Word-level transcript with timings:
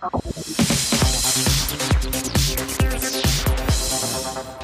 Thank 0.00 1.82
you. 1.82 1.91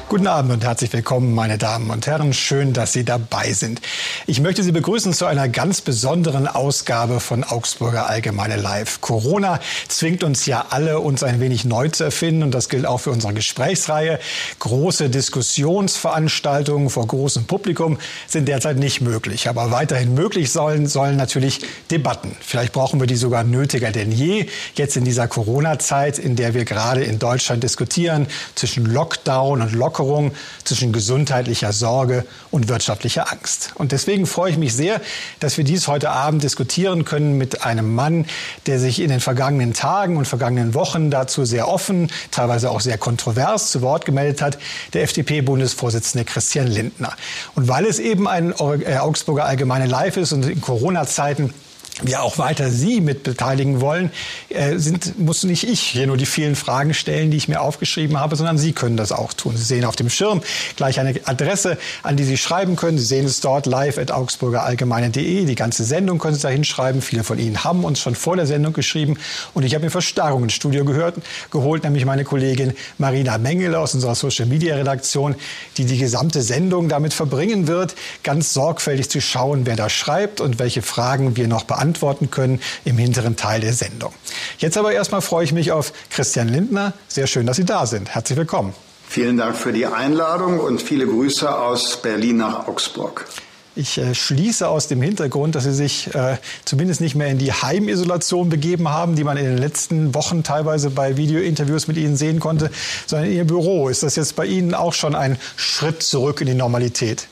Guten 0.09 0.25
Abend 0.25 0.51
und 0.51 0.63
herzlich 0.63 0.91
willkommen, 0.91 1.35
meine 1.35 1.59
Damen 1.59 1.91
und 1.91 2.07
Herren. 2.07 2.33
Schön, 2.33 2.73
dass 2.73 2.93
Sie 2.93 3.05
dabei 3.05 3.53
sind. 3.53 3.79
Ich 4.25 4.41
möchte 4.41 4.63
Sie 4.63 4.71
begrüßen 4.71 5.13
zu 5.13 5.27
einer 5.27 5.47
ganz 5.47 5.81
besonderen 5.81 6.47
Ausgabe 6.47 7.19
von 7.19 7.43
Augsburger 7.43 8.09
Allgemeine 8.09 8.55
Live. 8.55 9.01
Corona 9.01 9.59
zwingt 9.87 10.23
uns 10.23 10.47
ja 10.47 10.65
alle, 10.71 10.99
uns 10.99 11.21
ein 11.21 11.39
wenig 11.39 11.63
neu 11.63 11.89
zu 11.89 12.05
erfinden 12.05 12.41
und 12.41 12.55
das 12.55 12.69
gilt 12.69 12.87
auch 12.87 12.97
für 12.97 13.11
unsere 13.11 13.35
Gesprächsreihe. 13.35 14.17
Große 14.57 15.11
Diskussionsveranstaltungen 15.11 16.89
vor 16.89 17.05
großem 17.05 17.45
Publikum 17.45 17.99
sind 18.27 18.47
derzeit 18.47 18.77
nicht 18.77 19.01
möglich, 19.01 19.47
aber 19.47 19.69
weiterhin 19.69 20.15
möglich 20.15 20.51
sollen, 20.51 20.87
sollen 20.87 21.17
natürlich 21.17 21.61
Debatten. 21.91 22.35
Vielleicht 22.41 22.73
brauchen 22.73 22.99
wir 22.99 23.05
die 23.05 23.15
sogar 23.15 23.43
nötiger 23.43 23.91
denn 23.91 24.11
je, 24.11 24.47
jetzt 24.73 24.97
in 24.97 25.05
dieser 25.05 25.27
Corona-Zeit, 25.27 26.17
in 26.17 26.35
der 26.35 26.55
wir 26.55 26.65
gerade 26.65 27.03
in 27.03 27.19
Deutschland 27.19 27.61
diskutieren 27.61 28.25
zwischen 28.55 28.87
Lockdown 28.87 29.61
und 29.61 29.73
Lockdown 29.73 29.98
Lockerung 29.99 30.31
zwischen 30.63 30.93
gesundheitlicher 30.93 31.73
Sorge 31.73 32.25
und 32.51 32.69
wirtschaftlicher 32.69 33.31
Angst. 33.31 33.73
Und 33.75 33.91
deswegen 33.91 34.25
freue 34.25 34.51
ich 34.51 34.57
mich 34.57 34.73
sehr, 34.73 35.01
dass 35.39 35.57
wir 35.57 35.63
dies 35.63 35.87
heute 35.87 36.09
Abend 36.09 36.43
diskutieren 36.43 37.05
können 37.05 37.37
mit 37.37 37.65
einem 37.65 37.93
Mann, 37.93 38.25
der 38.65 38.79
sich 38.79 39.01
in 39.01 39.09
den 39.09 39.19
vergangenen 39.19 39.73
Tagen 39.73 40.17
und 40.17 40.25
vergangenen 40.25 40.73
Wochen 40.73 41.11
dazu 41.11 41.43
sehr 41.45 41.67
offen, 41.67 42.09
teilweise 42.31 42.71
auch 42.71 42.81
sehr 42.81 42.97
kontrovers 42.97 43.71
zu 43.71 43.81
Wort 43.81 44.05
gemeldet 44.05 44.41
hat, 44.41 44.57
der 44.93 45.03
FDP-Bundesvorsitzende 45.03 46.25
Christian 46.25 46.67
Lindner. 46.67 47.13
Und 47.55 47.67
weil 47.67 47.85
es 47.85 47.99
eben 47.99 48.27
ein 48.27 48.53
äh, 48.53 48.97
Augsburger 48.97 49.45
Allgemeine 49.45 49.85
Live 49.85 50.17
ist 50.17 50.31
und 50.31 50.45
in 50.45 50.61
Corona-Zeiten 50.61 51.53
wir 52.01 52.21
auch 52.23 52.37
weiter 52.37 52.69
Sie 52.71 53.01
mit 53.01 53.23
beteiligen 53.23 53.81
wollen, 53.81 54.11
äh, 54.49 54.77
sind, 54.77 55.19
muss 55.19 55.43
nicht 55.43 55.67
ich 55.67 55.81
hier 55.81 56.07
nur 56.07 56.17
die 56.17 56.25
vielen 56.25 56.55
Fragen 56.55 56.93
stellen, 56.93 57.31
die 57.31 57.37
ich 57.37 57.47
mir 57.47 57.61
aufgeschrieben 57.61 58.19
habe, 58.19 58.35
sondern 58.35 58.57
Sie 58.57 58.73
können 58.73 58.97
das 58.97 59.11
auch 59.11 59.33
tun. 59.33 59.57
Sie 59.57 59.63
sehen 59.63 59.85
auf 59.85 59.95
dem 59.95 60.09
Schirm 60.09 60.41
gleich 60.75 60.99
eine 60.99 61.19
Adresse, 61.25 61.77
an 62.03 62.15
die 62.15 62.23
Sie 62.23 62.37
schreiben 62.37 62.75
können. 62.75 62.97
Sie 62.97 63.05
sehen 63.05 63.25
es 63.25 63.41
dort 63.41 63.65
live 63.65 63.97
at 63.97 64.11
augsburgerallgemeine.de. 64.11 65.45
Die 65.45 65.55
ganze 65.55 65.83
Sendung 65.83 66.19
können 66.19 66.35
Sie 66.35 66.41
da 66.41 66.49
hinschreiben. 66.49 67.01
Viele 67.01 67.23
von 67.23 67.37
Ihnen 67.37 67.63
haben 67.63 67.83
uns 67.83 67.99
schon 67.99 68.15
vor 68.15 68.35
der 68.35 68.45
Sendung 68.45 68.73
geschrieben. 68.73 69.17
Und 69.53 69.63
ich 69.63 69.75
habe 69.75 69.85
mir 69.85 69.91
Verstärkung 69.91 70.43
ins 70.43 70.53
Studio 70.53 70.85
gehört, 70.85 71.15
geholt, 71.51 71.83
nämlich 71.83 72.05
meine 72.05 72.23
Kollegin 72.23 72.73
Marina 72.97 73.37
Mengele 73.37 73.77
aus 73.77 73.93
unserer 73.93 74.15
Social 74.15 74.45
Media 74.45 74.75
Redaktion, 74.75 75.35
die 75.77 75.85
die 75.85 75.97
gesamte 75.97 76.41
Sendung 76.41 76.87
damit 76.89 77.13
verbringen 77.13 77.67
wird, 77.67 77.95
ganz 78.23 78.53
sorgfältig 78.53 79.09
zu 79.09 79.21
schauen, 79.21 79.65
wer 79.65 79.75
da 79.75 79.89
schreibt 79.89 80.39
und 80.39 80.59
welche 80.59 80.81
Fragen 80.81 81.35
wir 81.35 81.47
noch 81.47 81.63
beantworten 81.63 81.88
beantworten 81.89 82.29
können 82.29 82.61
im 82.85 82.97
hinteren 82.97 83.35
Teil 83.35 83.61
der 83.61 83.73
Sendung. 83.73 84.13
Jetzt 84.59 84.77
aber 84.77 84.91
erstmal 84.91 85.21
freue 85.21 85.43
ich 85.43 85.53
mich 85.53 85.71
auf 85.71 85.91
Christian 86.11 86.47
Lindner. 86.47 86.93
Sehr 87.07 87.27
schön, 87.27 87.45
dass 87.45 87.57
Sie 87.57 87.65
da 87.65 87.85
sind. 87.85 88.09
Herzlich 88.09 88.37
willkommen. 88.37 88.73
Vielen 89.07 89.37
Dank 89.37 89.55
für 89.57 89.73
die 89.73 89.87
Einladung 89.87 90.59
und 90.59 90.81
viele 90.81 91.07
Grüße 91.07 91.51
aus 91.51 91.99
Berlin 92.01 92.37
nach 92.37 92.67
Augsburg. 92.67 93.25
Ich 93.75 93.97
äh, 93.97 94.13
schließe 94.13 94.67
aus 94.67 94.87
dem 94.87 95.01
Hintergrund, 95.01 95.55
dass 95.55 95.63
Sie 95.63 95.73
sich 95.73 96.13
äh, 96.13 96.37
zumindest 96.65 97.01
nicht 97.01 97.15
mehr 97.15 97.27
in 97.27 97.39
die 97.39 97.51
Heimisolation 97.51 98.49
begeben 98.49 98.89
haben, 98.89 99.15
die 99.15 99.23
man 99.23 99.37
in 99.37 99.45
den 99.45 99.57
letzten 99.57 100.13
Wochen 100.13 100.43
teilweise 100.43 100.91
bei 100.91 101.17
Videointerviews 101.17 101.87
mit 101.87 101.97
Ihnen 101.97 102.17
sehen 102.17 102.39
konnte, 102.39 102.69
sondern 103.07 103.29
in 103.29 103.37
Ihr 103.37 103.45
Büro. 103.45 103.89
Ist 103.89 104.03
das 104.03 104.15
jetzt 104.15 104.35
bei 104.35 104.45
Ihnen 104.45 104.75
auch 104.75 104.93
schon 104.93 105.15
ein 105.15 105.37
Schritt 105.55 106.03
zurück 106.03 106.41
in 106.41 106.47
die 106.47 106.53
Normalität? 106.53 107.27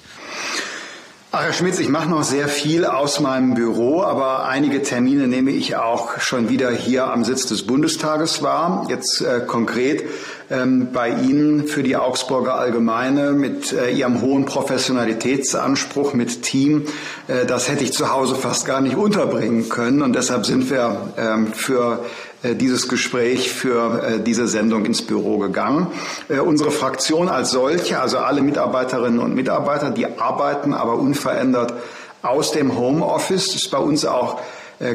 Ach, 1.30 1.44
Herr 1.44 1.52
Schmitz, 1.52 1.78
ich 1.80 1.89
mache 1.89 2.08
noch 2.08 2.23
sehr 2.23 2.47
viel 2.47 2.86
aus 2.86 3.20
meinem 3.20 3.53
Büro, 3.53 4.02
aber 4.02 4.45
einige 4.45 4.81
Termine 4.81 5.28
nehme 5.28 5.52
ich 5.52 5.75
auch 5.75 6.22
schon 6.22 6.47
wieder 6.47 6.72
hier 6.72 7.08
am 7.08 7.25
Sitz 7.25 7.47
des 7.47 7.67
Bundestages 7.67 8.44
wahr. 8.44 8.88
Jetzt 8.88 9.20
äh, 9.20 9.42
konkret 9.45 10.05
ähm, 10.50 10.94
bei 10.94 11.09
Ihnen 11.09 11.67
für 11.67 11.83
die 11.83 11.98
Augsburger 11.98 12.55
Allgemeine 12.55 13.33
mit 13.33 13.73
äh, 13.73 13.92
Ihrem 13.92 14.22
hohen 14.22 14.45
Professionalitätsanspruch 14.45 16.14
mit 16.14 16.43
Team. 16.43 16.86
Äh, 17.27 17.45
das 17.45 17.67
hätte 17.67 17.83
ich 17.83 17.92
zu 17.92 18.10
Hause 18.10 18.36
fast 18.36 18.66
gar 18.66 18.80
nicht 18.80 18.95
unterbringen 18.95 19.67
können 19.67 20.04
und 20.04 20.16
deshalb 20.16 20.45
sind 20.45 20.70
wir 20.70 21.11
ähm, 21.17 21.52
für 21.52 22.05
dieses 22.43 22.87
Gespräch 22.87 23.52
für 23.52 24.03
äh, 24.03 24.20
diese 24.20 24.48
Sendung 24.48 24.86
ins 24.86 25.02
Büro 25.02 25.37
gegangen. 25.39 25.87
Äh, 26.30 26.39
unsere 26.39 26.71
Fraktion 26.71 27.30
als 27.30 27.52
solche, 27.52 27.99
also 27.99 28.20
alle 28.20 28.42
Mitarbeiterinnen 28.42 29.20
und 29.20 29.33
Mitarbeiter, 29.36 29.89
die 29.89 30.05
arbeiten 30.20 30.73
aber 30.73 30.95
unverändert 30.95 31.73
aus 32.21 32.52
dem 32.52 32.77
Homeoffice, 32.77 33.55
ist 33.55 33.71
bei 33.71 33.77
uns 33.77 34.05
auch 34.05 34.39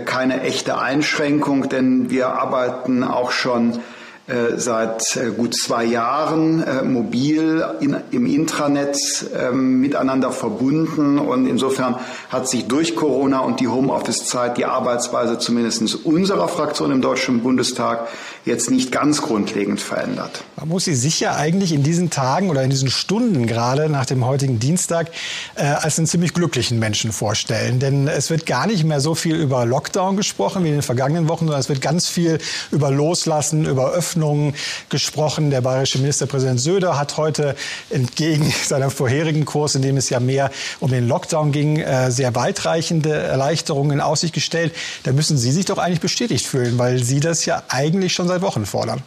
keine 0.04 0.42
echte 0.42 0.78
Einschränkung, 0.78 1.69
denn 1.69 2.08
wir 2.08 2.28
arbeiten 2.28 3.03
auch 3.03 3.32
schon 3.32 3.72
äh, 3.72 3.78
seit 4.56 5.16
äh, 5.16 5.31
gut 5.31 5.53
zwei 5.56 5.84
Jahren 5.84 6.62
äh, 6.62 6.84
mobil 6.84 7.65
in, 7.81 7.97
im 8.12 8.27
Intranet 8.27 8.97
ähm, 9.37 9.81
miteinander 9.81 10.31
verbunden 10.31 11.19
und 11.19 11.47
insofern 11.47 11.97
hat 12.31 12.49
sich 12.49 12.66
durch 12.66 12.94
Corona 12.94 13.41
und 13.41 13.59
die 13.59 13.66
Homeoffice-Zeit 13.66 14.59
die 14.59 14.65
Arbeitsweise 14.65 15.41
zumindest 15.41 16.05
unserer 16.05 16.47
Fraktion 16.47 16.93
im 16.93 17.03
Deutschen 17.03 17.43
Bundestag 17.43 18.06
jetzt 18.44 18.71
nicht 18.71 18.93
ganz 18.93 19.22
grundlegend 19.22 19.81
verändert. 19.81 20.44
Man 20.56 20.69
muss 20.69 20.84
sie 20.84 20.94
sicher 20.94 21.37
eigentlich 21.37 21.72
in 21.72 21.83
diesen 21.83 22.10
Tagen 22.10 22.49
oder 22.49 22.62
in 22.62 22.71
diesen 22.71 22.91
Stunden 22.91 23.47
gerade 23.49 23.89
nach 23.89 24.06
dem 24.06 24.25
heutigen 24.25 24.60
Dienstag 24.60 25.10
äh, 25.56 25.65
als 25.65 25.99
einen 25.99 26.06
ziemlich 26.06 26.33
glücklichen 26.33 26.78
Menschen 26.78 27.10
vorstellen, 27.10 27.81
denn 27.81 28.06
es 28.06 28.31
wird 28.31 28.47
gar 28.47 28.69
nicht 28.69 28.84
mehr 28.84 29.00
so 29.00 29.16
viel 29.16 29.34
über 29.34 29.66
Lockdown 29.66 30.16
gesprochen 30.16 30.62
wie 30.62 30.69
in 30.69 30.75
den 30.75 30.83
vergangenen 30.83 31.28
Wochen, 31.28 31.47
sondern 31.47 31.60
es 31.60 31.69
wird 31.69 31.81
ganz 31.81 32.06
viel 32.06 32.39
über 32.71 32.93
Loslassen, 32.93 33.66
über 33.66 33.91
Öffnen 33.91 34.12
Öffnungen 34.12 34.55
gesprochen. 34.91 35.50
Der 35.50 35.62
bayerische 35.62 35.99
Ministerpräsident 35.99 36.61
Söder 36.61 36.99
hat 36.99 37.17
heute 37.17 37.56
entgegen 37.89 38.53
seiner 38.67 38.91
vorherigen 38.91 39.45
Kurs, 39.45 39.75
in 39.75 39.83
dem 39.83 39.97
es 39.97 40.11
ja 40.11 40.21
mehr 40.21 40.50
um 40.81 40.91
den 40.91 41.09
Lockdown 41.09 41.50
ging, 41.50 41.78
äh, 41.78 42.11
sehr 42.11 42.34
weitreichende 42.34 43.12
Erleichterungen 43.15 43.93
in 43.93 44.01
Aussicht 44.01 44.34
gestellt. 44.34 44.75
Da 45.05 45.12
müssen 45.12 45.39
Sie 45.39 45.51
sich 45.51 45.65
doch 45.65 45.78
eigentlich 45.78 46.01
bestätigt 46.01 46.47
fühlen, 46.47 46.78
weil 46.78 47.03
Sie 47.03 47.21
das 47.21 47.47
ja 47.47 47.62
eigentlich 47.69 48.12
schon 48.12 48.28
seit 48.28 48.43
Wochen 48.43 48.67
fordern. 48.67 49.03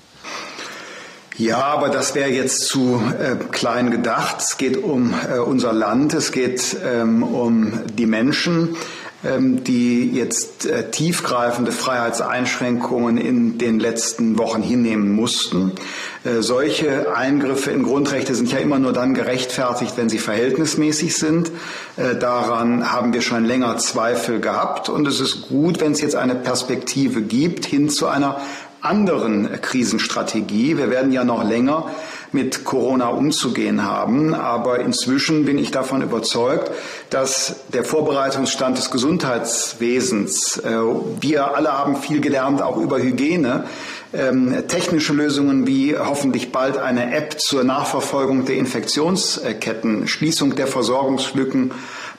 Ja, 1.37 1.63
aber 1.65 1.89
das 1.89 2.15
wäre 2.15 2.29
jetzt 2.29 2.61
zu 2.61 3.01
äh, 3.19 3.35
klein 3.51 3.91
gedacht. 3.91 4.37
Es 4.39 4.57
geht 4.57 4.77
um 4.81 5.13
äh, 5.13 5.37
unser 5.37 5.73
Land, 5.73 6.13
es 6.13 6.31
geht 6.31 6.77
ähm, 6.83 7.23
um 7.23 7.81
die 7.93 8.05
Menschen. 8.05 8.77
Ähm, 9.25 9.63
die 9.63 10.11
jetzt 10.11 10.67
äh, 10.67 10.91
tiefgreifende 10.91 11.71
Freiheitseinschränkungen 11.71 13.17
in 13.17 13.57
den 13.57 13.79
letzten 13.79 14.37
Wochen 14.37 14.61
hinnehmen 14.61 15.13
mussten. 15.13 15.71
Äh, 16.23 16.41
solche 16.41 17.15
Eingriffe 17.15 17.71
in 17.71 17.83
Grundrechte 17.83 18.35
sind 18.35 18.51
ja 18.51 18.59
immer 18.59 18.77
nur 18.77 18.93
dann 18.93 19.15
gerechtfertigt, 19.15 19.93
wenn 19.95 20.09
sie 20.09 20.19
verhältnismäßig 20.19 21.15
sind. 21.15 21.49
Äh, 21.97 22.15
daran 22.17 22.91
haben 22.91 23.13
wir 23.13 23.21
schon 23.21 23.45
länger 23.45 23.77
Zweifel 23.77 24.39
gehabt 24.41 24.89
und 24.89 25.07
es 25.07 25.19
ist 25.19 25.47
gut, 25.47 25.81
wenn 25.81 25.93
es 25.93 26.01
jetzt 26.01 26.15
eine 26.15 26.35
Perspektive 26.35 27.21
gibt 27.23 27.65
hin 27.65 27.89
zu 27.89 28.07
einer 28.07 28.41
anderen 28.81 29.59
Krisenstrategie. 29.61 30.77
Wir 30.77 30.91
werden 30.91 31.11
ja 31.11 31.23
noch 31.23 31.43
länger 31.43 31.89
mit 32.35 32.65
Corona 32.65 33.07
umzugehen 33.07 33.83
haben. 33.83 34.35
Aber 34.35 34.81
inzwischen 34.81 35.45
bin 35.45 35.57
ich 35.57 35.71
davon 35.71 36.03
überzeugt, 36.03 36.69
dass 37.09 37.61
der 37.73 37.83
Vorbereitungsstand 37.83 38.77
des 38.77 38.91
Gesundheitswesens, 38.91 40.57
äh, 40.57 40.69
wir 41.21 41.55
alle 41.55 41.71
haben 41.71 41.95
viel 41.95 42.21
gelernt, 42.21 42.61
auch 42.61 42.77
über 42.77 42.99
Hygiene, 42.99 43.63
ähm, 44.13 44.53
technische 44.67 45.13
Lösungen 45.13 45.65
wie 45.65 45.97
hoffentlich 45.97 46.51
bald 46.51 46.77
eine 46.77 47.15
App 47.15 47.39
zur 47.39 47.63
Nachverfolgung 47.63 48.45
der 48.45 48.55
Infektionsketten, 48.57 50.07
Schließung 50.07 50.55
der 50.55 50.67
Versorgungslücken 50.67 51.71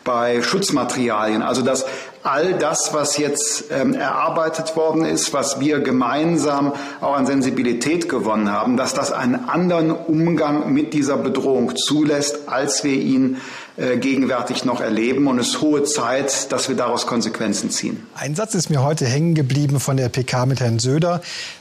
bei 0.06 0.40
Schutzmaterialien. 0.40 1.42
Also 1.42 1.60
dass 1.60 1.84
all 2.22 2.54
das, 2.54 2.94
was 2.94 3.18
jetzt 3.18 3.66
ähm, 3.70 3.92
erarbeitet 3.92 4.74
worden 4.74 5.04
ist, 5.04 5.34
was 5.34 5.60
wir 5.60 5.80
gemeinsam 5.80 6.72
auch 7.02 7.14
an 7.14 7.26
Sensibilität 7.26 8.08
gewonnen 8.08 8.50
haben, 8.50 8.78
dass 8.78 8.94
das 8.94 9.12
einen 9.12 9.48
anderen 9.48 9.90
Umgang 9.90 10.72
mit 10.72 10.94
dieser 10.94 11.18
Bedrohung 11.18 11.76
zulässt, 11.76 12.48
als 12.48 12.82
wir 12.82 12.94
ihn 12.94 13.36
äh, 13.76 13.98
gegenwärtig 13.98 14.64
noch 14.64 14.80
erleben. 14.80 15.26
Und 15.26 15.38
es 15.38 15.48
ist 15.48 15.60
hohe 15.60 15.84
Zeit, 15.84 16.50
dass 16.50 16.68
wir 16.68 16.76
daraus 16.76 17.06
Konsequenzen 17.06 17.70
ziehen. 17.70 18.06
Ein 18.14 18.34
Satz 18.34 18.54
ist 18.54 18.70
mir 18.70 18.82
heute 18.82 19.04
hängen 19.04 19.34
geblieben 19.34 19.80
von 19.80 19.98
der 19.98 20.08
PK 20.08 20.46
mit 20.46 20.60
Herrn 20.60 20.78
Söder. 20.78 21.20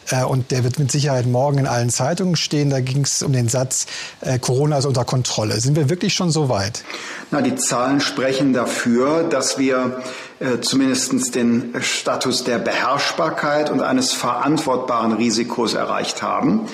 Äh, 0.10 0.24
und 0.24 0.52
der 0.52 0.64
wird 0.64 0.80
mit 0.80 0.92
Sicherheit 0.92 1.26
morgen 1.26 1.58
in 1.58 1.68
allen 1.68 1.90
Zeitungen 1.90 2.36
stehen. 2.36 2.70
Da 2.70 2.80
ging 2.80 3.02
es 3.02 3.22
um 3.22 3.34
den 3.34 3.50
Satz, 3.50 3.86
äh, 4.22 4.40
Corona 4.40 4.78
ist 4.78 4.86
unter 4.86 5.04
Kontrolle. 5.04 5.60
Sind 5.60 5.76
wir 5.76 5.90
wirklich 5.90 6.14
schon 6.14 6.32
so 6.32 6.48
weit? 6.48 6.84
Na, 7.32 7.42
die 7.42 7.56
Zahlen 7.56 8.00
sprechen 8.00 8.54
dafür, 8.54 9.24
dass 9.24 9.58
wir 9.58 10.02
äh, 10.40 10.62
zumindest 10.62 11.36
den 11.36 11.74
Status 11.82 12.44
der 12.44 12.60
Beherrschbarkeit 12.60 13.70
und 13.70 13.82
eines 13.82 14.14
verantwortbaren 14.14 15.14
Risikos 15.14 15.74
erreicht 15.74 16.22
haben. 16.22 16.68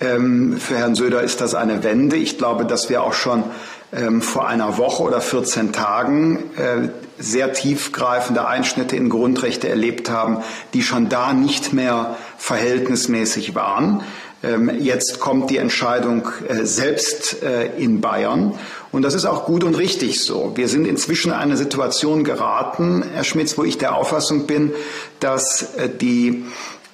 Ähm, 0.00 0.58
für 0.58 0.78
Herrn 0.78 0.94
Söder 0.94 1.20
ist 1.22 1.40
das 1.40 1.54
eine 1.54 1.84
Wende. 1.84 2.16
Ich 2.16 2.38
glaube, 2.38 2.64
dass 2.64 2.88
wir 2.88 3.02
auch 3.02 3.12
schon 3.12 3.44
ähm, 3.92 4.22
vor 4.22 4.46
einer 4.48 4.78
Woche 4.78 5.02
oder 5.02 5.20
14 5.20 5.72
Tagen 5.72 6.50
äh, 6.56 6.88
sehr 7.18 7.52
tiefgreifende 7.52 8.46
Einschnitte 8.46 8.96
in 8.96 9.08
Grundrechte 9.08 9.68
erlebt 9.68 10.10
haben, 10.10 10.38
die 10.74 10.82
schon 10.82 11.08
da 11.08 11.32
nicht 11.32 11.72
mehr 11.72 12.16
verhältnismäßig 12.38 13.54
waren. 13.54 14.02
Ähm, 14.42 14.70
jetzt 14.80 15.20
kommt 15.20 15.50
die 15.50 15.58
Entscheidung 15.58 16.28
äh, 16.48 16.64
selbst 16.64 17.42
äh, 17.42 17.66
in 17.76 18.00
Bayern. 18.00 18.54
Und 18.90 19.02
das 19.02 19.14
ist 19.14 19.26
auch 19.26 19.44
gut 19.44 19.64
und 19.64 19.74
richtig 19.74 20.20
so. 20.20 20.52
Wir 20.54 20.68
sind 20.68 20.86
inzwischen 20.86 21.32
in 21.32 21.38
eine 21.38 21.56
Situation 21.58 22.24
geraten, 22.24 23.04
Herr 23.12 23.24
Schmitz, 23.24 23.58
wo 23.58 23.64
ich 23.64 23.76
der 23.76 23.94
Auffassung 23.94 24.46
bin, 24.46 24.72
dass 25.20 25.74
äh, 25.74 25.90
die 25.90 26.46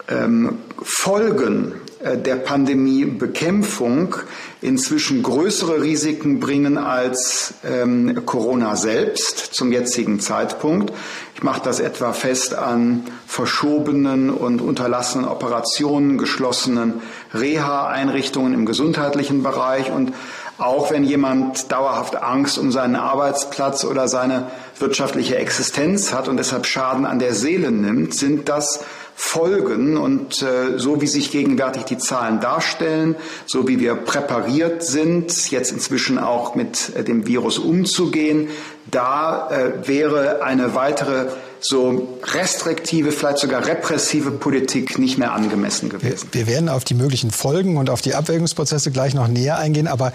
ähm, 0.08 0.58
Folgen 0.82 1.74
der 2.14 2.36
Pandemiebekämpfung 2.36 4.14
inzwischen 4.60 5.22
größere 5.22 5.82
Risiken 5.82 6.40
bringen 6.40 6.78
als 6.78 7.54
ähm, 7.64 8.22
Corona 8.24 8.76
selbst 8.76 9.38
zum 9.54 9.72
jetzigen 9.72 10.20
Zeitpunkt. 10.20 10.92
Ich 11.34 11.42
mache 11.42 11.60
das 11.62 11.80
etwa 11.80 12.12
fest 12.12 12.54
an 12.54 13.04
verschobenen 13.26 14.30
und 14.30 14.60
unterlassenen 14.60 15.28
Operationen, 15.28 16.16
geschlossenen 16.18 17.02
Reha-Einrichtungen 17.34 18.54
im 18.54 18.66
gesundheitlichen 18.66 19.42
Bereich 19.42 19.90
und 19.90 20.12
auch 20.58 20.90
wenn 20.90 21.04
jemand 21.04 21.70
dauerhaft 21.70 22.16
Angst 22.16 22.56
um 22.56 22.72
seinen 22.72 22.96
Arbeitsplatz 22.96 23.84
oder 23.84 24.08
seine 24.08 24.46
wirtschaftliche 24.78 25.36
Existenz 25.36 26.14
hat 26.14 26.28
und 26.28 26.38
deshalb 26.38 26.64
Schaden 26.64 27.04
an 27.04 27.18
der 27.18 27.34
Seele 27.34 27.70
nimmt, 27.70 28.14
sind 28.14 28.48
das 28.48 28.80
Folgen. 29.18 29.96
Und 29.96 30.42
äh, 30.42 30.78
so 30.78 31.00
wie 31.00 31.06
sich 31.06 31.32
gegenwärtig 31.32 31.84
die 31.84 31.96
Zahlen 31.96 32.38
darstellen, 32.38 33.16
so 33.46 33.66
wie 33.66 33.80
wir 33.80 33.94
präpariert 33.94 34.84
sind, 34.84 35.50
jetzt 35.50 35.72
inzwischen 35.72 36.18
auch 36.18 36.54
mit 36.54 36.94
äh, 36.94 37.02
dem 37.02 37.26
Virus 37.26 37.58
umzugehen, 37.58 38.48
da 38.90 39.48
äh, 39.50 39.88
wäre 39.88 40.42
eine 40.44 40.74
weitere 40.74 41.28
so 41.60 42.18
restriktive, 42.24 43.10
vielleicht 43.10 43.38
sogar 43.38 43.66
repressive 43.66 44.30
Politik 44.30 44.98
nicht 44.98 45.16
mehr 45.16 45.32
angemessen 45.32 45.88
gewesen. 45.88 46.28
Wir, 46.32 46.46
wir 46.46 46.52
werden 46.52 46.68
auf 46.68 46.84
die 46.84 46.94
möglichen 46.94 47.30
Folgen 47.30 47.78
und 47.78 47.88
auf 47.88 48.02
die 48.02 48.14
Abwägungsprozesse 48.14 48.90
gleich 48.90 49.14
noch 49.14 49.28
näher 49.28 49.58
eingehen, 49.58 49.88
aber 49.88 50.12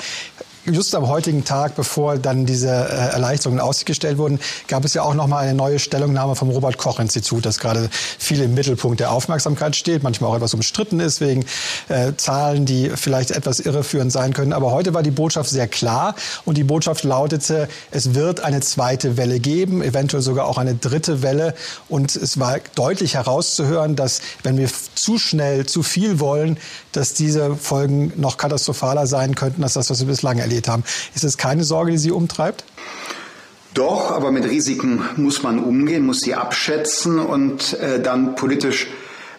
just 0.66 0.94
am 0.94 1.08
heutigen 1.08 1.44
Tag, 1.44 1.76
bevor 1.76 2.18
dann 2.18 2.46
diese 2.46 2.70
äh, 2.70 3.14
Erleichterungen 3.14 3.60
ausgestellt 3.60 4.18
wurden, 4.18 4.40
gab 4.68 4.86
es 4.86 4.94
ja 4.94 5.02
auch 5.02 5.16
noch 5.16 5.28
mal 5.28 5.40
eine 5.40 5.56
neue 5.56 5.80
Stellungnahme 5.80 6.36
vom 6.36 6.50
Robert 6.52 6.78
Koch 6.78 7.00
Institut, 7.00 7.46
das 7.46 7.58
gerade 7.58 7.90
viel 7.92 8.42
im 8.42 8.54
Mittelpunkt 8.54 9.00
der 9.00 9.12
Aufmerksamkeit 9.12 9.76
steht, 9.76 10.04
manchmal 10.04 10.30
auch 10.30 10.36
etwas 10.36 10.54
umstritten 10.54 11.00
ist 11.00 11.20
wegen 11.20 11.46
äh, 11.90 12.14
Zahlen, 12.16 12.66
die 12.66 12.92
vielleicht 12.94 13.32
etwas 13.32 13.60
irreführend 13.60 14.12
sein 14.12 14.34
können. 14.34 14.54
Aber 14.54 14.72
heute 14.72 14.94
war 14.94 15.02
die 15.02 15.12
Botschaft 15.12 15.50
sehr 15.50 15.68
klar 15.68 16.16
und 16.46 16.58
die 16.58 16.64
Botschaft 16.64 17.04
lautete, 17.04 17.68
es 17.90 18.14
wird 18.14 18.42
eine 18.42 18.60
zweite 18.60 19.18
Welle 19.18 19.40
geben, 19.40 19.82
eventuell 19.82 20.22
sogar 20.22 20.46
auch 20.46 20.60
eine 20.60 20.76
dritte 20.76 21.24
Welle. 21.24 21.56
Und 21.90 22.16
es 22.16 22.40
war 22.40 22.58
deutlich 22.76 23.16
herauszuhören, 23.16 23.96
dass 23.96 24.22
wenn 24.44 24.58
wir 24.58 24.70
zu 24.94 25.18
schnell 25.18 25.66
zu 25.66 25.82
viel 25.82 26.20
wollen, 26.20 26.58
dass 26.92 27.14
diese 27.14 27.56
Folgen 27.56 28.14
noch 28.18 28.38
katastrophaler 28.38 29.08
sein 29.08 29.34
könnten 29.34 29.64
als 29.64 29.74
das, 29.74 29.90
was 29.90 30.02
wir 30.02 30.08
bislang 30.08 30.38
erlebt 30.38 30.51
erlebt 30.52 30.68
haben. 30.68 30.84
Ist 31.16 31.24
das 31.24 31.38
keine 31.38 31.64
Sorge, 31.64 31.92
die 31.92 31.98
Sie 31.98 32.12
umtreibt? 32.12 32.64
Doch, 33.74 34.12
aber 34.12 34.32
mit 34.32 34.44
Risiken 34.44 35.02
muss 35.16 35.44
man 35.44 35.64
umgehen, 35.64 36.06
muss 36.06 36.20
sie 36.20 36.36
abschätzen 36.36 37.20
und 37.20 37.74
äh, 37.80 38.02
dann 38.02 38.36
politisch 38.36 38.88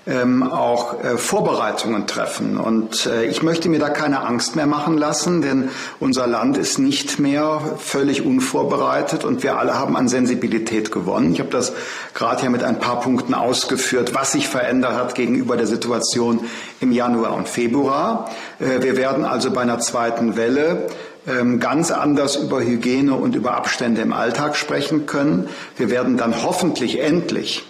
ähm, 0.06 0.42
auch 0.42 1.02
äh, 1.02 1.16
Vorbereitungen 1.16 2.06
treffen. 2.06 2.56
Und 2.56 3.06
äh, 3.06 3.24
ich 3.24 3.42
möchte 3.42 3.68
mir 3.68 3.78
da 3.78 3.88
keine 3.88 4.24
Angst 4.24 4.56
mehr 4.56 4.66
machen 4.66 4.98
lassen, 4.98 5.42
denn 5.42 5.70
unser 6.00 6.26
Land 6.26 6.58
ist 6.58 6.78
nicht 6.78 7.18
mehr 7.18 7.60
völlig 7.78 8.24
unvorbereitet 8.26 9.24
und 9.24 9.42
wir 9.42 9.58
alle 9.58 9.78
haben 9.78 9.96
an 9.96 10.08
Sensibilität 10.08 10.90
gewonnen. 10.90 11.32
Ich 11.32 11.40
habe 11.40 11.50
das 11.50 11.72
gerade 12.14 12.42
ja 12.42 12.50
mit 12.50 12.64
ein 12.64 12.80
paar 12.80 13.00
Punkten 13.00 13.34
ausgeführt, 13.34 14.14
was 14.14 14.32
sich 14.32 14.48
verändert 14.48 14.94
hat 14.94 15.14
gegenüber 15.14 15.56
der 15.56 15.66
Situation 15.66 16.40
im 16.80 16.92
Januar 16.92 17.34
und 17.34 17.48
Februar. 17.48 18.30
Äh, 18.58 18.82
wir 18.82 18.96
werden 18.96 19.24
also 19.24 19.52
bei 19.52 19.62
einer 19.62 19.78
zweiten 19.78 20.36
Welle 20.36 20.88
ähm, 21.28 21.60
ganz 21.60 21.92
anders 21.92 22.34
über 22.34 22.60
Hygiene 22.60 23.14
und 23.14 23.36
über 23.36 23.54
Abstände 23.54 24.00
im 24.00 24.12
Alltag 24.12 24.56
sprechen 24.56 25.06
können. 25.06 25.48
Wir 25.76 25.90
werden 25.90 26.16
dann 26.16 26.42
hoffentlich 26.42 27.00
endlich 27.00 27.64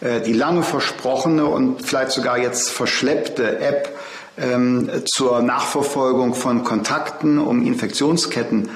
die 0.00 0.32
lange 0.32 0.62
versprochene 0.62 1.44
und 1.46 1.84
vielleicht 1.84 2.12
sogar 2.12 2.38
jetzt 2.38 2.70
verschleppte 2.70 3.58
App 3.58 3.98
ähm, 4.40 4.88
zur 5.06 5.42
Nachverfolgung 5.42 6.34
von 6.34 6.64
Kontakten, 6.64 7.38
um 7.38 7.66
Infektionsketten 7.66 8.68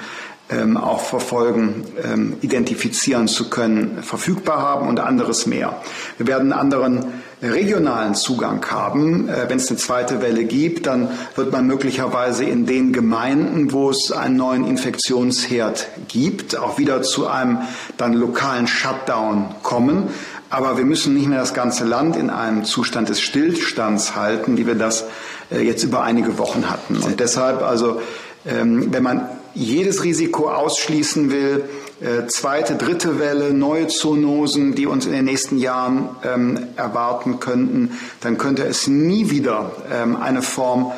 ähm, 0.51 0.77
auch 0.77 1.01
verfolgen, 1.01 1.85
ähm, 2.03 2.37
identifizieren 2.43 3.29
zu 3.29 3.49
können, 3.49 4.03
verfügbar 4.03 4.61
haben 4.61 4.89
und 4.89 5.01
anderes 5.01 5.47
mehr. 5.47 5.81
Wir 6.19 6.27
werden 6.27 6.53
einen 6.53 6.61
anderen 6.61 7.07
regionalen 7.43 8.15
Zugang 8.15 8.65
haben. 8.71 9.29
Äh, 9.29 9.49
Wenn 9.49 9.59
es 9.59 9.69
eine 9.69 9.79
zweite 9.79 10.21
Welle 10.21 10.45
gibt, 10.45 10.87
dann 10.87 11.09
wird 11.37 11.53
man 11.53 11.67
möglicherweise 11.67 12.45
in 12.45 12.67
den 12.67 12.93
Gemeinden, 12.93 13.73
wo 13.73 13.91
es 13.91 14.13
einen 14.13 14.37
neuen 14.37 14.67
Infektionsherd 14.67 15.89
gibt, 16.09 16.57
auch 16.57 16.79
wieder 16.79 17.03
zu 17.03 17.27
einem 17.29 17.59
dann 17.97 18.13
lokalen 18.13 18.67
Shutdown 18.67 19.55
kommen. 19.63 20.09
Aber 20.53 20.77
wir 20.77 20.85
müssen 20.85 21.15
nicht 21.15 21.29
mehr 21.29 21.39
das 21.39 21.55
ganze 21.55 21.85
Land 21.87 22.15
in 22.15 22.29
einem 22.29 22.67
Zustand 22.67 23.09
des 23.09 23.23
Stillstands 23.23 24.15
halten, 24.15 24.59
wie 24.59 24.67
wir 24.67 24.75
das 24.75 25.07
äh, 25.51 25.63
jetzt 25.63 25.83
über 25.83 26.03
einige 26.03 26.37
Wochen 26.37 26.69
hatten. 26.69 26.99
Und 26.99 27.21
deshalb 27.21 27.63
also, 27.63 28.03
ähm, 28.45 28.93
wenn 28.93 29.03
man 29.03 29.31
jedes 29.55 30.05
Risiko 30.05 30.51
ausschließen 30.51 31.31
will, 31.31 31.65
äh, 32.03 32.27
zweite, 32.27 32.75
dritte 32.75 33.19
Welle, 33.19 33.55
neue 33.55 33.87
Zoonosen, 33.87 34.75
die 34.75 34.85
uns 34.85 35.07
in 35.07 35.13
den 35.13 35.25
nächsten 35.25 35.57
Jahren 35.57 36.11
ähm, 36.23 36.67
erwarten 36.77 37.41
könnten, 37.41 37.99
dann 38.21 38.37
könnte 38.37 38.65
es 38.65 38.87
nie 38.87 39.31
wieder 39.31 39.73
ähm, 39.91 40.17
eine 40.17 40.43
Form 40.43 40.93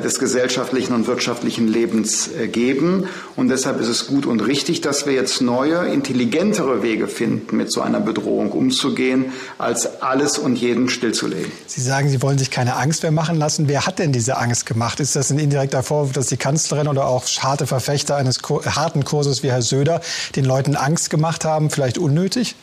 des 0.00 0.18
gesellschaftlichen 0.18 0.94
und 0.94 1.06
wirtschaftlichen 1.06 1.68
Lebens 1.68 2.28
äh, 2.28 2.48
geben. 2.48 3.08
Und 3.36 3.48
deshalb 3.48 3.80
ist 3.80 3.88
es 3.88 4.06
gut 4.06 4.26
und 4.26 4.40
richtig, 4.40 4.80
dass 4.80 5.06
wir 5.06 5.12
jetzt 5.12 5.40
neue, 5.40 5.86
intelligentere 5.86 6.82
Wege 6.82 7.08
finden, 7.08 7.56
mit 7.56 7.72
so 7.72 7.80
einer 7.80 8.00
Bedrohung 8.00 8.52
umzugehen, 8.52 9.32
als 9.58 10.02
alles 10.02 10.38
und 10.38 10.56
jeden 10.56 10.88
stillzulegen. 10.88 11.50
Sie 11.66 11.82
sagen, 11.82 12.08
Sie 12.08 12.22
wollen 12.22 12.38
sich 12.38 12.50
keine 12.50 12.76
Angst 12.76 13.02
mehr 13.02 13.12
machen 13.12 13.36
lassen. 13.36 13.68
Wer 13.68 13.86
hat 13.86 13.98
denn 13.98 14.12
diese 14.12 14.36
Angst 14.36 14.66
gemacht? 14.66 15.00
Ist 15.00 15.16
das 15.16 15.30
ein 15.30 15.38
indirekter 15.38 15.82
Vorwurf, 15.82 16.12
dass 16.12 16.26
die 16.26 16.36
Kanzlerin 16.36 16.88
oder 16.88 17.06
auch 17.06 17.26
harte 17.38 17.66
Verfechter 17.66 18.16
eines 18.16 18.40
harten 18.42 19.04
Kurses 19.04 19.42
wie 19.42 19.50
Herr 19.50 19.62
Söder 19.62 20.00
den 20.36 20.44
Leuten 20.44 20.76
Angst 20.76 21.10
gemacht 21.10 21.44
haben, 21.44 21.70
vielleicht 21.70 21.98
unnötig? 21.98 22.54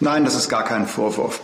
Nein, 0.00 0.24
das 0.24 0.34
ist 0.34 0.48
gar 0.48 0.64
kein 0.64 0.86
Vorwurf. 0.86 1.40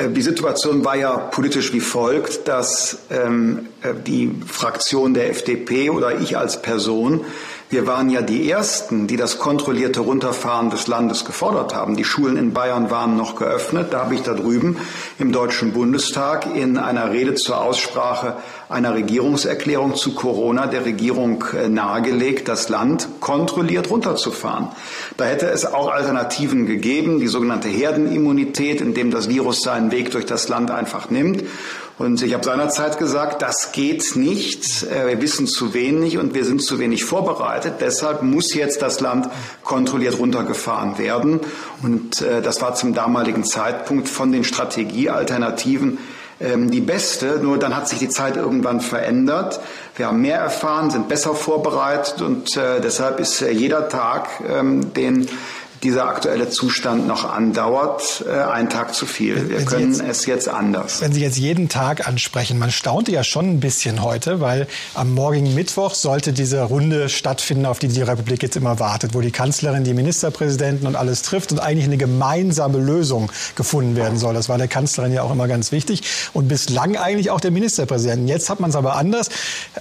Äh, 0.00 0.10
die 0.10 0.22
Situation 0.22 0.84
war 0.84 0.96
ja 0.96 1.16
politisch 1.16 1.72
wie 1.72 1.80
folgt, 1.80 2.48
dass 2.48 2.98
ähm, 3.10 3.68
äh, 3.82 3.94
die 3.94 4.34
Fraktion 4.46 5.14
der 5.14 5.30
FDP 5.30 5.90
oder 5.90 6.20
ich 6.20 6.36
als 6.36 6.62
Person 6.62 7.24
wir 7.70 7.86
waren 7.86 8.10
ja 8.10 8.20
die 8.20 8.50
Ersten, 8.50 9.06
die 9.06 9.16
das 9.16 9.38
kontrollierte 9.38 10.00
Runterfahren 10.00 10.70
des 10.70 10.88
Landes 10.88 11.24
gefordert 11.24 11.72
haben. 11.72 11.96
Die 11.96 12.04
Schulen 12.04 12.36
in 12.36 12.52
Bayern 12.52 12.90
waren 12.90 13.16
noch 13.16 13.36
geöffnet. 13.36 13.92
Da 13.92 14.00
habe 14.00 14.16
ich 14.16 14.22
da 14.22 14.34
drüben 14.34 14.76
im 15.20 15.30
Deutschen 15.30 15.72
Bundestag 15.72 16.46
in 16.52 16.78
einer 16.78 17.12
Rede 17.12 17.36
zur 17.36 17.60
Aussprache 17.60 18.36
einer 18.68 18.94
Regierungserklärung 18.94 19.94
zu 19.94 20.14
Corona 20.14 20.66
der 20.66 20.84
Regierung 20.84 21.44
äh, 21.52 21.68
nahegelegt, 21.68 22.48
das 22.48 22.68
Land 22.68 23.08
kontrolliert 23.20 23.90
runterzufahren. 23.90 24.68
Da 25.16 25.24
hätte 25.24 25.46
es 25.46 25.64
auch 25.64 25.90
Alternativen 25.90 26.66
gegeben, 26.66 27.20
die 27.20 27.28
sogenannte 27.28 27.68
Herdenimmunität, 27.68 28.80
in 28.80 28.94
dem 28.94 29.10
das 29.12 29.28
Virus 29.28 29.60
seinen 29.60 29.92
Weg 29.92 30.10
durch 30.10 30.26
das 30.26 30.48
Land 30.48 30.70
einfach 30.70 31.10
nimmt. 31.10 31.44
Und 32.00 32.22
ich 32.22 32.32
habe 32.32 32.42
seinerzeit 32.42 32.96
gesagt, 32.96 33.42
das 33.42 33.72
geht 33.72 34.16
nicht. 34.16 34.84
Äh, 34.84 35.08
wir 35.08 35.20
wissen 35.20 35.46
zu 35.46 35.74
wenig 35.74 36.16
und 36.16 36.32
wir 36.32 36.46
sind 36.46 36.62
zu 36.62 36.78
wenig 36.78 37.04
vorbereitet. 37.04 37.74
Deshalb 37.80 38.22
muss 38.22 38.54
jetzt 38.54 38.80
das 38.80 39.00
Land 39.00 39.28
kontrolliert 39.64 40.18
runtergefahren 40.18 40.96
werden. 40.96 41.40
Und 41.82 42.22
äh, 42.22 42.40
das 42.40 42.62
war 42.62 42.74
zum 42.74 42.94
damaligen 42.94 43.44
Zeitpunkt 43.44 44.08
von 44.08 44.32
den 44.32 44.44
Strategiealternativen 44.44 45.98
ähm, 46.40 46.70
die 46.70 46.80
beste. 46.80 47.38
Nur 47.42 47.58
dann 47.58 47.76
hat 47.76 47.86
sich 47.86 47.98
die 47.98 48.08
Zeit 48.08 48.34
irgendwann 48.36 48.80
verändert. 48.80 49.60
Wir 49.96 50.06
haben 50.06 50.22
mehr 50.22 50.38
erfahren, 50.38 50.90
sind 50.90 51.06
besser 51.06 51.34
vorbereitet 51.34 52.22
und 52.22 52.56
äh, 52.56 52.80
deshalb 52.80 53.20
ist 53.20 53.42
jeder 53.42 53.90
Tag, 53.90 54.28
ähm, 54.48 54.94
den 54.94 55.28
dieser 55.82 56.06
aktuelle 56.06 56.50
Zustand 56.50 57.06
noch 57.06 57.24
andauert, 57.24 58.24
äh, 58.28 58.32
ein 58.32 58.68
Tag 58.68 58.94
zu 58.94 59.06
viel. 59.06 59.48
Wir 59.48 59.64
können 59.64 59.94
jetzt, 59.94 60.02
es 60.02 60.26
jetzt 60.26 60.48
anders. 60.48 61.00
Wenn 61.00 61.12
Sie 61.12 61.22
jetzt 61.22 61.38
jeden 61.38 61.68
Tag 61.68 62.06
ansprechen, 62.06 62.58
man 62.58 62.70
staunte 62.70 63.12
ja 63.12 63.24
schon 63.24 63.46
ein 63.46 63.60
bisschen 63.60 64.02
heute, 64.02 64.40
weil 64.40 64.66
am 64.94 65.14
morgigen 65.14 65.54
Mittwoch 65.54 65.94
sollte 65.94 66.32
diese 66.32 66.62
Runde 66.62 67.08
stattfinden, 67.08 67.64
auf 67.64 67.78
die 67.78 67.88
die 67.88 68.02
Republik 68.02 68.42
jetzt 68.42 68.56
immer 68.56 68.78
wartet, 68.78 69.14
wo 69.14 69.22
die 69.22 69.30
Kanzlerin 69.30 69.84
die 69.84 69.94
Ministerpräsidenten 69.94 70.86
und 70.86 70.96
alles 70.96 71.22
trifft 71.22 71.50
und 71.50 71.60
eigentlich 71.60 71.86
eine 71.86 71.96
gemeinsame 71.96 72.78
Lösung 72.78 73.32
gefunden 73.54 73.96
werden 73.96 74.18
soll. 74.18 74.34
Das 74.34 74.50
war 74.50 74.58
der 74.58 74.68
Kanzlerin 74.68 75.14
ja 75.14 75.22
auch 75.22 75.32
immer 75.32 75.48
ganz 75.48 75.72
wichtig 75.72 76.02
und 76.34 76.48
bislang 76.48 76.96
eigentlich 76.96 77.30
auch 77.30 77.40
der 77.40 77.52
Ministerpräsident. 77.52 78.28
Jetzt 78.28 78.50
hat 78.50 78.60
man 78.60 78.70
es 78.70 78.76
aber 78.76 78.96
anders. 78.96 79.30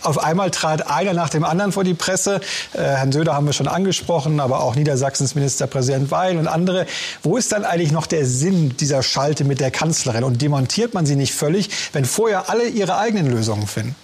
Auf 0.03 0.17
einmal 0.17 0.49
trat 0.51 0.87
einer 0.89 1.13
nach 1.13 1.29
dem 1.29 1.43
anderen 1.43 1.73
vor 1.73 1.83
die 1.83 1.93
Presse. 1.93 2.39
Äh, 2.73 2.83
Herrn 2.83 3.11
Söder 3.11 3.33
haben 3.33 3.45
wir 3.45 3.53
schon 3.53 3.67
angesprochen, 3.67 4.39
aber 4.39 4.61
auch 4.61 4.75
Niedersachsens 4.75 5.35
Ministerpräsident 5.35 5.88
Präsident 5.89 6.11
Weil 6.11 6.37
und 6.37 6.47
andere. 6.47 6.85
Wo 7.23 7.37
ist 7.37 7.51
dann 7.51 7.65
eigentlich 7.65 7.91
noch 7.91 8.05
der 8.05 8.25
Sinn 8.25 8.75
dieser 8.77 9.01
Schalte 9.01 9.43
mit 9.43 9.59
der 9.59 9.71
Kanzlerin? 9.71 10.23
Und 10.23 10.41
demontiert 10.41 10.93
man 10.93 11.05
sie 11.05 11.15
nicht 11.15 11.33
völlig, 11.33 11.69
wenn 11.93 12.05
vorher 12.05 12.49
alle 12.49 12.67
ihre 12.67 12.97
eigenen 12.97 13.31
Lösungen 13.31 13.67
finden? 13.67 13.95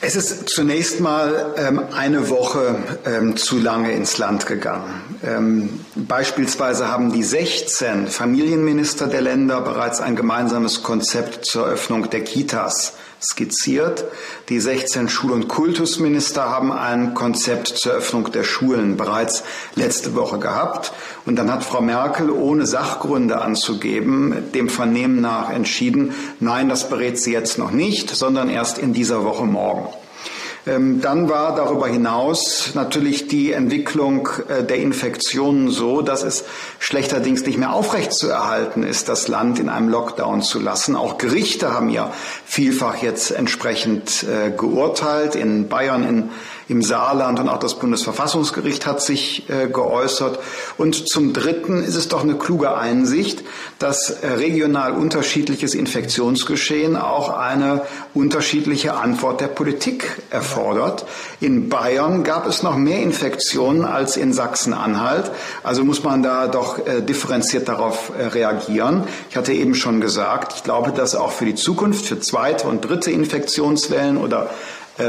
Es 0.00 0.14
ist 0.14 0.48
zunächst 0.48 1.00
mal 1.00 1.54
ähm, 1.56 1.80
eine 1.92 2.28
Woche 2.30 2.76
ähm, 3.06 3.36
zu 3.36 3.58
lange 3.58 3.92
ins 3.92 4.18
Land 4.18 4.46
gegangen. 4.46 5.02
Ähm, 5.24 5.80
beispielsweise 5.96 6.88
haben 6.88 7.12
die 7.12 7.24
16 7.24 8.06
Familienminister 8.06 9.08
der 9.08 9.22
Länder 9.22 9.60
bereits 9.62 10.00
ein 10.00 10.14
gemeinsames 10.14 10.82
Konzept 10.82 11.46
zur 11.46 11.66
Öffnung 11.66 12.08
der 12.10 12.22
Kitas 12.22 12.92
skizziert. 13.20 14.04
Die 14.48 14.60
16 14.60 15.08
Schul- 15.08 15.32
und 15.32 15.48
Kultusminister 15.48 16.48
haben 16.50 16.72
ein 16.72 17.14
Konzept 17.14 17.68
zur 17.68 17.92
Öffnung 17.92 18.30
der 18.32 18.44
Schulen 18.44 18.96
bereits 18.96 19.42
letzte 19.74 20.14
Woche 20.14 20.38
gehabt. 20.38 20.92
Und 21.24 21.36
dann 21.36 21.52
hat 21.52 21.64
Frau 21.64 21.80
Merkel, 21.80 22.30
ohne 22.30 22.66
Sachgründe 22.66 23.40
anzugeben, 23.40 24.52
dem 24.54 24.68
Vernehmen 24.68 25.20
nach 25.20 25.50
entschieden, 25.50 26.14
nein, 26.40 26.68
das 26.68 26.88
berät 26.88 27.18
sie 27.18 27.32
jetzt 27.32 27.58
noch 27.58 27.70
nicht, 27.70 28.10
sondern 28.10 28.50
erst 28.50 28.78
in 28.78 28.92
dieser 28.92 29.24
Woche 29.24 29.44
morgen. 29.44 29.88
Ähm, 30.66 31.00
dann 31.00 31.28
war 31.28 31.54
darüber 31.54 31.86
hinaus 31.86 32.72
natürlich 32.74 33.28
die 33.28 33.52
Entwicklung 33.52 34.28
äh, 34.48 34.64
der 34.64 34.78
Infektionen 34.78 35.70
so, 35.70 36.02
dass 36.02 36.24
es 36.24 36.44
schlechterdings 36.80 37.46
nicht 37.46 37.56
mehr 37.56 37.72
aufrechtzuerhalten 37.72 38.82
ist, 38.82 39.08
das 39.08 39.28
Land 39.28 39.60
in 39.60 39.68
einem 39.68 39.88
Lockdown 39.88 40.42
zu 40.42 40.58
lassen. 40.58 40.96
Auch 40.96 41.18
Gerichte 41.18 41.72
haben 41.72 41.88
ja 41.88 42.12
vielfach 42.44 42.96
jetzt 42.96 43.30
entsprechend 43.30 44.24
äh, 44.24 44.50
geurteilt. 44.50 45.36
In 45.36 45.68
Bayern, 45.68 46.02
in 46.02 46.30
im 46.68 46.82
Saarland 46.82 47.38
und 47.38 47.48
auch 47.48 47.58
das 47.58 47.78
Bundesverfassungsgericht 47.78 48.86
hat 48.86 49.00
sich 49.00 49.48
äh, 49.48 49.68
geäußert. 49.68 50.38
Und 50.78 51.08
zum 51.08 51.32
Dritten 51.32 51.82
ist 51.82 51.94
es 51.94 52.08
doch 52.08 52.22
eine 52.22 52.36
kluge 52.36 52.76
Einsicht, 52.76 53.44
dass 53.78 54.10
äh, 54.10 54.26
regional 54.28 54.92
unterschiedliches 54.92 55.74
Infektionsgeschehen 55.74 56.96
auch 56.96 57.30
eine 57.30 57.82
unterschiedliche 58.14 58.94
Antwort 58.94 59.40
der 59.40 59.46
Politik 59.46 60.22
erfordert. 60.30 61.06
In 61.40 61.68
Bayern 61.68 62.24
gab 62.24 62.46
es 62.48 62.62
noch 62.62 62.76
mehr 62.76 63.00
Infektionen 63.00 63.84
als 63.84 64.16
in 64.16 64.32
Sachsen-Anhalt. 64.32 65.30
Also 65.62 65.84
muss 65.84 66.02
man 66.02 66.22
da 66.22 66.48
doch 66.48 66.84
äh, 66.84 67.00
differenziert 67.00 67.68
darauf 67.68 68.10
äh, 68.18 68.26
reagieren. 68.26 69.04
Ich 69.30 69.36
hatte 69.36 69.52
eben 69.52 69.76
schon 69.76 70.00
gesagt, 70.00 70.54
ich 70.56 70.64
glaube, 70.64 70.90
dass 70.90 71.14
auch 71.14 71.30
für 71.30 71.44
die 71.44 71.54
Zukunft, 71.54 72.06
für 72.06 72.18
zweite 72.18 72.66
und 72.66 72.80
dritte 72.80 73.12
Infektionswellen 73.12 74.16
oder 74.16 74.50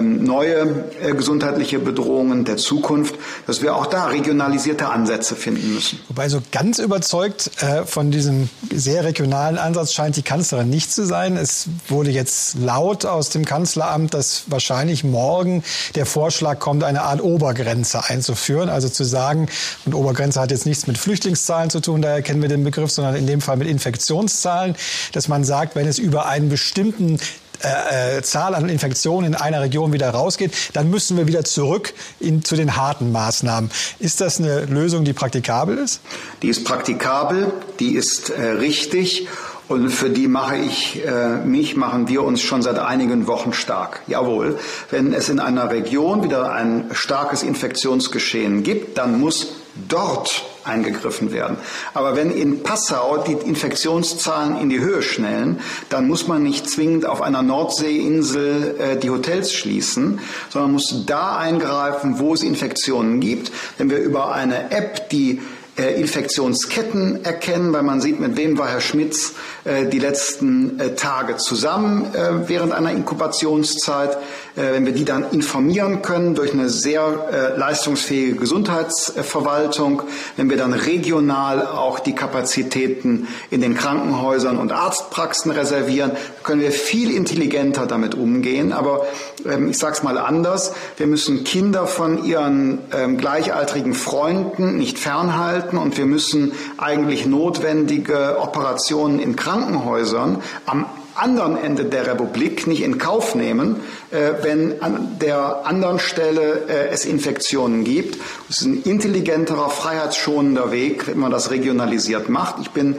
neue 0.02 0.86
äh, 1.02 1.14
gesundheitliche 1.14 1.80
Bedrohungen 1.80 2.46
der 2.46 2.58
Zukunft, 2.58 3.16
dass 3.46 3.62
wir 3.62 3.76
auch 3.76 3.86
da 3.86 4.06
regionalisierte 4.06 4.90
Ansätze 4.90 5.36
finden 5.36 5.74
müssen. 5.74 6.00
Wobei 6.10 6.30
so 6.30 6.42
ganz 6.52 6.80
überzeugt 6.80 7.52
äh, 7.62 7.86
von 7.86 8.12
diesem 8.12 8.50
sehr 8.74 9.04
regionalen 9.06 9.58
Ansatz 9.58 9.94
scheint 9.94 10.18
die 10.18 10.24
Kanzlerin 10.24 10.70
nicht 10.70 10.92
zu 10.92 11.06
sein. 11.06 11.38
Es 11.38 11.68
wurde 11.88 12.12
jetzt 12.12 12.58
laut 12.60 13.06
aus 13.06 13.30
dem 13.30 13.46
Kanzleramt, 13.46 14.14
dass 14.14 14.44
wahrscheinlich 14.48 15.04
morgen 15.04 15.64
der 15.96 16.06
Vorschlag 16.06 16.60
kommt, 16.60 16.84
eine 16.84 17.04
Art 17.04 17.22
Obergrenze 17.22 18.04
einzuführen. 18.10 18.70
Also 18.70 18.90
zu 18.90 19.04
sagen, 19.04 19.48
und 19.86 19.96
Obergrenze 19.96 20.42
hat 20.42 20.52
jetzt 20.52 20.66
nichts 20.66 20.88
mit 20.88 20.98
Flüchtlingszahlen 20.98 21.70
zu 21.70 21.80
tun, 21.80 22.02
daher 22.02 22.22
kennen 22.22 22.42
wir 22.42 22.50
den 22.50 22.64
Begriff, 22.64 22.92
sondern 22.92 23.16
in 23.16 23.28
dem 23.28 23.42
Fall 23.42 23.58
mit 23.58 23.68
Infektionszahlen, 23.68 24.76
dass 25.14 25.28
man 25.28 25.44
sagt, 25.44 25.76
wenn 25.76 25.88
es 25.88 25.98
über 25.98 26.28
einen 26.28 26.50
bestimmten 26.50 27.20
äh, 27.64 28.18
äh, 28.18 28.22
Zahl 28.22 28.56
an 28.56 28.70
Infektionen 28.70 29.34
in 29.34 29.36
einer 29.36 29.62
Region 29.62 29.94
wieder 29.94 30.10
rausgeht, 30.10 30.54
dann 30.74 30.90
müssen 30.90 31.18
wir 31.18 31.28
wieder 31.28 31.44
zurück 31.44 31.94
in, 32.20 32.44
zu 32.44 32.56
den 32.56 32.76
harten 32.76 33.12
Maßnahmen. 33.12 33.72
Ist 34.00 34.22
das 34.22 34.40
eine 34.40 34.66
Lösung, 34.66 35.06
die 35.06 35.14
praktikabel 35.14 35.78
ist? 35.78 36.02
Die 36.42 36.50
ist 36.50 36.66
praktikabel, 36.66 37.52
die 37.80 37.96
ist 37.96 38.30
äh, 38.30 38.42
richtig. 38.42 39.28
Und 39.68 39.90
für 39.90 40.10
die 40.10 40.28
mache 40.28 40.58
ich 40.58 41.06
äh, 41.06 41.38
mich, 41.38 41.76
machen 41.76 42.08
wir 42.08 42.24
uns 42.24 42.42
schon 42.42 42.62
seit 42.62 42.80
einigen 42.80 43.28
Wochen 43.28 43.52
stark. 43.52 44.02
Jawohl, 44.08 44.58
wenn 44.92 45.14
es 45.14 45.28
in 45.28 45.40
einer 45.40 45.70
Region 45.70 46.24
wieder 46.24 46.54
ein 46.54 46.86
starkes 46.94 47.44
Infektionsgeschehen 47.44 48.64
gibt, 48.64 48.98
dann 48.98 49.20
muss 49.20 49.48
dort 49.90 50.46
eingegriffen 50.68 51.32
werden. 51.32 51.58
Aber 51.94 52.16
wenn 52.16 52.32
in 52.32 52.64
Passau 52.64 53.18
die 53.18 53.34
Infektionszahlen 53.34 54.60
in 54.60 54.70
die 54.70 54.80
Höhe 54.80 55.02
schnellen, 55.02 55.60
dann 55.90 56.08
muss 56.08 56.28
man 56.28 56.44
nicht 56.44 56.70
zwingend 56.70 57.06
auf 57.06 57.22
einer 57.22 57.42
Nordseeinsel 57.42 58.76
äh, 58.80 58.98
die 58.98 59.10
Hotels 59.10 59.54
schließen, 59.54 60.20
sondern 60.50 60.72
muss 60.72 61.06
da 61.06 61.38
eingreifen, 61.38 62.20
wo 62.20 62.34
es 62.34 62.44
Infektionen 62.44 63.20
gibt. 63.20 63.52
Wenn 63.78 63.90
wir 63.90 64.00
über 64.00 64.32
eine 64.32 64.72
App, 64.72 65.10
die 65.10 65.42
äh, 65.78 66.02
Infektionsketten 66.02 67.24
erkennen, 67.24 67.72
weil 67.72 67.84
man 67.84 68.02
sieht, 68.02 68.20
mit 68.20 68.36
wem 68.36 68.58
war 68.58 68.68
Herr 68.68 68.82
Schmitz 68.82 69.34
äh, 69.64 69.86
die 69.86 70.00
letzten 70.00 70.80
äh, 70.80 70.96
Tage 70.96 71.38
zusammen 71.38 72.08
während 72.48 72.74
einer 72.74 72.92
Inkubationszeit. 72.92 74.18
Wenn 74.60 74.86
wir 74.86 74.92
die 74.92 75.06
dann 75.06 75.30
informieren 75.32 76.02
können 76.02 76.34
durch 76.34 76.52
eine 76.52 76.68
sehr 76.68 77.56
leistungsfähige 77.58 78.38
Gesundheitsverwaltung, 78.38 80.02
wenn 80.36 80.50
wir 80.50 80.58
dann 80.58 80.74
regional 80.74 81.66
auch 81.66 82.00
die 82.00 82.16
Kapazitäten 82.16 83.28
in 83.52 83.62
den 83.62 83.76
Krankenhäusern 83.76 84.58
und 84.58 84.72
Arztpraxen 84.72 85.52
reservieren, 85.52 86.12
können 86.44 86.62
wir 86.62 86.72
viel 86.72 87.12
intelligenter 87.12 87.86
damit 87.86 88.16
umgehen. 88.16 88.74
Aber 88.74 89.06
ähm, 89.46 89.70
ich 89.70 89.78
sage 89.78 89.94
es 89.94 90.04
mal 90.04 90.18
anders, 90.18 90.74
wir 90.98 91.08
müssen 91.08 91.44
Kinder 91.44 91.86
von 91.86 92.24
ihren 92.26 92.80
ähm, 92.92 93.18
gleichaltrigen 93.18 93.94
Freunden 93.94 94.78
nicht 94.78 94.98
fernhalten 94.98 95.38
halten 95.38 95.78
und 95.78 95.98
wir 95.98 96.06
müssen 96.06 96.52
eigentlich 96.78 97.26
notwendige 97.26 98.38
Operationen 98.40 99.20
in 99.20 99.36
Krankenhäusern 99.36 100.42
am 100.66 100.86
anderen 101.20 101.58
Ende 101.58 101.86
der 101.86 102.08
Republik 102.08 102.68
nicht 102.68 102.84
in 102.84 102.98
Kauf 102.98 103.36
nehmen, 103.36 103.78
äh, 104.12 104.34
wenn 104.42 104.82
an 104.82 105.18
der 105.20 105.66
anderen 105.66 106.00
Stelle 106.00 106.66
äh, 106.68 106.90
es 106.90 107.06
Infektionen 107.06 107.84
gibt. 107.84 108.18
Es 108.50 108.62
ist 108.62 108.66
ein 108.66 108.84
intelligenterer, 108.84 109.70
freiheitsschonender 109.70 110.72
Weg, 110.72 111.08
wenn 111.08 111.20
man 111.20 111.32
das 111.32 111.52
regionalisiert 111.52 112.30
macht. 112.30 112.56
Ich 112.62 112.72
bin 112.72 112.98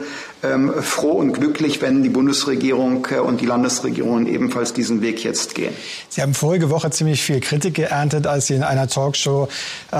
froh 0.81 1.11
und 1.11 1.33
glücklich, 1.33 1.81
wenn 1.81 2.01
die 2.01 2.07
Bundesregierung 2.07 3.05
äh, 3.11 3.19
und 3.19 3.41
die 3.41 3.45
Landesregierungen 3.45 4.25
ebenfalls 4.25 4.71
diesen 4.71 5.01
Weg 5.01 5.21
jetzt 5.23 5.53
gehen. 5.53 5.73
Sie 6.07 6.21
haben 6.21 6.33
vorige 6.33 6.69
Woche 6.69 6.89
ziemlich 6.91 7.21
viel 7.21 7.41
Kritik 7.41 7.73
geerntet, 7.73 8.25
als 8.25 8.47
Sie 8.47 8.53
in 8.53 8.63
einer 8.63 8.87
Talkshow, 8.87 9.49
äh, 9.91 9.95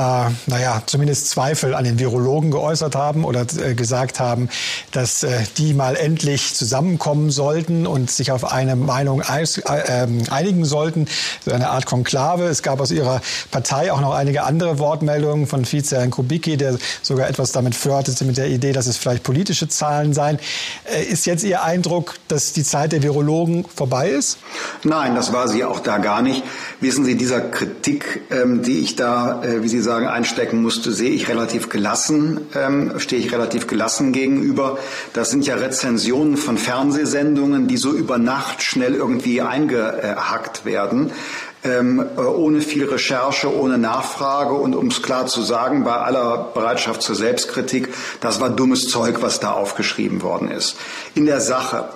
naja, 0.48 0.82
zumindest 0.86 1.30
Zweifel 1.30 1.76
an 1.76 1.84
den 1.84 2.00
Virologen 2.00 2.52
geäußert 2.52 2.96
haben 2.96 3.26
oder 3.26 3.46
äh, 3.58 3.74
gesagt 3.74 4.22
haben, 4.22 4.48
dass 4.92 5.24
äh, 5.24 5.30
die 5.58 5.74
mal 5.74 5.98
endlich 5.98 6.56
zusammenkommen 6.56 7.32
sollten 7.32 7.86
und 7.86 8.10
sich 8.10 8.32
auf 8.32 8.50
eine 8.50 8.78
Meinung 8.78 9.22
äh, 9.22 9.46
ähm, 9.88 10.24
einigen 10.30 10.64
sollten, 10.64 11.08
so 11.44 11.52
eine 11.52 11.70
Art 11.70 11.86
Konklave. 11.86 12.46
Es 12.46 12.64
gab 12.64 12.80
aus 12.80 12.92
Ihrer 12.92 13.22
Partei 13.52 13.92
auch 13.92 14.00
noch 14.00 14.14
einige 14.14 14.44
andere 14.44 14.80
Wortmeldungen 14.80 15.48
von 15.48 15.66
Vize-Herrn 15.66 16.12
Kubicki, 16.12 16.56
der 16.56 16.78
sogar 17.02 17.28
etwas 17.28 17.52
damit 17.52 17.76
flirtete 17.76 18.24
mit 18.24 18.38
der 18.38 18.48
Idee, 18.48 18.72
dass 18.72 18.88
es 18.88 18.96
vielleicht 18.96 19.24
politische 19.24 19.68
Zahlen 19.68 20.14
seien 20.14 20.29
sein. 20.30 20.40
Äh, 20.86 21.04
ist 21.06 21.26
jetzt 21.26 21.44
Ihr 21.44 21.64
Eindruck, 21.64 22.16
dass 22.28 22.54
die 22.54 22.64
Zeit 22.64 22.92
der 22.92 23.04
Virologen 23.04 23.66
vorbei 23.66 24.10
ist? 24.10 24.38
Nein, 24.84 25.16
das 25.16 25.34
war 25.34 25.48
sie 25.48 25.64
auch 25.64 25.80
da 25.80 25.98
gar 25.98 26.22
nicht. 26.22 26.44
Wissen 26.80 27.06
Sie, 27.06 27.16
dieser 27.16 27.42
Kritik, 27.42 28.22
ähm, 28.30 28.64
die 28.64 28.80
ich 28.80 28.96
da, 28.96 29.44
äh, 29.44 29.64
wie 29.64 29.68
Sie 29.68 29.82
sagen, 29.82 30.08
einstecken 30.08 30.62
musste, 30.62 30.92
sehe 30.92 31.12
ich 31.12 31.28
relativ 31.28 31.70
gelassen, 31.70 32.42
ähm, 32.56 32.94
stehe 32.98 33.22
ich 33.22 33.32
relativ 33.32 33.68
gelassen 33.68 34.12
gegenüber. 34.12 34.78
Das 35.14 35.30
sind 35.30 35.46
ja 35.46 35.56
Rezensionen 35.56 36.38
von 36.38 36.58
Fernsehsendungen, 36.58 37.68
die 37.68 37.78
so 37.78 37.92
über 37.92 38.18
Nacht 38.18 38.64
schnell 38.64 38.94
irgendwie 38.94 39.42
eingehackt 39.42 40.66
werden 40.66 41.12
ähm, 41.64 42.06
äh, 42.18 42.22
ohne 42.22 42.62
viel 42.62 42.86
Recherche, 42.86 43.54
ohne 43.54 43.78
Nachfrage 43.78 44.54
und 44.54 44.76
um 44.76 44.88
es 44.88 45.02
klar 45.02 45.28
zu 45.28 45.42
sagen, 45.42 45.84
bei 45.84 45.96
aller 45.96 46.52
Bereitschaft 46.54 47.02
zur 47.02 47.16
Selbstkritik, 47.16 47.90
das 48.22 48.40
war 48.40 48.50
dummes 48.50 48.88
Zeug, 48.88 49.22
was 49.22 49.40
da 49.40 49.52
aufgeschrieben 49.52 50.22
worden 50.22 50.50
ist. 50.52 50.78
In 51.16 51.26
der 51.26 51.42
Sache. 51.42 51.90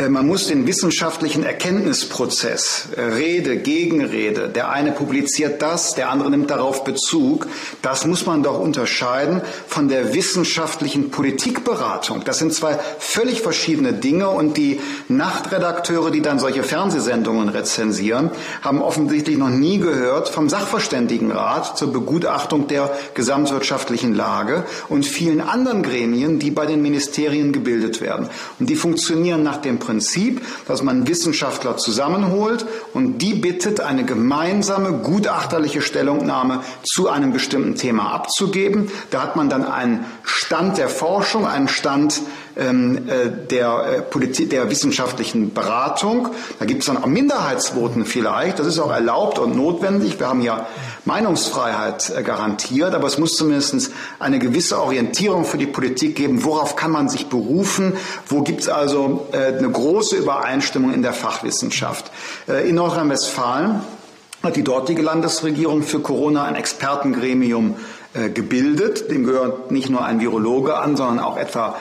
Äh, 0.00 0.08
man 0.08 0.26
muss 0.26 0.46
den 0.46 0.66
wissenschaftlichen 0.66 1.44
Erkenntnisprozess, 1.44 2.88
äh, 2.96 3.02
Rede, 3.02 3.58
Gegenrede, 3.58 4.48
der 4.48 4.70
eine 4.70 4.92
publiziert 4.92 5.60
das, 5.60 5.94
der 5.94 6.10
andere 6.10 6.30
nimmt 6.30 6.50
darauf 6.50 6.84
Bezug, 6.84 7.46
das 7.82 8.06
muss 8.06 8.24
man 8.24 8.42
doch 8.42 8.58
unterscheiden 8.58 9.42
von 9.66 9.88
der 9.88 10.14
wissenschaftlichen 10.14 11.10
Politikberatung. 11.10 12.22
Das 12.24 12.38
sind 12.38 12.54
zwei 12.54 12.78
völlig 12.98 13.42
verschiedene 13.42 13.92
Dinge 13.92 14.30
und 14.30 14.56
die 14.56 14.80
Nachtredakteure, 15.08 16.10
die 16.10 16.22
dann 16.22 16.38
solche 16.38 16.62
Fernsehsendungen 16.62 17.48
rezensieren, 17.50 18.30
haben 18.62 18.80
offensichtlich 18.80 19.36
noch 19.36 19.50
nie 19.50 19.78
gehört 19.78 20.28
vom 20.28 20.48
Sachverständigenrat 20.48 21.76
zur 21.76 21.92
Begutachtung 21.92 22.68
der 22.68 22.90
gesamtwirtschaftlichen 23.14 24.14
Lage 24.14 24.64
und 24.88 25.04
vielen 25.04 25.40
anderen 25.40 25.82
Gremien, 25.82 26.38
die 26.38 26.50
bei 26.50 26.66
den 26.66 26.80
Ministerien 26.80 27.52
gebildet 27.52 28.00
werden. 28.00 28.28
Und 28.58 28.70
die 28.70 28.76
funktionieren 28.76 29.42
nach 29.42 29.58
dem 29.58 29.78
Prinzip, 29.78 29.89
Prinzip, 29.90 30.40
dass 30.68 30.84
man 30.84 31.08
Wissenschaftler 31.08 31.76
zusammenholt 31.76 32.64
und 32.94 33.18
die 33.18 33.34
bittet, 33.34 33.80
eine 33.80 34.04
gemeinsame 34.04 34.92
gutachterliche 34.92 35.82
Stellungnahme 35.82 36.60
zu 36.84 37.08
einem 37.08 37.32
bestimmten 37.32 37.74
Thema 37.74 38.12
abzugeben. 38.12 38.88
Da 39.10 39.20
hat 39.20 39.34
man 39.34 39.48
dann 39.48 39.64
einen 39.64 40.04
Stand 40.22 40.78
der 40.78 40.88
Forschung, 40.88 41.44
einen 41.44 41.66
Stand 41.66 42.22
der, 42.56 43.84
äh, 43.84 44.02
Politik, 44.02 44.50
der 44.50 44.68
wissenschaftlichen 44.70 45.54
Beratung. 45.54 46.28
Da 46.58 46.64
gibt 46.64 46.80
es 46.80 46.86
dann 46.86 46.98
auch 46.98 47.06
Minderheitsvoten 47.06 48.04
vielleicht. 48.04 48.58
Das 48.58 48.66
ist 48.66 48.78
auch 48.78 48.90
erlaubt 48.90 49.38
und 49.38 49.56
notwendig. 49.56 50.18
Wir 50.18 50.28
haben 50.28 50.42
ja 50.42 50.66
Meinungsfreiheit 51.04 52.12
äh, 52.16 52.22
garantiert, 52.22 52.94
aber 52.94 53.06
es 53.06 53.18
muss 53.18 53.36
zumindest 53.36 53.92
eine 54.18 54.38
gewisse 54.38 54.80
Orientierung 54.80 55.44
für 55.44 55.58
die 55.58 55.66
Politik 55.66 56.16
geben. 56.16 56.44
Worauf 56.44 56.76
kann 56.76 56.90
man 56.90 57.08
sich 57.08 57.26
berufen? 57.28 57.94
Wo 58.26 58.42
gibt 58.42 58.60
es 58.62 58.68
also 58.68 59.28
äh, 59.32 59.58
eine 59.58 59.70
große 59.70 60.16
Übereinstimmung 60.16 60.92
in 60.92 61.02
der 61.02 61.12
Fachwissenschaft? 61.12 62.10
Äh, 62.48 62.68
in 62.68 62.74
Nordrhein-Westfalen 62.76 63.80
hat 64.42 64.56
die 64.56 64.64
dortige 64.64 65.02
Landesregierung 65.02 65.82
für 65.82 66.00
Corona 66.00 66.44
ein 66.44 66.54
Expertengremium 66.54 67.76
äh, 68.14 68.30
gebildet. 68.30 69.10
Dem 69.10 69.24
gehört 69.24 69.70
nicht 69.70 69.90
nur 69.90 70.04
ein 70.04 70.20
Virologe 70.20 70.76
an, 70.76 70.96
sondern 70.96 71.20
auch 71.20 71.36
etwa 71.36 71.68
äh, 71.68 71.72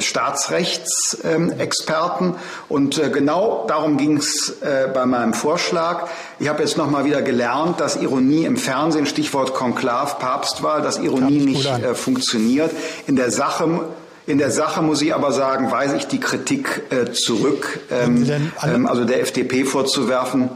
Staatsrechtsexperten. 0.00 2.34
Und 2.68 2.98
äh, 2.98 3.10
genau 3.10 3.64
darum 3.66 3.96
ging 3.96 4.18
es 4.18 4.56
äh, 4.60 4.88
bei 4.92 5.06
meinem 5.06 5.34
Vorschlag. 5.34 6.08
Ich 6.38 6.48
habe 6.48 6.62
jetzt 6.62 6.76
noch 6.76 6.90
mal 6.90 7.04
wieder 7.04 7.22
gelernt, 7.22 7.80
dass 7.80 7.96
Ironie 7.96 8.44
im 8.44 8.56
Fernsehen, 8.56 9.06
Stichwort 9.06 9.54
Konklav, 9.54 10.18
Papstwahl, 10.18 10.82
dass 10.82 10.98
Ironie 10.98 11.40
nicht 11.40 11.68
funktioniert. 11.94 12.72
In 13.06 13.16
der 13.16 13.30
Sache 13.30 13.86
in 14.30 14.38
der 14.38 14.50
Sache 14.50 14.82
muss 14.82 15.02
ich 15.02 15.14
aber 15.14 15.32
sagen, 15.32 15.70
weise 15.72 15.96
ich 15.96 16.06
die 16.06 16.20
Kritik 16.20 16.82
äh, 16.90 17.12
zurück. 17.12 17.80
Ähm, 17.90 18.26
ähm, 18.62 18.86
also 18.86 19.04
der 19.04 19.20
FDP 19.20 19.64
vorzuwerfen, 19.64 20.48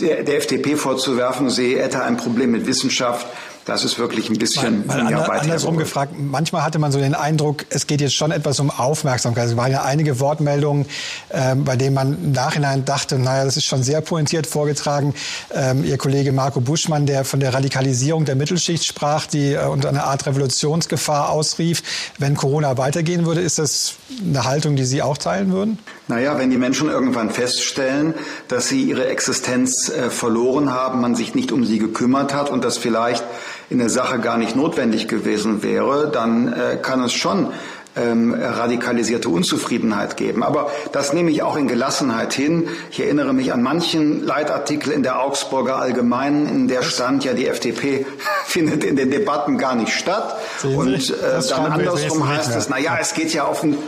der 0.00 0.36
FDP 0.36 0.76
vorzuwerfen, 0.76 1.50
sie 1.50 1.78
hätte 1.78 2.02
ein 2.02 2.16
Problem 2.16 2.50
mit 2.50 2.66
Wissenschaft. 2.66 3.26
Das 3.66 3.82
ist 3.82 3.98
wirklich 3.98 4.28
ein 4.28 4.38
bisschen 4.38 4.86
mal, 4.86 5.04
mal 5.04 5.10
ja, 5.10 5.18
ander, 5.22 5.40
andersrum 5.40 5.78
gefragt. 5.78 6.12
Manchmal 6.18 6.62
hatte 6.62 6.78
man 6.78 6.92
so 6.92 6.98
den 6.98 7.14
Eindruck, 7.14 7.64
es 7.70 7.86
geht 7.86 8.00
jetzt 8.02 8.14
schon 8.14 8.30
etwas 8.30 8.60
um 8.60 8.70
Aufmerksamkeit. 8.70 9.48
Es 9.48 9.56
waren 9.56 9.72
ja 9.72 9.82
einige 9.82 10.20
Wortmeldungen, 10.20 10.86
ähm, 11.30 11.64
bei 11.64 11.76
denen 11.76 11.94
man 11.94 12.24
im 12.24 12.32
Nachhinein 12.32 12.84
dachte, 12.84 13.18
naja, 13.18 13.44
das 13.44 13.56
ist 13.56 13.64
schon 13.64 13.82
sehr 13.82 14.02
pointiert 14.02 14.46
vorgetragen. 14.46 15.14
Ähm, 15.52 15.82
Ihr 15.84 15.96
Kollege 15.96 16.32
Marco 16.32 16.60
Buschmann, 16.60 17.06
der 17.06 17.24
von 17.24 17.40
der 17.40 17.54
Radikalisierung 17.54 18.26
der 18.26 18.36
Mittelschicht 18.36 18.84
sprach, 18.84 19.26
die 19.26 19.52
äh, 19.52 19.64
unter 19.66 19.88
einer 19.88 20.04
Art 20.04 20.26
Revolutionsgefahr 20.26 21.30
ausrief, 21.30 21.82
wenn 22.18 22.36
Corona 22.36 22.76
weitergehen 22.76 23.24
würde, 23.24 23.40
ist 23.40 23.58
das 23.58 23.94
eine 24.22 24.44
Haltung, 24.44 24.76
die 24.76 24.84
Sie 24.84 25.00
auch 25.00 25.16
teilen 25.16 25.52
würden? 25.52 25.78
Naja, 26.06 26.36
wenn 26.38 26.50
die 26.50 26.58
Menschen 26.58 26.90
irgendwann 26.90 27.30
feststellen, 27.30 28.12
dass 28.48 28.68
sie 28.68 28.82
ihre 28.82 29.06
Existenz 29.06 29.88
äh, 29.88 30.10
verloren 30.10 30.70
haben, 30.70 31.00
man 31.00 31.14
sich 31.14 31.34
nicht 31.34 31.50
um 31.50 31.64
sie 31.64 31.78
gekümmert 31.78 32.34
hat 32.34 32.50
und 32.50 32.62
das 32.62 32.76
vielleicht 32.76 33.24
in 33.70 33.78
der 33.78 33.88
Sache 33.88 34.18
gar 34.18 34.36
nicht 34.36 34.56
notwendig 34.56 35.08
gewesen 35.08 35.62
wäre, 35.62 36.10
dann 36.10 36.52
äh, 36.52 36.76
kann 36.76 37.02
es 37.02 37.12
schon 37.12 37.48
ähm, 37.96 38.34
radikalisierte 38.34 39.28
Unzufriedenheit 39.28 40.16
geben. 40.16 40.42
Aber 40.42 40.70
das 40.92 41.12
nehme 41.12 41.30
ich 41.30 41.42
auch 41.42 41.56
in 41.56 41.68
Gelassenheit 41.68 42.32
hin. 42.32 42.68
Ich 42.90 43.00
erinnere 43.00 43.32
mich 43.32 43.52
an 43.52 43.62
manchen 43.62 44.24
Leitartikel 44.24 44.92
in 44.92 45.02
der 45.02 45.20
Augsburger 45.20 45.76
Allgemeinen, 45.76 46.48
in 46.48 46.68
der 46.68 46.82
stand 46.82 47.24
ja, 47.24 47.34
die 47.34 47.46
FDP 47.46 48.06
findet 48.46 48.84
in 48.84 48.96
den 48.96 49.10
Debatten 49.10 49.58
gar 49.58 49.74
nicht 49.74 49.92
statt. 49.92 50.36
Und 50.64 51.10
äh, 51.10 51.14
dann 51.48 51.72
andersrum 51.72 52.28
heißt 52.28 52.54
es, 52.56 52.68
na 52.68 52.78
ja, 52.78 52.98
es 53.00 53.14
geht 53.14 53.32
ja 53.32 53.46
offen, 53.48 53.78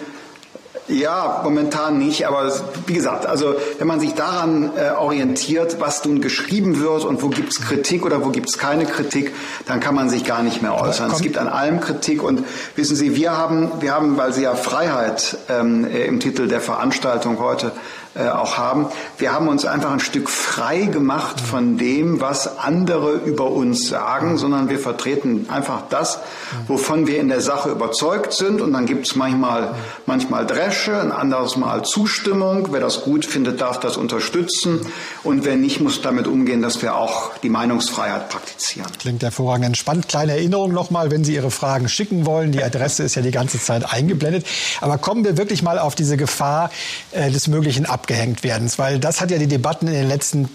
ja, 0.88 1.40
momentan 1.42 1.98
nicht, 1.98 2.26
aber 2.26 2.52
wie 2.86 2.94
gesagt, 2.94 3.26
also 3.26 3.56
wenn 3.78 3.86
man 3.86 4.00
sich 4.00 4.14
daran 4.14 4.70
äh, 4.76 4.90
orientiert, 4.90 5.80
was 5.80 6.04
nun 6.04 6.20
geschrieben 6.20 6.80
wird 6.80 7.04
und 7.04 7.22
wo 7.22 7.28
gibt's 7.28 7.60
Kritik 7.60 8.04
oder 8.04 8.24
wo 8.24 8.30
gibt's 8.30 8.58
keine 8.58 8.86
Kritik, 8.86 9.34
dann 9.66 9.80
kann 9.80 9.94
man 9.94 10.08
sich 10.08 10.24
gar 10.24 10.42
nicht 10.42 10.62
mehr 10.62 10.80
äußern. 10.80 11.10
Es 11.10 11.20
gibt 11.20 11.38
an 11.38 11.48
allem 11.48 11.80
Kritik 11.80 12.22
und 12.22 12.44
wissen 12.76 12.94
Sie, 12.94 13.16
wir 13.16 13.36
haben, 13.36 13.70
wir 13.80 13.92
haben, 13.92 14.16
weil 14.16 14.32
Sie 14.32 14.42
ja 14.42 14.54
Freiheit 14.54 15.38
ähm, 15.48 15.84
äh, 15.84 16.06
im 16.06 16.20
Titel 16.20 16.46
der 16.46 16.60
Veranstaltung 16.60 17.40
heute 17.40 17.72
äh, 18.16 18.28
auch 18.28 18.56
haben. 18.56 18.86
Wir 19.18 19.32
haben 19.32 19.48
uns 19.48 19.64
einfach 19.66 19.92
ein 19.92 20.00
Stück 20.00 20.30
frei 20.30 20.82
gemacht 20.82 21.40
von 21.40 21.76
dem, 21.76 22.20
was 22.20 22.58
andere 22.58 23.12
über 23.12 23.50
uns 23.50 23.88
sagen, 23.88 24.38
sondern 24.38 24.70
wir 24.70 24.78
vertreten 24.78 25.46
einfach 25.50 25.82
das, 25.90 26.18
wovon 26.66 27.06
wir 27.06 27.20
in 27.20 27.28
der 27.28 27.40
Sache 27.40 27.70
überzeugt 27.70 28.32
sind. 28.32 28.60
Und 28.60 28.72
dann 28.72 28.86
gibt 28.86 29.06
es 29.06 29.16
manchmal, 29.16 29.74
manchmal 30.06 30.46
Dresche, 30.46 30.98
ein 30.98 31.12
anderes 31.12 31.56
Mal 31.56 31.82
Zustimmung. 31.84 32.68
Wer 32.70 32.80
das 32.80 33.02
gut 33.02 33.26
findet, 33.26 33.60
darf 33.60 33.80
das 33.80 33.96
unterstützen. 33.96 34.80
Und 35.22 35.44
wer 35.44 35.56
nicht, 35.56 35.80
muss 35.80 36.00
damit 36.00 36.26
umgehen, 36.26 36.62
dass 36.62 36.80
wir 36.80 36.96
auch 36.96 37.36
die 37.42 37.50
Meinungsfreiheit 37.50 38.28
praktizieren. 38.30 38.90
Klingt 38.98 39.22
hervorragend. 39.22 39.66
Entspannt. 39.66 40.08
Kleine 40.08 40.32
Erinnerung 40.32 40.72
nochmal, 40.72 41.10
wenn 41.10 41.24
Sie 41.24 41.34
Ihre 41.34 41.50
Fragen 41.50 41.88
schicken 41.88 42.24
wollen. 42.24 42.52
Die 42.52 42.62
Adresse 42.62 43.02
ist 43.02 43.14
ja 43.14 43.22
die 43.22 43.30
ganze 43.30 43.60
Zeit 43.60 43.92
eingeblendet. 43.92 44.46
Aber 44.80 44.96
kommen 44.98 45.24
wir 45.24 45.36
wirklich 45.36 45.62
mal 45.62 45.78
auf 45.78 45.94
diese 45.94 46.16
Gefahr 46.16 46.70
äh, 47.12 47.30
des 47.30 47.48
möglichen 47.48 47.84
Ab 47.84 48.05
abgehängt 48.06 48.44
werden. 48.44 48.70
Weil 48.76 49.00
das 49.00 49.20
hat 49.20 49.32
ja 49.32 49.38
die 49.38 49.48
Debatten 49.48 49.88
in 49.88 49.94
den 49.94 50.08
letzten 50.08 50.48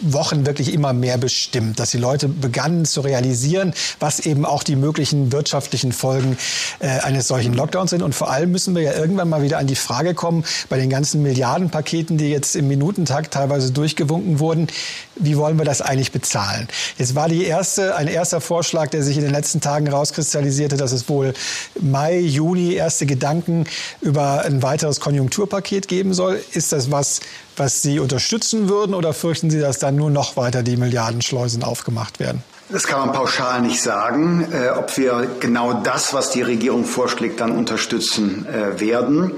Wochen 0.00 0.44
wirklich 0.44 0.72
immer 0.72 0.92
mehr 0.92 1.16
bestimmt, 1.16 1.80
dass 1.80 1.90
die 1.90 1.98
Leute 1.98 2.28
begannen 2.28 2.84
zu 2.84 3.00
realisieren, 3.00 3.72
was 4.00 4.20
eben 4.20 4.44
auch 4.44 4.62
die 4.62 4.76
möglichen 4.76 5.32
wirtschaftlichen 5.32 5.92
Folgen 5.92 6.36
äh, 6.80 6.88
eines 6.88 7.28
solchen 7.28 7.54
Lockdowns 7.54 7.90
sind. 7.90 8.02
Und 8.02 8.14
vor 8.14 8.30
allem 8.30 8.52
müssen 8.52 8.74
wir 8.74 8.82
ja 8.82 8.92
irgendwann 8.92 9.30
mal 9.30 9.42
wieder 9.42 9.58
an 9.58 9.66
die 9.66 9.76
Frage 9.76 10.12
kommen, 10.14 10.44
bei 10.68 10.76
den 10.76 10.90
ganzen 10.90 11.22
Milliardenpaketen, 11.22 12.18
die 12.18 12.28
jetzt 12.28 12.54
im 12.54 12.68
Minutentakt 12.68 13.32
teilweise 13.32 13.72
durchgewunken 13.72 14.38
wurden, 14.38 14.68
wie 15.16 15.36
wollen 15.36 15.58
wir 15.58 15.64
das 15.64 15.82
eigentlich 15.82 16.12
bezahlen? 16.12 16.68
Jetzt 16.98 17.14
war 17.14 17.28
die 17.28 17.44
erste, 17.44 17.94
ein 17.96 18.08
erster 18.08 18.40
Vorschlag, 18.40 18.88
der 18.88 19.02
sich 19.02 19.16
in 19.16 19.22
den 19.22 19.32
letzten 19.32 19.60
Tagen 19.60 19.88
rauskristallisierte, 19.88 20.76
dass 20.76 20.92
es 20.92 21.08
wohl 21.08 21.34
Mai, 21.80 22.18
Juni 22.18 22.74
erste 22.74 23.06
Gedanken 23.06 23.66
über 24.00 24.44
ein 24.44 24.62
weiteres 24.62 25.00
Konjunkturpaket 25.00 25.88
geben 25.88 26.14
soll. 26.14 26.40
Ist 26.52 26.72
das 26.72 26.79
was, 26.90 27.20
was 27.56 27.82
Sie 27.82 27.98
unterstützen 27.98 28.68
würden 28.68 28.94
oder 28.94 29.12
fürchten 29.12 29.50
Sie, 29.50 29.60
dass 29.60 29.78
dann 29.78 29.96
nur 29.96 30.10
noch 30.10 30.36
weiter 30.36 30.62
die 30.62 30.76
Milliardenschleusen 30.76 31.62
aufgemacht 31.62 32.20
werden? 32.20 32.42
Das 32.72 32.86
kann 32.86 33.00
man 33.00 33.12
pauschal 33.12 33.62
nicht 33.62 33.82
sagen, 33.82 34.46
äh, 34.52 34.70
ob 34.70 34.96
wir 34.96 35.26
genau 35.40 35.72
das, 35.72 36.14
was 36.14 36.30
die 36.30 36.42
Regierung 36.42 36.84
vorschlägt, 36.84 37.40
dann 37.40 37.50
unterstützen 37.50 38.46
äh, 38.46 38.78
werden. 38.78 39.32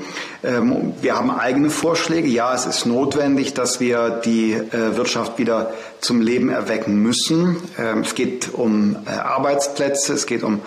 Ähm, 0.45 0.93
wir 1.01 1.17
haben 1.17 1.31
eigene 1.31 1.71
Vorschläge. 1.71 2.29
Ja, 2.29 2.55
es 2.55 2.67
ist 2.67 2.85
notwendig, 2.85 3.55
dass 3.55 3.81
wir 3.81 4.11
die 4.11 4.53
äh, 4.53 4.97
Wirtschaft 4.97 5.39
wieder 5.39 5.73
zum 6.01 6.21
Leben 6.21 6.51
erwecken 6.51 6.97
müssen. 6.97 7.57
Ähm, 7.79 8.01
es 8.01 8.15
geht 8.15 8.53
um 8.53 8.97
äh, 9.07 9.11
Arbeitsplätze, 9.11 10.13
es 10.13 10.27
geht 10.27 10.43
um 10.43 10.61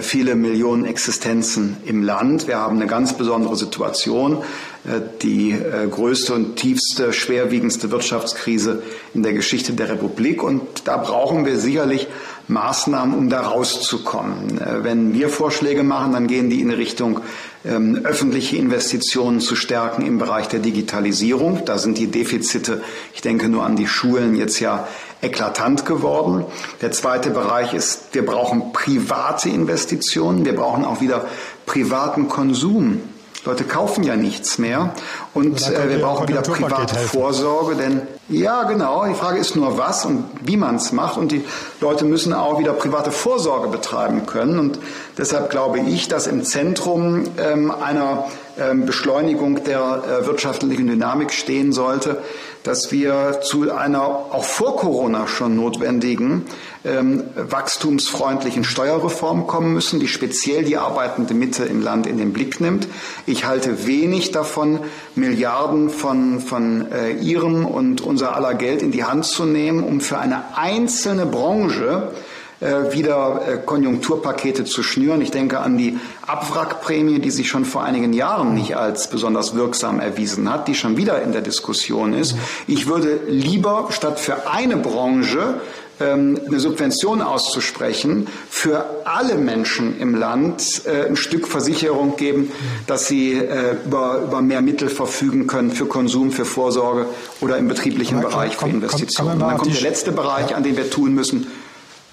viele 0.00 0.34
Millionen 0.34 0.84
Existenzen 0.84 1.76
im 1.84 2.02
Land. 2.02 2.46
Wir 2.46 2.58
haben 2.58 2.76
eine 2.76 2.86
ganz 2.86 3.12
besondere 3.12 3.56
Situation, 3.56 4.42
äh, 4.84 5.00
die 5.22 5.52
äh, 5.52 5.86
größte 5.88 6.34
und 6.34 6.56
tiefste, 6.56 7.12
schwerwiegendste 7.12 7.90
Wirtschaftskrise 7.90 8.82
in 9.14 9.22
der 9.22 9.32
Geschichte 9.32 9.72
der 9.72 9.88
Republik. 9.90 10.42
Und 10.42 10.62
da 10.84 10.96
brauchen 10.96 11.44
wir 11.44 11.58
sicherlich 11.58 12.06
Maßnahmen, 12.48 13.16
um 13.16 13.28
da 13.28 13.40
rauszukommen. 13.40 14.60
Wenn 14.82 15.12
wir 15.14 15.28
Vorschläge 15.30 15.82
machen, 15.82 16.12
dann 16.12 16.28
gehen 16.28 16.48
die 16.48 16.60
in 16.60 16.70
Richtung 16.70 17.20
ähm, 17.66 18.00
öffentliche 18.04 18.56
Investitionen 18.56 19.40
zu 19.40 19.56
stärken 19.56 20.06
im 20.06 20.18
Bereich 20.18 20.48
der 20.48 20.60
Digitalisierung. 20.60 21.64
Da 21.64 21.78
sind 21.78 21.98
die 21.98 22.06
Defizite, 22.06 22.82
ich 23.14 23.20
denke 23.20 23.48
nur 23.48 23.64
an 23.64 23.76
die 23.76 23.86
Schulen, 23.86 24.36
jetzt 24.36 24.60
ja 24.60 24.86
eklatant 25.22 25.86
geworden. 25.86 26.44
Der 26.80 26.92
zweite 26.92 27.30
Bereich 27.30 27.74
ist, 27.74 28.08
wir 28.12 28.24
brauchen 28.24 28.72
private 28.72 29.48
Investitionen, 29.48 30.44
wir 30.44 30.54
brauchen 30.54 30.84
auch 30.84 31.00
wieder 31.00 31.26
privaten 31.64 32.28
Konsum. 32.28 33.00
Leute 33.46 33.64
kaufen 33.64 34.04
ja 34.04 34.16
nichts 34.16 34.58
mehr 34.58 34.92
und 35.32 35.60
äh, 35.70 35.88
wir 35.88 36.00
brauchen 36.00 36.28
wieder 36.28 36.42
private 36.42 36.94
Vorsorge, 36.96 37.76
denn 37.76 38.02
ja, 38.28 38.64
genau. 38.64 39.06
Die 39.06 39.14
Frage 39.14 39.38
ist 39.38 39.54
nur, 39.54 39.78
was 39.78 40.04
und 40.04 40.24
wie 40.42 40.56
man 40.56 40.76
es 40.76 40.90
macht. 40.90 41.16
Und 41.16 41.30
die 41.30 41.44
Leute 41.80 42.04
müssen 42.04 42.32
auch 42.32 42.58
wieder 42.58 42.72
private 42.72 43.12
Vorsorge 43.12 43.68
betreiben 43.68 44.26
können. 44.26 44.58
Und 44.58 44.80
deshalb 45.16 45.48
glaube 45.48 45.78
ich, 45.78 46.08
dass 46.08 46.26
im 46.26 46.42
Zentrum 46.42 47.24
ähm, 47.38 47.70
einer 47.70 48.24
ähm, 48.58 48.84
Beschleunigung 48.84 49.62
der 49.62 50.02
äh, 50.22 50.26
wirtschaftlichen 50.26 50.88
Dynamik 50.88 51.32
stehen 51.32 51.72
sollte, 51.72 52.20
dass 52.64 52.90
wir 52.90 53.42
zu 53.42 53.70
einer 53.70 54.02
auch 54.02 54.44
vor 54.44 54.76
Corona 54.76 55.28
schon 55.28 55.54
notwendigen 55.54 56.46
ähm, 56.86 57.24
wachstumsfreundlichen 57.34 58.64
Steuerreform 58.64 59.46
kommen 59.46 59.72
müssen, 59.72 60.00
die 60.00 60.08
speziell 60.08 60.64
die 60.64 60.76
arbeitende 60.76 61.34
Mitte 61.34 61.64
im 61.64 61.82
Land 61.82 62.06
in 62.06 62.18
den 62.18 62.32
Blick 62.32 62.60
nimmt. 62.60 62.86
Ich 63.26 63.44
halte 63.44 63.86
wenig 63.86 64.30
davon, 64.30 64.80
Milliarden 65.14 65.90
von, 65.90 66.40
von 66.40 66.90
äh, 66.92 67.12
Ihrem 67.12 67.66
und 67.66 68.00
unser 68.00 68.36
aller 68.36 68.54
Geld 68.54 68.82
in 68.82 68.92
die 68.92 69.04
Hand 69.04 69.24
zu 69.24 69.44
nehmen, 69.44 69.82
um 69.82 70.00
für 70.00 70.18
eine 70.18 70.56
einzelne 70.56 71.26
Branche 71.26 72.12
äh, 72.58 72.92
wieder 72.94 73.42
äh, 73.46 73.58
Konjunkturpakete 73.58 74.64
zu 74.64 74.82
schnüren. 74.82 75.20
Ich 75.20 75.30
denke 75.30 75.60
an 75.60 75.76
die 75.76 75.98
Abwrackprämie, 76.26 77.18
die 77.18 77.30
sich 77.30 77.50
schon 77.50 77.66
vor 77.66 77.84
einigen 77.84 78.14
Jahren 78.14 78.54
nicht 78.54 78.78
als 78.78 79.10
besonders 79.10 79.54
wirksam 79.54 80.00
erwiesen 80.00 80.50
hat, 80.50 80.66
die 80.66 80.74
schon 80.74 80.96
wieder 80.96 81.20
in 81.20 81.32
der 81.32 81.42
Diskussion 81.42 82.14
ist. 82.14 82.34
Ich 82.66 82.86
würde 82.86 83.20
lieber 83.28 83.88
statt 83.90 84.18
für 84.18 84.48
eine 84.50 84.78
Branche 84.78 85.60
eine 85.98 86.60
Subvention 86.60 87.22
auszusprechen, 87.22 88.26
für 88.50 88.84
alle 89.04 89.36
Menschen 89.36 89.98
im 89.98 90.14
Land 90.14 90.82
äh, 90.84 91.06
ein 91.06 91.16
Stück 91.16 91.48
Versicherung 91.48 92.16
geben, 92.16 92.52
dass 92.86 93.06
sie 93.06 93.32
äh, 93.32 93.76
über, 93.84 94.18
über 94.18 94.42
mehr 94.42 94.60
Mittel 94.60 94.88
verfügen 94.88 95.46
können 95.46 95.70
für 95.70 95.86
Konsum, 95.86 96.32
für 96.32 96.44
Vorsorge 96.44 97.06
oder 97.40 97.56
im 97.56 97.68
betrieblichen 97.68 98.18
Aber 98.18 98.28
Bereich 98.28 98.56
komm, 98.56 98.70
für 98.70 98.76
Investitionen. 98.76 99.30
Komm, 99.30 99.40
komm 99.40 99.48
dann 99.48 99.58
kommt 99.58 99.74
der 99.74 99.82
letzte 99.82 100.12
Bereich, 100.12 100.50
ja. 100.50 100.56
an 100.56 100.64
dem 100.64 100.76
wir 100.76 100.90
tun 100.90 101.14
müssen, 101.14 101.46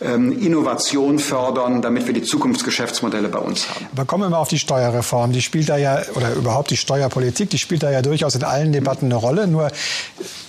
ähm, 0.04 0.38
Innovation 0.40 1.20
fördern, 1.20 1.82
damit 1.82 2.08
wir 2.08 2.14
die 2.14 2.24
Zukunftsgeschäftsmodelle 2.24 3.30
bei 3.30 3.40
uns 3.40 3.70
haben. 3.70 3.88
Aber 3.94 4.06
kommen 4.06 4.24
wir 4.24 4.30
mal 4.30 4.38
auf 4.38 4.50
die 4.50 4.60
Steuerreform. 4.60 5.32
Die 5.32 5.42
spielt 5.42 5.70
da 5.70 5.78
ja, 5.78 6.02
oder 6.16 6.34
überhaupt 6.34 6.72
die 6.72 6.78
Steuerpolitik, 6.78 7.50
die 7.50 7.58
spielt 7.58 7.84
da 7.84 7.92
ja 7.92 8.02
durchaus 8.02 8.36
in 8.36 8.44
allen 8.44 8.74
Debatten 8.74 9.06
eine 9.06 9.16
Rolle. 9.16 9.48
Nur 9.48 9.72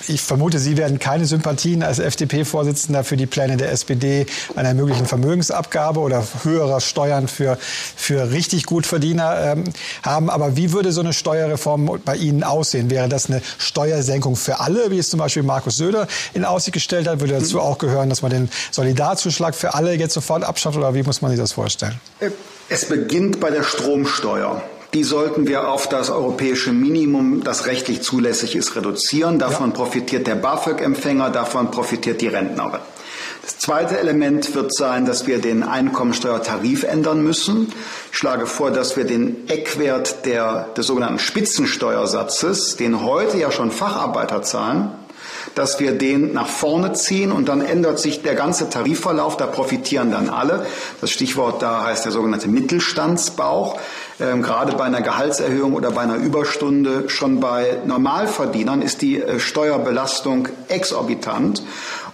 ich 0.09 0.21
vermute, 0.23 0.59
Sie 0.59 0.77
werden 0.77 0.99
keine 0.99 1.27
Sympathien 1.27 1.83
als 1.83 1.99
FDP-Vorsitzender 1.99 3.05
für 3.05 3.17
die 3.17 3.27
Pläne 3.27 3.57
der 3.57 3.71
SPD 3.73 4.27
einer 4.57 4.75
möglichen 4.75 5.07
Vermögensabgabe 5.07 6.01
oder 6.01 6.25
höherer 6.43 6.81
Steuern 6.81 7.29
für, 7.29 7.59
für 7.61 8.31
richtig 8.31 8.67
Gutverdiener 8.67 9.53
ähm, 9.53 9.65
haben. 10.03 10.31
Aber 10.31 10.57
wie 10.57 10.73
würde 10.73 10.93
so 10.93 11.01
eine 11.01 11.13
Steuerreform 11.13 12.01
bei 12.05 12.17
Ihnen 12.17 12.43
aussehen? 12.43 12.91
Wäre 12.91 13.09
das 13.09 13.31
eine 13.31 13.43
Steuersenkung 13.59 14.37
für 14.37 14.61
alle, 14.61 14.91
wie 14.91 14.99
es 14.99 15.11
zum 15.11 15.19
Beispiel 15.19 15.43
Markus 15.43 15.77
Söder 15.77 16.07
in 16.35 16.45
Aussicht 16.45 16.75
gestellt 16.75 17.09
hat? 17.09 17.21
Würde 17.21 17.35
dazu 17.35 17.61
auch 17.61 17.79
gehören, 17.79 18.09
dass 18.09 18.23
man 18.23 18.31
den 18.31 18.51
Solidarzuschlag 18.71 19.55
für 19.55 19.75
alle 19.75 19.95
jetzt 19.95 20.15
sofort 20.15 20.45
abschafft? 20.45 20.77
Oder 20.77 20.95
wie 20.95 21.03
muss 21.03 21.23
man 21.23 21.31
sich 21.31 21.41
das 21.41 21.53
vorstellen? 21.53 22.01
Es 22.69 22.87
beginnt 22.87 23.41
bei 23.41 23.51
der 23.51 23.63
Stromsteuer 23.63 24.63
die 24.95 25.03
sollten 25.03 25.49
wir 25.49 25.69
auf 25.69 25.89
das 25.89 26.09
europäische 26.09 26.73
Minimum, 26.73 27.43
das 27.43 27.67
rechtlich 27.67 28.03
zulässig 28.03 28.55
ist, 28.55 28.77
reduzieren. 28.77 29.41
Davon 29.41 29.71
ja. 29.71 29.77
profitiert 29.77 30.27
der 30.27 30.37
BAföG-Empfänger, 30.37 31.31
davon 31.31 31.71
profitiert 31.73 32.21
die 32.21 32.29
Rentnerin. 32.29 32.81
Das 33.43 33.59
zweite 33.59 33.99
Element 33.99 34.55
wird 34.55 34.75
sein, 34.75 35.05
dass 35.05 35.27
wir 35.27 35.39
den 35.39 35.65
Einkommensteuertarif 35.65 36.85
ändern 36.85 37.23
müssen. 37.23 37.73
Ich 38.11 38.17
schlage 38.17 38.47
vor, 38.47 38.71
dass 38.71 38.97
wir 38.97 39.05
den 39.05 39.49
Eckwert 39.49 40.25
der, 40.25 40.69
des 40.77 40.87
sogenannten 40.87 41.19
Spitzensteuersatzes, 41.19 42.77
den 42.77 43.03
heute 43.03 43.37
ja 43.37 43.51
schon 43.51 43.71
Facharbeiter 43.71 44.43
zahlen, 44.43 44.93
dass 45.55 45.81
wir 45.81 45.93
den 45.93 46.33
nach 46.33 46.49
vorne 46.49 46.93
ziehen 46.93 47.33
und 47.33 47.49
dann 47.49 47.61
ändert 47.61 47.99
sich 47.99 48.23
der 48.23 48.35
ganze 48.35 48.71
Tarifverlauf, 48.71 49.37
da 49.37 49.47
profitieren 49.47 50.11
dann 50.11 50.29
alle. 50.29 50.67
Das 51.01 51.11
Stichwort 51.11 51.63
da 51.63 51.85
heißt 51.85 52.05
der 52.05 52.13
sogenannte 52.13 52.49
Mittelstandsbauch. 52.49 53.79
Ähm, 54.21 54.43
gerade 54.43 54.77
bei 54.77 54.85
einer 54.85 55.01
Gehaltserhöhung 55.01 55.75
oder 55.75 55.91
bei 55.91 56.03
einer 56.03 56.17
Überstunde, 56.17 57.09
schon 57.09 57.41
bei 57.41 57.79
Normalverdienern 57.85 58.81
ist 58.81 59.03
die 59.03 59.21
äh, 59.21 59.41
Steuerbelastung 59.41 60.49
exorbitant. 60.69 61.63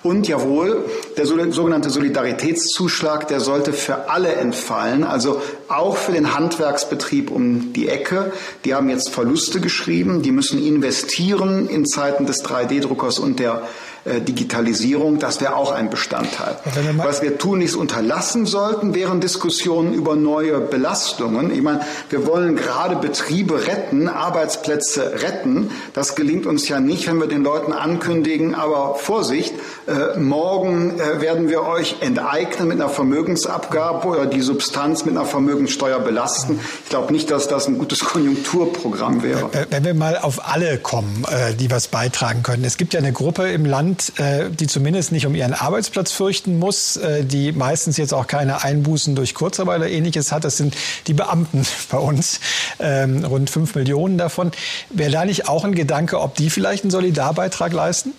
Und 0.02 0.26
jawohl, 0.26 0.86
der 1.18 1.26
sogenannte 1.26 1.90
Solidaritätszuschlag, 1.90 3.28
der 3.28 3.40
sollte 3.40 3.74
für 3.74 4.08
alle 4.08 4.32
entfallen, 4.32 5.04
also 5.04 5.42
auch 5.68 5.98
für 5.98 6.12
den 6.12 6.34
Handwerksbetrieb 6.34 7.30
um 7.30 7.74
die 7.74 7.88
Ecke. 7.88 8.32
Die 8.64 8.74
haben 8.74 8.88
jetzt 8.88 9.10
Verluste 9.10 9.60
geschrieben, 9.60 10.22
die 10.22 10.32
müssen 10.32 10.64
investieren 10.64 11.68
in 11.68 11.84
Zeiten 11.84 12.24
des 12.24 12.42
3D-Druckers 12.42 13.18
und 13.18 13.40
der 13.40 13.68
Digitalisierung, 14.04 15.18
das 15.18 15.40
wäre 15.40 15.56
auch 15.56 15.72
ein 15.72 15.90
Bestandteil. 15.90 16.56
Was 16.96 17.22
wir 17.22 17.38
tun 17.38 17.58
nicht 17.58 17.74
unterlassen 17.74 18.46
sollten, 18.46 18.94
wären 18.94 19.20
Diskussionen 19.20 19.92
über 19.92 20.16
neue 20.16 20.60
Belastungen. 20.60 21.52
Ich 21.52 21.62
meine, 21.62 21.80
wir 22.08 22.26
wollen 22.26 22.56
gerade 22.56 22.96
Betriebe 22.96 23.66
retten, 23.66 24.08
Arbeitsplätze 24.08 25.22
retten. 25.22 25.70
Das 25.92 26.14
gelingt 26.14 26.46
uns 26.46 26.68
ja 26.68 26.80
nicht, 26.80 27.06
wenn 27.06 27.18
wir 27.18 27.26
den 27.26 27.42
Leuten 27.42 27.72
ankündigen, 27.72 28.54
aber 28.54 28.94
Vorsicht, 28.94 29.54
äh, 29.86 30.18
morgen 30.18 30.98
äh, 30.98 31.20
werden 31.20 31.48
wir 31.48 31.62
euch 31.62 31.96
enteignen 32.00 32.68
mit 32.68 32.80
einer 32.80 32.90
Vermögensabgabe 32.90 34.06
oder 34.06 34.26
die 34.26 34.40
Substanz 34.40 35.04
mit 35.04 35.16
einer 35.16 35.26
Vermögenssteuer 35.26 36.00
belasten. 36.00 36.60
Ich 36.84 36.90
glaube 36.90 37.12
nicht, 37.12 37.30
dass 37.30 37.48
das 37.48 37.66
ein 37.66 37.78
gutes 37.78 38.00
Konjunkturprogramm 38.04 39.22
wäre. 39.22 39.50
Wenn 39.70 39.84
wir 39.84 39.94
mal 39.94 40.16
auf 40.16 40.48
alle 40.48 40.78
kommen, 40.78 41.24
äh, 41.30 41.54
die 41.54 41.70
was 41.70 41.88
beitragen 41.88 42.42
können. 42.42 42.64
Es 42.64 42.76
gibt 42.76 42.94
ja 42.94 43.00
eine 43.00 43.12
Gruppe 43.12 43.50
im 43.50 43.64
Land, 43.64 43.89
Land, 43.90 44.12
äh, 44.18 44.50
die 44.50 44.66
zumindest 44.66 45.10
nicht 45.10 45.26
um 45.26 45.34
ihren 45.34 45.52
Arbeitsplatz 45.52 46.12
fürchten 46.12 46.58
muss, 46.58 46.96
äh, 46.96 47.24
die 47.24 47.52
meistens 47.52 47.96
jetzt 47.96 48.14
auch 48.14 48.26
keine 48.26 48.62
Einbußen 48.62 49.16
durch 49.16 49.34
Kurzarbeit 49.34 49.80
oder 49.80 49.90
ähnliches 49.90 50.30
hat. 50.30 50.44
Das 50.44 50.56
sind 50.56 50.76
die 51.06 51.14
Beamten 51.14 51.66
bei 51.90 51.98
uns, 51.98 52.40
ähm, 52.78 53.24
rund 53.24 53.50
fünf 53.50 53.74
Millionen 53.74 54.16
davon. 54.16 54.52
Wäre 54.90 55.10
da 55.10 55.24
nicht 55.24 55.48
auch 55.48 55.64
ein 55.64 55.74
Gedanke, 55.74 56.20
ob 56.20 56.36
die 56.36 56.50
vielleicht 56.50 56.84
einen 56.84 56.90
Solidarbeitrag 56.90 57.72
leisten? 57.72 58.12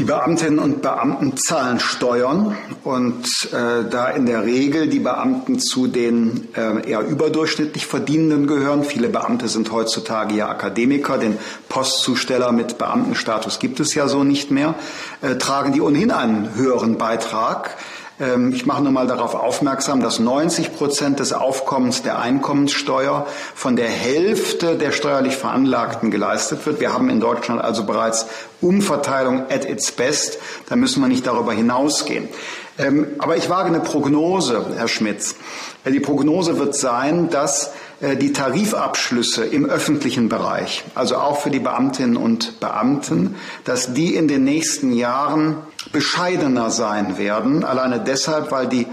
Die 0.00 0.06
Beamtinnen 0.06 0.58
und 0.58 0.80
Beamten 0.80 1.36
zahlen 1.36 1.78
Steuern 1.78 2.56
und 2.84 3.26
äh, 3.52 3.84
da 3.90 4.08
in 4.08 4.24
der 4.24 4.44
Regel 4.44 4.88
die 4.88 4.98
Beamten 4.98 5.58
zu 5.58 5.88
den 5.88 6.48
äh, 6.56 6.88
eher 6.88 7.02
überdurchschnittlich 7.02 7.84
Verdienenden 7.84 8.46
gehören, 8.46 8.82
viele 8.82 9.10
Beamte 9.10 9.48
sind 9.48 9.70
heutzutage 9.70 10.34
ja 10.34 10.48
Akademiker, 10.48 11.18
den 11.18 11.36
Postzusteller 11.68 12.50
mit 12.50 12.78
Beamtenstatus 12.78 13.58
gibt 13.58 13.78
es 13.78 13.94
ja 13.94 14.08
so 14.08 14.24
nicht 14.24 14.50
mehr, 14.50 14.74
äh, 15.20 15.36
tragen 15.36 15.74
die 15.74 15.82
ohnehin 15.82 16.12
einen 16.12 16.54
höheren 16.54 16.96
Beitrag 16.96 17.76
ich 18.52 18.66
mache 18.66 18.82
nur 18.82 18.92
mal 18.92 19.06
darauf 19.06 19.34
aufmerksam, 19.34 20.00
dass 20.00 20.18
90 20.18 20.76
Prozent 20.76 21.20
des 21.20 21.32
Aufkommens 21.32 22.02
der 22.02 22.18
Einkommenssteuer 22.18 23.26
von 23.54 23.76
der 23.76 23.88
Hälfte 23.88 24.76
der 24.76 24.92
steuerlich 24.92 25.36
Veranlagten 25.36 26.10
geleistet 26.10 26.66
wird. 26.66 26.80
Wir 26.80 26.92
haben 26.92 27.08
in 27.08 27.20
Deutschland 27.20 27.62
also 27.62 27.84
bereits 27.84 28.26
Umverteilung 28.60 29.46
at 29.48 29.64
its 29.64 29.92
best. 29.92 30.38
Da 30.68 30.76
müssen 30.76 31.00
wir 31.00 31.08
nicht 31.08 31.26
darüber 31.26 31.54
hinausgehen. 31.54 32.28
Ähm, 32.78 33.08
aber 33.18 33.36
ich 33.36 33.48
wage 33.48 33.68
eine 33.68 33.80
Prognose, 33.80 34.64
Herr 34.76 34.88
Schmitz. 34.88 35.34
Äh, 35.84 35.90
die 35.90 36.00
Prognose 36.00 36.58
wird 36.58 36.74
sein, 36.74 37.30
dass 37.30 37.72
äh, 38.00 38.16
die 38.16 38.32
Tarifabschlüsse 38.32 39.44
im 39.44 39.66
öffentlichen 39.66 40.28
Bereich, 40.28 40.84
also 40.94 41.16
auch 41.16 41.40
für 41.40 41.50
die 41.50 41.58
Beamtinnen 41.58 42.16
und 42.16 42.60
Beamten, 42.60 43.36
dass 43.64 43.92
die 43.92 44.14
in 44.14 44.28
den 44.28 44.44
nächsten 44.44 44.92
Jahren 44.92 45.56
bescheidener 45.92 46.70
sein 46.70 47.18
werden, 47.18 47.64
alleine 47.64 48.00
deshalb, 48.00 48.50
weil 48.50 48.66
die 48.68 48.86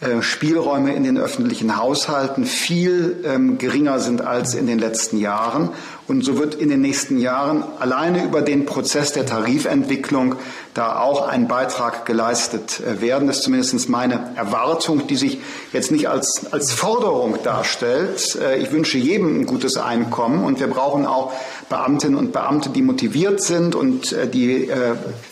äh, 0.00 0.20
Spielräume 0.20 0.94
in 0.94 1.04
den 1.04 1.16
öffentlichen 1.16 1.78
Haushalten 1.78 2.44
viel 2.44 3.24
ähm, 3.24 3.56
geringer 3.56 3.98
sind 3.98 4.20
als 4.20 4.54
in 4.54 4.66
den 4.66 4.78
letzten 4.78 5.18
Jahren. 5.18 5.70
Und 6.06 6.22
so 6.22 6.38
wird 6.38 6.54
in 6.54 6.68
den 6.68 6.82
nächsten 6.82 7.18
Jahren 7.18 7.64
alleine 7.78 8.22
über 8.22 8.42
den 8.42 8.66
Prozess 8.66 9.12
der 9.12 9.24
Tarifentwicklung 9.24 10.36
da 10.76 11.00
auch 11.00 11.26
ein 11.26 11.48
Beitrag 11.48 12.04
geleistet 12.04 12.80
äh, 12.80 13.00
werden. 13.00 13.26
Das 13.26 13.38
ist 13.38 13.44
zumindest 13.44 13.88
meine 13.88 14.32
Erwartung, 14.36 15.06
die 15.06 15.16
sich 15.16 15.38
jetzt 15.72 15.90
nicht 15.90 16.08
als, 16.08 16.52
als 16.52 16.72
Forderung 16.72 17.38
darstellt. 17.42 18.36
Äh, 18.36 18.58
ich 18.58 18.72
wünsche 18.72 18.98
jedem 18.98 19.40
ein 19.40 19.46
gutes 19.46 19.78
Einkommen 19.78 20.44
und 20.44 20.60
wir 20.60 20.66
brauchen 20.66 21.06
auch 21.06 21.32
Beamtinnen 21.70 22.18
und 22.18 22.32
Beamte, 22.32 22.68
die 22.68 22.82
motiviert 22.82 23.42
sind 23.42 23.74
und 23.74 24.12
äh, 24.12 24.28
die 24.28 24.70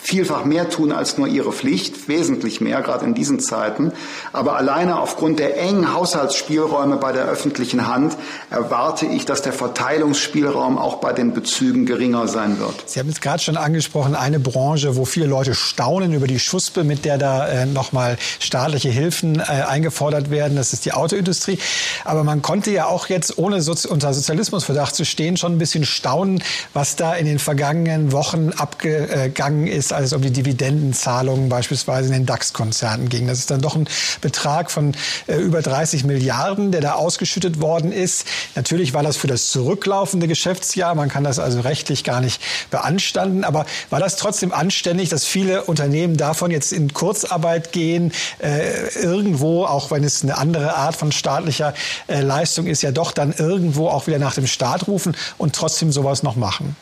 vielfach 0.01 0.45
mehr 0.45 0.71
tun 0.71 0.93
als 0.93 1.19
nur 1.19 1.27
ihre 1.27 1.53
Pflicht, 1.53 2.09
wesentlich 2.09 2.61
mehr, 2.61 2.81
gerade 2.83 3.05
in 3.05 3.15
diesen 3.15 3.41
Zeiten. 3.41 3.93
Aber 4.33 4.57
alleine 4.57 5.01
aufgrund 5.01 5.39
der 5.39 5.61
engen 5.61 5.93
Haushaltsspielräume 5.93 6.97
bei 6.97 7.13
der 7.13 7.27
öffentlichen 7.27 7.87
Hand 7.87 8.17
erwarte 8.51 9.07
ich, 9.07 9.25
dass 9.25 9.43
der 9.43 9.53
Verteilungsspielraum 9.53 10.79
auch 10.79 10.97
bei 10.97 11.13
den 11.13 11.35
Bezügen 11.35 11.87
geringer 11.87 12.29
sein 12.29 12.59
wird. 12.59 12.75
Sie 12.87 13.01
haben 13.01 13.09
es 13.09 13.21
gerade 13.21 13.43
schon 13.43 13.57
angesprochen, 13.57 14.15
eine 14.15 14.39
Branche, 14.39 14.97
wo 14.97 15.05
viele 15.05 15.34
Leute 15.35 15.57
staunen 15.57 16.13
über 16.13 16.29
die 16.29 16.39
Schuspe, 16.39 16.85
mit 16.85 17.05
der 17.05 17.19
da 17.19 17.49
äh, 17.49 17.67
nochmal 17.67 18.17
staatliche 18.39 18.89
Hilfen 18.91 19.41
äh, 19.41 19.43
eingefordert 19.43 20.31
werden. 20.31 20.57
Das 20.57 20.73
ist 20.73 20.85
die 20.85 20.93
Autoindustrie. 20.93 21.59
Aber 22.05 22.23
man 22.23 22.41
konnte 22.41 22.71
ja 22.71 22.87
auch 22.87 23.09
jetzt, 23.09 23.37
ohne 23.37 23.61
Sozi 23.61 23.89
unter 23.89 24.15
Sozialismusverdacht 24.15 24.95
zu 24.95 25.05
stehen, 25.05 25.37
schon 25.37 25.57
ein 25.57 25.59
bisschen 25.59 25.85
staunen, 25.85 26.41
was 26.73 26.95
da 26.95 27.15
in 27.15 27.27
den 27.27 27.41
vergangenen 27.41 28.13
Wochen 28.13 28.51
abgegangen 28.51 29.67
ist, 29.67 29.93
als 29.93 30.07
es 30.07 30.13
um 30.13 30.23
die 30.23 30.31
Dividendenzahlungen 30.31 31.49
beispielsweise 31.49 32.07
in 32.07 32.13
den 32.13 32.27
DAX-Konzernen 32.27 33.09
ging. 33.09 33.27
Das 33.27 33.41
ist 33.41 33.51
dann 33.51 33.61
doch 33.61 33.75
ein 33.75 33.89
Betrag 34.21 34.71
von 34.71 34.93
äh, 35.27 35.35
über 35.35 35.63
30 35.63 36.05
Milliarden, 36.05 36.71
der 36.71 36.81
da 36.81 36.93
ausgeschüttet 36.93 37.61
worden 37.61 37.91
ist. 37.91 38.25
Natürlich 38.55 38.95
war 38.95 39.03
das 39.03 39.17
für 39.17 39.27
das 39.27 39.51
zurücklaufende 39.51 40.29
Geschäftsjahr. 40.29 40.95
Man 40.95 41.09
kann 41.09 41.25
das 41.25 41.41
also 41.41 41.59
rechtlich 41.59 42.05
gar 42.05 42.21
nicht 42.21 42.41
beanstanden. 42.71 43.43
Aber 43.43 43.67
war 43.91 43.99
das 43.99 44.15
trotzdem 44.15 44.53
anständig, 44.53 45.09
dass 45.09 45.24
dass 45.25 45.29
viele 45.31 45.65
Unternehmen 45.65 46.17
davon 46.19 46.51
jetzt 46.51 46.73
in 46.73 46.93
Kurzarbeit 46.93 47.73
gehen, 47.73 48.13
äh, 48.41 49.03
irgendwo, 49.03 49.65
auch 49.65 49.91
wenn 49.91 50.05
es 50.05 50.23
eine 50.23 50.37
andere 50.37 50.77
Art 50.77 50.97
von 50.97 51.13
staatlicher 51.13 51.73
äh, 52.09 52.21
Leistung 52.21 52.67
ist, 52.67 52.83
ja 52.83 52.93
doch 52.93 53.13
dann 53.13 53.33
irgendwo 53.33 53.89
auch 53.89 54.07
wieder 54.07 54.19
nach 54.19 54.35
dem 54.35 54.47
Staat 54.47 54.87
rufen 54.87 55.17
und 55.39 55.55
trotzdem 55.55 55.93
sowas 55.93 56.23
noch 56.23 56.37
machen. 56.37 56.77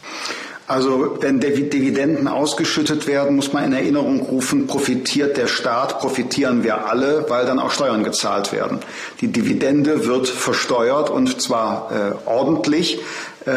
Also 0.66 1.18
wenn 1.20 1.38
Dividenden 1.38 2.28
ausgeschüttet 2.28 3.07
werden, 3.07 3.37
muss 3.37 3.52
man 3.52 3.64
in 3.64 3.72
Erinnerung 3.74 4.20
rufen, 4.20 4.66
profitiert 4.66 5.37
der 5.37 5.46
Staat, 5.46 6.00
profitieren 6.00 6.64
wir 6.64 6.87
alle, 6.87 7.26
weil 7.28 7.46
dann 7.46 7.59
auch 7.59 7.70
Steuern 7.70 8.05
gezahlt 8.05 8.52
werden. 8.52 8.78
Die 9.20 9.28
Dividende 9.28 10.07
wird 10.07 10.28
versteuert 10.28 11.11
und 11.11 11.40
zwar 11.42 11.90
äh, 11.92 12.28
ordentlich 12.28 13.00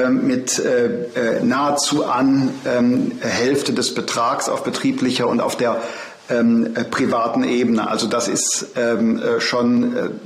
mit 0.10 0.60
äh, 0.60 0.86
äh, 0.86 1.44
nahezu 1.44 2.06
an 2.06 2.50
ähm, 2.66 3.12
Hälfte 3.22 3.74
des 3.74 3.94
Betrags 3.94 4.50
auf 4.50 4.64
betrieblicher 4.64 5.28
und 5.28 5.42
auf 5.42 5.58
der 5.58 5.82
ähm, 6.30 6.76
äh, 6.76 6.84
privaten 6.84 7.44
Ebene. 7.44 7.88
Also 7.88 8.08
das 8.08 8.28
ist 8.28 8.68
ähm, 8.76 9.22
schon 9.40 10.20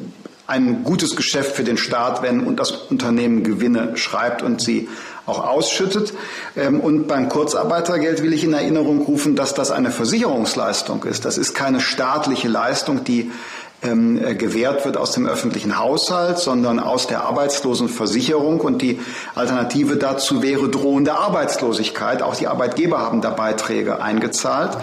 ein 0.48 0.84
gutes 0.84 1.15
Geschäft 1.15 1.56
für 1.56 1.63
den 1.63 1.78
Staat, 1.78 2.24
wenn 2.24 2.56
das 2.56 2.72
Unternehmen 2.72 3.43
Gewinne 3.43 3.98
schreibt 3.98 4.41
und 4.41 4.62
sie 4.62 4.89
auch 5.30 5.45
ausschüttet. 5.45 6.13
Ähm, 6.58 6.80
und 6.80 7.08
beim 7.08 7.30
Kurzarbeitergeld 7.30 8.24
will 8.24 8.34
ich 8.34 8.43
in 8.43 8.54
Erinnerung 8.54 9.04
rufen, 9.04 9.36
dass 9.36 9.54
das 9.54 9.72
eine 9.72 9.91
Versicherungsleistung 9.91 11.04
ist. 11.04 11.24
Das 11.26 11.38
ist 11.38 11.54
keine 11.54 11.80
staatliche 11.80 12.48
Leistung, 12.48 13.04
die 13.04 13.32
ähm, 13.82 14.24
äh, 14.24 14.36
gewährt 14.36 14.86
wird 14.86 14.98
aus 14.98 15.12
dem 15.12 15.26
öffentlichen 15.26 15.80
Haushalt, 15.80 16.39
sondern 16.39 16.80
aus 16.80 17.08
der 17.08 17.24
Arbeitslosenversicherung. 17.24 18.60
Und 18.62 18.82
die 18.82 19.00
Alternative 19.36 19.96
dazu 19.96 20.42
wäre 20.42 20.70
drohende 20.70 21.13
Arbeitslosigkeit. 21.13 22.22
Auch 22.22 22.36
die 22.36 22.48
Arbeitgeber 22.48 23.00
haben 23.00 23.22
da 23.22 23.30
Beiträge 23.30 24.02
eingezahlt. 24.02 24.78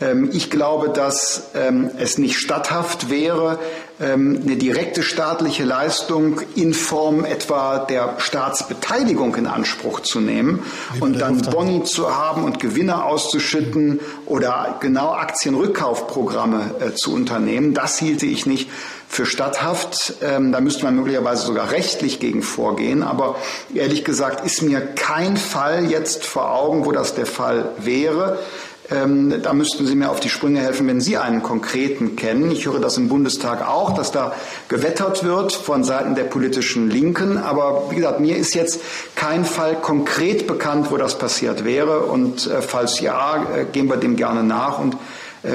Ähm, 0.00 0.30
ich 0.32 0.50
glaube, 0.50 0.90
dass 0.90 1.50
ähm, 1.54 1.90
es 1.98 2.18
nicht 2.18 2.38
statthaft 2.38 3.10
wäre, 3.10 3.58
eine 4.00 4.56
direkte 4.56 5.02
staatliche 5.02 5.64
Leistung 5.64 6.40
in 6.54 6.72
Form 6.72 7.24
etwa 7.24 7.78
der 7.78 8.14
Staatsbeteiligung 8.18 9.34
in 9.34 9.46
Anspruch 9.46 10.00
zu 10.00 10.20
nehmen 10.20 10.62
und 11.00 11.20
dann 11.20 11.42
Boni 11.42 11.82
zu 11.82 12.14
haben 12.14 12.44
und 12.44 12.60
Gewinne 12.60 13.04
auszuschütten 13.04 13.98
oder 14.26 14.76
genau 14.80 15.10
Aktienrückkaufprogramme 15.12 16.74
äh, 16.78 16.94
zu 16.94 17.12
unternehmen. 17.12 17.74
Das 17.74 17.98
hielte 17.98 18.26
ich 18.26 18.46
nicht 18.46 18.70
für 19.08 19.24
statthaft. 19.24 20.16
da 20.20 20.60
müsste 20.60 20.84
man 20.84 20.94
möglicherweise 20.94 21.46
sogar 21.46 21.70
rechtlich 21.70 22.20
gegen 22.20 22.42
vorgehen. 22.42 23.02
Aber 23.02 23.36
ehrlich 23.74 24.04
gesagt 24.04 24.44
ist 24.44 24.60
mir 24.60 24.80
kein 24.80 25.38
Fall 25.38 25.86
jetzt 25.90 26.26
vor 26.26 26.52
Augen, 26.52 26.84
wo 26.84 26.92
das 26.92 27.14
der 27.14 27.24
Fall 27.24 27.70
wäre. 27.78 28.38
Ähm, 28.90 29.42
da 29.42 29.52
müssten 29.52 29.86
Sie 29.86 29.94
mir 29.94 30.10
auf 30.10 30.20
die 30.20 30.30
Sprünge 30.30 30.60
helfen, 30.60 30.86
wenn 30.86 31.00
Sie 31.00 31.18
einen 31.18 31.42
konkreten 31.42 32.16
kennen. 32.16 32.50
Ich 32.50 32.64
höre 32.64 32.80
das 32.80 32.96
im 32.96 33.08
Bundestag 33.08 33.66
auch, 33.68 33.94
dass 33.94 34.12
da 34.12 34.34
gewettert 34.68 35.24
wird 35.24 35.52
von 35.52 35.84
Seiten 35.84 36.14
der 36.14 36.24
politischen 36.24 36.88
Linken. 36.88 37.36
Aber 37.36 37.90
wie 37.90 37.96
gesagt, 37.96 38.20
mir 38.20 38.36
ist 38.36 38.54
jetzt 38.54 38.80
kein 39.14 39.44
Fall 39.44 39.76
konkret 39.76 40.46
bekannt, 40.46 40.90
wo 40.90 40.96
das 40.96 41.18
passiert 41.18 41.66
wäre. 41.66 42.00
Und 42.00 42.46
äh, 42.46 42.62
falls 42.62 43.00
ja, 43.00 43.46
äh, 43.54 43.64
gehen 43.66 43.88
wir 43.88 43.98
dem 43.98 44.16
gerne 44.16 44.42
nach 44.42 44.78
und 44.78 44.96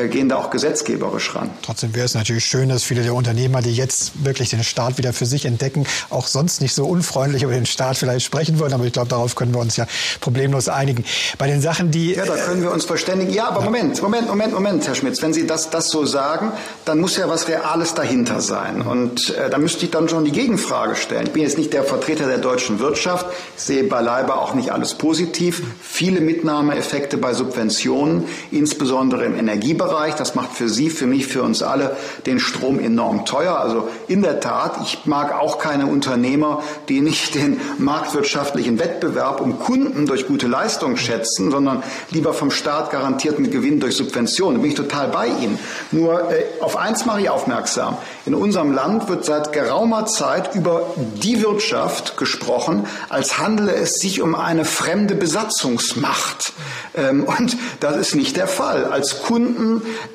gehen 0.10 0.30
da 0.30 0.38
auch 0.38 0.50
gesetzgeberisch 0.50 1.36
ran. 1.36 1.50
Trotzdem 1.62 1.94
wäre 1.96 2.06
es 2.06 2.14
natürlich 2.14 2.46
schön, 2.46 2.70
dass 2.70 2.84
viele 2.84 3.04
der 3.04 3.14
Unternehmer, 3.14 3.62
die 3.62 3.74
jetzt 3.74 4.24
wirklich 4.24 4.50
den 4.50 4.64
Staat 4.64 4.98
wieder 4.98 5.14
für 5.14 5.26
sich 5.26 5.46
entdecken, 5.46 5.86
auch 6.10 6.28
sonst 6.28 6.62
nicht 6.62 6.74
so 6.74 6.86
unfreundlich 6.86 7.44
über 7.44 7.54
den 7.54 7.66
Staat 7.66 7.98
vielleicht 7.98 8.26
sprechen 8.26 8.60
würden. 8.60 8.74
Aber 8.74 8.86
ich 8.86 8.94
glaube, 8.94 9.10
darauf 9.10 9.36
können 9.36 9.54
wir 9.54 9.60
uns 9.60 9.76
ja 9.78 9.86
problemlos 10.22 10.70
einigen. 10.70 11.04
Bei 11.38 11.48
den 11.48 11.62
Sachen, 11.62 11.92
die... 11.92 12.14
Ja, 12.14 12.26
da 12.26 12.36
können 12.36 12.62
wir 12.62 12.72
uns 12.72 12.86
verständigen. 12.86 13.34
Ja, 13.34 13.50
aber 13.50 13.60
ja. 13.60 13.66
Moment, 13.66 14.02
Moment, 14.02 14.28
Moment, 14.28 14.54
Moment, 14.54 14.88
Herr 14.88 14.96
Schmitz. 14.96 15.22
Wenn 15.22 15.34
Sie 15.34 15.46
das, 15.48 15.70
das 15.70 15.90
so 15.90 16.06
sagen, 16.06 16.52
dann 16.86 17.00
muss 17.00 17.18
ja 17.18 17.28
was 17.30 17.48
Reales 17.48 17.94
dahinter 17.94 18.42
sein. 18.42 18.82
Und 18.82 19.36
äh, 19.36 19.50
da 19.50 19.58
müsste 19.58 19.86
ich 19.86 19.92
dann 19.92 20.08
schon 20.10 20.26
die 20.26 20.32
Gegenfrage 20.32 20.96
stellen. 20.96 21.28
Ich 21.28 21.34
bin 21.34 21.44
jetzt 21.44 21.58
nicht 21.58 21.74
der 21.74 21.84
Vertreter 21.84 22.28
der 22.28 22.38
deutschen 22.38 22.80
Wirtschaft. 22.80 23.26
Ich 23.58 23.64
sehe 23.64 23.84
beileibe 23.84 24.36
auch 24.36 24.54
nicht 24.54 24.72
alles 24.72 24.96
positiv. 24.96 25.62
Viele 25.82 26.22
Mitnahmeeffekte 26.22 27.18
bei 27.18 27.34
Subventionen, 27.34 28.26
insbesondere 28.52 29.26
im 29.26 29.38
Energie 29.38 29.73
Energiebereich. 29.74 30.16
Das 30.16 30.36
macht 30.36 30.54
für 30.54 30.70
Sie, 30.70 30.90
für 30.90 31.08
mich, 31.08 31.28
für 31.28 31.44
uns 31.44 31.64
alle 31.64 31.96
den 32.26 32.40
Strom 32.40 32.80
enorm 32.80 33.26
teuer. 33.26 33.58
Also 33.60 33.88
in 34.08 34.22
der 34.22 34.40
Tat, 34.40 34.78
ich 34.84 35.06
mag 35.06 35.34
auch 35.34 35.58
keine 35.58 35.88
Unternehmer, 35.88 36.62
die 36.90 37.02
nicht 37.02 37.36
den 37.36 37.60
marktwirtschaftlichen 37.78 38.80
Wettbewerb 38.80 39.42
um 39.42 39.60
Kunden 39.60 40.06
durch 40.06 40.28
gute 40.28 40.48
Leistung 40.48 40.98
schätzen, 40.98 41.52
sondern 41.52 41.84
lieber 42.12 42.34
vom 42.34 42.52
Staat 42.52 42.92
garantierten 42.92 43.50
Gewinn 43.50 43.80
durch 43.80 43.96
Subventionen. 43.96 44.58
Da 44.58 44.62
bin 44.62 44.72
ich 44.72 44.78
total 44.78 45.08
bei 45.08 45.28
Ihnen. 45.28 45.60
Nur 45.92 46.32
äh, 46.32 46.44
auf 46.60 46.78
eins 46.78 47.06
mache 47.06 47.22
ich 47.22 47.30
aufmerksam. 47.30 47.98
In 48.26 48.36
unserem 48.36 48.74
Land 48.74 49.10
wird 49.10 49.26
seit 49.26 49.52
geraumer 49.52 50.06
Zeit 50.06 50.56
über 50.56 50.94
die 50.96 51.42
Wirtschaft 51.42 52.18
gesprochen, 52.18 52.86
als 53.10 53.40
handele 53.40 53.74
es 53.74 53.96
sich 53.96 54.22
um 54.22 54.36
eine 54.36 54.66
fremde 54.66 55.16
Besatzungsmacht. 55.16 56.54
Ähm, 56.96 57.24
und 57.24 57.58
das 57.80 57.98
ist 57.98 58.16
nicht 58.16 58.38
der 58.38 58.48
Fall. 58.48 58.86
Als 58.86 59.24
Kunden, 59.24 59.63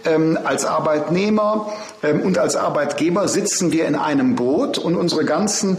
ähm, 0.05 0.39
als 0.45 0.65
Arbeitnehmer 0.65 1.73
ähm, 2.03 2.21
und 2.21 2.39
als 2.39 2.57
Arbeitgeber 2.57 3.29
sitzen 3.29 3.73
wir 3.73 3.87
in 3.87 3.95
einem 3.95 4.35
Boot 4.35 4.79
und 4.79 4.97
unsere 4.97 5.25
ganzen 5.25 5.79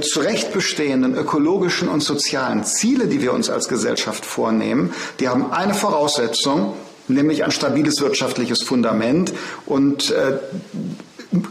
zu 0.00 0.18
Recht 0.18 0.52
bestehenden 0.52 1.14
ökologischen 1.14 1.88
und 1.88 2.02
sozialen 2.02 2.64
Ziele, 2.64 3.06
die 3.06 3.22
wir 3.22 3.32
uns 3.32 3.48
als 3.48 3.68
Gesellschaft 3.68 4.26
vornehmen, 4.26 4.92
die 5.20 5.28
haben 5.28 5.52
eine 5.52 5.72
Voraussetzung, 5.72 6.74
nämlich 7.06 7.44
ein 7.44 7.52
stabiles 7.52 8.00
wirtschaftliches 8.00 8.64
Fundament. 8.64 9.32
Und 9.66 10.10
äh, 10.10 10.38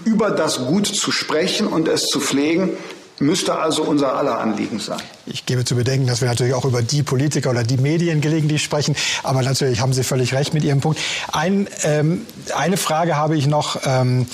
über 0.05 0.31
das 0.31 0.65
Gut 0.65 0.87
zu 0.87 1.11
sprechen 1.11 1.67
und 1.67 1.87
es 1.87 2.07
zu 2.07 2.19
pflegen, 2.19 2.71
müsste 3.19 3.57
also 3.57 3.83
unser 3.83 4.15
aller 4.15 4.39
Anliegen 4.39 4.79
sein. 4.79 5.01
Ich 5.25 5.45
gebe 5.45 5.65
zu 5.65 5.75
bedenken, 5.75 6.07
dass 6.07 6.21
wir 6.21 6.27
natürlich 6.27 6.53
auch 6.53 6.65
über 6.65 6.81
die 6.81 7.03
Politiker 7.03 7.49
oder 7.49 7.63
die 7.63 7.77
Medien 7.77 8.21
gelegentlich 8.21 8.63
sprechen, 8.63 8.95
aber 9.23 9.41
natürlich 9.41 9.81
haben 9.81 9.93
Sie 9.93 10.03
völlig 10.03 10.33
recht 10.33 10.53
mit 10.53 10.63
Ihrem 10.63 10.81
Punkt. 10.81 10.99
Ein, 11.31 11.67
ähm, 11.83 12.25
eine 12.55 12.77
Frage 12.77 13.17
habe 13.17 13.37
ich 13.37 13.47
noch. 13.47 13.79
Ähm, 13.85 14.27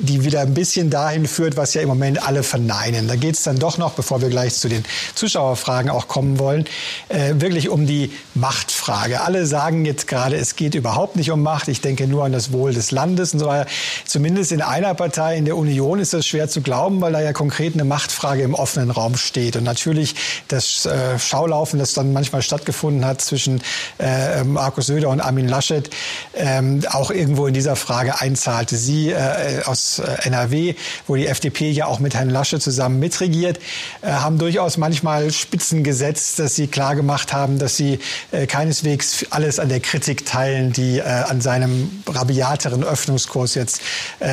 die 0.00 0.24
wieder 0.24 0.40
ein 0.40 0.54
bisschen 0.54 0.90
dahin 0.90 1.26
führt, 1.26 1.56
was 1.56 1.74
ja 1.74 1.82
im 1.82 1.88
Moment 1.88 2.26
alle 2.26 2.42
verneinen. 2.42 3.08
Da 3.08 3.16
geht 3.16 3.36
es 3.36 3.42
dann 3.42 3.58
doch 3.58 3.78
noch, 3.78 3.92
bevor 3.92 4.20
wir 4.20 4.28
gleich 4.28 4.54
zu 4.54 4.68
den 4.68 4.84
Zuschauerfragen 5.14 5.90
auch 5.90 6.08
kommen 6.08 6.38
wollen, 6.38 6.64
äh, 7.08 7.34
wirklich 7.36 7.68
um 7.68 7.86
die 7.86 8.12
Machtfrage. 8.34 9.20
Alle 9.20 9.46
sagen 9.46 9.84
jetzt 9.84 10.06
gerade, 10.08 10.36
es 10.36 10.56
geht 10.56 10.74
überhaupt 10.74 11.16
nicht 11.16 11.30
um 11.30 11.42
Macht. 11.42 11.68
Ich 11.68 11.80
denke 11.80 12.06
nur 12.06 12.24
an 12.24 12.32
das 12.32 12.52
Wohl 12.52 12.72
des 12.72 12.90
Landes 12.90 13.32
und 13.32 13.40
so 13.40 13.46
weiter. 13.46 13.68
Zumindest 14.06 14.52
in 14.52 14.62
einer 14.62 14.94
Partei, 14.94 15.36
in 15.36 15.44
der 15.44 15.56
Union, 15.56 15.98
ist 15.98 16.12
das 16.12 16.26
schwer 16.26 16.48
zu 16.48 16.60
glauben, 16.60 17.00
weil 17.00 17.12
da 17.12 17.20
ja 17.20 17.32
konkret 17.32 17.74
eine 17.74 17.84
Machtfrage 17.84 18.42
im 18.42 18.54
offenen 18.54 18.90
Raum 18.90 19.16
steht. 19.16 19.56
Und 19.56 19.64
natürlich 19.64 20.14
das 20.48 20.86
äh, 20.86 21.18
Schaulaufen, 21.18 21.78
das 21.78 21.94
dann 21.94 22.12
manchmal 22.12 22.42
stattgefunden 22.42 23.04
hat 23.04 23.20
zwischen 23.20 23.60
äh, 23.98 24.44
Markus 24.44 24.86
Söder 24.86 25.08
und 25.10 25.20
Armin 25.20 25.48
Laschet, 25.48 25.90
ähm, 26.34 26.82
auch 26.90 27.10
irgendwo 27.10 27.46
in 27.46 27.54
dieser 27.54 27.76
Frage 27.76 28.20
einzahlte. 28.20 28.76
Sie 28.76 29.10
äh, 29.10 29.62
aus 29.90 29.98
äh, 29.98 30.26
NRW, 30.26 30.74
wo 31.06 31.16
die 31.16 31.26
FDP 31.26 31.70
ja 31.70 31.86
auch 31.86 31.98
mit 31.98 32.14
Herrn 32.14 32.30
Lasche 32.30 32.60
zusammen 32.60 32.98
mitregiert, 32.98 33.58
äh, 34.02 34.10
haben 34.10 34.38
durchaus 34.38 34.76
manchmal 34.76 35.30
Spitzen 35.32 35.82
gesetzt, 35.82 36.38
dass 36.38 36.54
sie 36.54 36.66
klar 36.66 36.94
gemacht 36.94 37.32
haben, 37.32 37.58
dass 37.58 37.76
sie 37.76 37.98
äh, 38.30 38.46
keineswegs 38.46 39.26
alles 39.30 39.58
an 39.58 39.68
der 39.68 39.80
Kritik 39.80 40.26
teilen, 40.26 40.72
die 40.72 41.02
an 41.02 41.40
seinem 41.40 42.02
rabiateren 42.06 42.84
Öffnungskurs 42.84 43.54
jetzt 43.54 43.80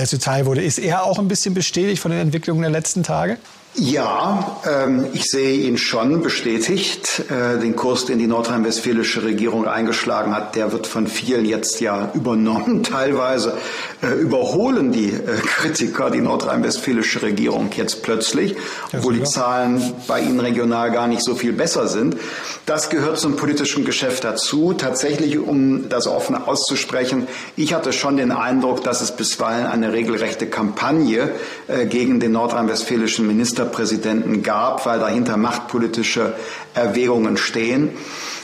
zuteil 0.06 0.46
wurde. 0.46 0.62
Ist 0.62 0.80
er 0.80 1.04
auch 1.04 1.20
ein 1.20 1.28
bisschen 1.28 1.54
bestätigt 1.54 2.02
von 2.02 2.12
den 2.12 2.20
Entwicklungen 2.20 2.62
der 2.62 2.72
letzten 2.72 3.04
Tage? 3.04 3.38
Ja, 3.80 4.60
ähm, 4.66 5.06
ich 5.14 5.30
sehe 5.30 5.68
ihn 5.68 5.78
schon 5.78 6.24
bestätigt. 6.24 7.22
Äh, 7.30 7.60
den 7.60 7.76
Kurs, 7.76 8.06
den 8.06 8.18
die 8.18 8.26
nordrhein-westfälische 8.26 9.22
Regierung 9.22 9.68
eingeschlagen 9.68 10.36
hat, 10.36 10.56
der 10.56 10.72
wird 10.72 10.88
von 10.88 11.06
vielen 11.06 11.46
jetzt 11.46 11.80
ja 11.80 12.10
übernommen. 12.16 12.82
Teilweise 12.98 13.56
äh, 14.02 14.20
überholen 14.20 14.92
die 14.92 15.10
äh, 15.10 15.38
Kritiker 15.46 16.10
die 16.10 16.22
nordrhein-westfälische 16.22 17.22
Regierung 17.22 17.70
jetzt 17.78 18.02
plötzlich, 18.02 18.56
obwohl 18.94 19.14
die 19.14 19.24
Zahlen 19.24 19.94
bei 20.08 20.22
ihnen 20.22 20.40
regional 20.40 20.90
gar 20.90 21.06
nicht 21.06 21.24
so 21.24 21.36
viel 21.36 21.54
besser 21.54 21.88
sind. 21.88 22.18
Das 22.66 22.90
gehört 22.90 23.20
zum 23.20 23.36
politischen 23.36 23.86
Geschäft 23.86 24.24
dazu. 24.24 24.74
Tatsächlich, 24.74 25.38
um 25.38 25.88
das 25.88 26.08
offen 26.08 26.34
auszusprechen, 26.36 27.28
ich 27.56 27.76
hatte 27.76 27.94
schon 27.94 28.18
den 28.18 28.32
Eindruck, 28.32 28.84
dass 28.84 29.02
es 29.02 29.12
bisweilen 29.12 29.68
eine 29.68 29.94
regelrechte 29.94 30.48
Kampagne 30.48 31.30
äh, 31.68 31.86
gegen 31.86 32.20
den 32.20 32.32
nordrhein-westfälischen 32.32 33.28
Minister 33.28 33.67
Ministerpräsidenten 33.68 34.44
gab, 34.44 34.86
weil 34.86 35.00
dahinter 35.00 35.38
machtpolitische 35.38 36.34
Erwägungen 36.74 37.38
stehen. 37.38 37.92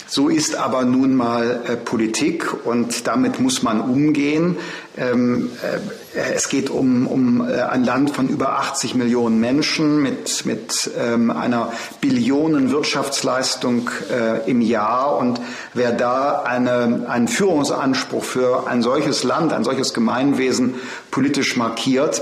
So 0.06 0.30
ist 0.30 0.56
aber 0.56 0.84
nun 0.84 1.16
mal 1.16 1.62
äh, 1.66 1.76
Politik 1.76 2.66
und 2.66 3.08
damit 3.08 3.40
muss 3.40 3.64
man 3.64 3.82
umgehen. 3.82 4.58
Ähm, 4.96 5.50
äh, 5.64 6.34
es 6.36 6.50
geht 6.50 6.70
um, 6.70 7.08
um 7.08 7.42
äh, 7.42 7.62
ein 7.62 7.84
Land 7.84 8.12
von 8.12 8.28
über 8.28 8.60
80 8.60 8.94
Millionen 8.94 9.40
Menschen 9.40 10.04
mit, 10.04 10.46
mit 10.46 10.92
ähm, 11.00 11.32
einer 11.32 11.72
Billionen 12.00 12.70
Wirtschaftsleistung 12.70 13.90
äh, 14.12 14.48
im 14.48 14.62
Jahr. 14.62 15.18
Und 15.18 15.42
wer 15.74 15.92
da 15.92 16.44
eine, 16.44 17.08
einen 17.08 17.28
Führungsanspruch 17.28 18.24
für 18.24 18.68
ein 18.68 18.84
solches 18.84 19.24
Land, 19.24 19.52
ein 19.52 19.64
solches 19.64 19.96
Gemeinwesen 19.96 20.76
politisch 21.10 21.58
markiert, 21.58 22.22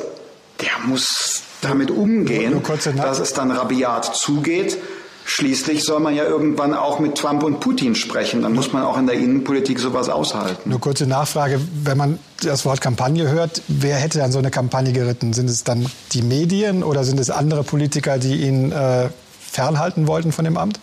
der 0.62 0.88
muss 0.88 1.44
damit 1.62 1.92
umgehen, 1.92 2.62
dass 2.98 3.20
es 3.20 3.34
dann 3.34 3.52
rabiat 3.52 4.16
zugeht. 4.16 4.78
Schließlich 5.24 5.84
soll 5.84 6.00
man 6.00 6.16
ja 6.16 6.24
irgendwann 6.24 6.74
auch 6.74 7.00
mit 7.00 7.16
Trump 7.16 7.44
und 7.44 7.60
Putin 7.60 7.94
sprechen. 7.96 8.42
Dann 8.42 8.54
muss 8.54 8.74
man 8.74 8.84
auch 8.84 8.98
in 8.98 9.06
der 9.06 9.16
Innenpolitik 9.16 9.80
sowas 9.80 10.10
aushalten. 10.10 10.70
Nur 10.70 10.82
kurze 10.82 11.06
Nachfrage, 11.06 11.62
wenn 11.84 11.98
man 11.98 12.20
das 12.42 12.66
Wort 12.66 12.82
Kampagne 12.82 13.30
hört, 13.30 13.62
wer 13.68 13.98
hätte 13.98 14.18
dann 14.18 14.32
so 14.32 14.40
eine 14.40 14.50
Kampagne 14.50 14.94
geritten? 14.94 15.34
Sind 15.34 15.50
es 15.50 15.64
dann 15.64 15.86
die 16.12 16.24
Medien 16.24 16.84
oder 16.84 17.04
sind 17.04 17.20
es 17.20 17.30
andere 17.30 17.64
Politiker, 17.64 18.18
die 18.18 18.42
ihn 18.42 18.72
äh, 18.72 19.10
fernhalten 19.40 20.08
wollten 20.08 20.32
von 20.32 20.44
dem 20.44 20.58
Amt? 20.58 20.80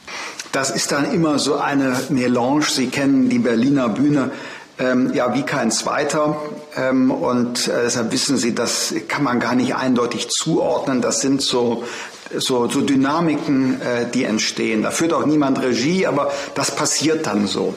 Das 0.53 0.71
ist 0.71 0.93
dann 0.93 1.13
immer 1.13 1.39
so 1.39 1.57
eine 1.57 1.97
Melange. 2.09 2.63
Sie 2.63 2.87
kennen 2.87 3.29
die 3.29 3.41
Berliner 3.41 3.89
Bühne 3.89 4.31
ähm, 4.79 5.13
ja 5.15 5.35
wie 5.35 5.43
kein 5.43 5.71
zweiter. 5.71 6.37
Ähm, 6.79 7.11
und 7.11 7.69
äh, 7.69 7.83
deshalb 7.85 8.13
wissen 8.13 8.37
Sie, 8.37 8.55
das 8.55 8.95
kann 9.09 9.23
man 9.23 9.41
gar 9.41 9.55
nicht 9.55 9.75
eindeutig 9.75 10.29
zuordnen. 10.29 11.01
Das 11.01 11.21
sind 11.21 11.43
so 11.43 11.85
so, 12.37 12.69
so 12.69 12.83
Dynamiken, 12.83 13.81
äh, 13.81 14.07
die 14.13 14.25
entstehen. 14.25 14.83
Da 14.83 14.91
führt 14.91 15.13
auch 15.13 15.25
niemand 15.25 15.61
Regie, 15.63 16.07
aber 16.07 16.31
das 16.55 16.75
passiert 16.75 17.27
dann 17.27 17.47
so. 17.47 17.75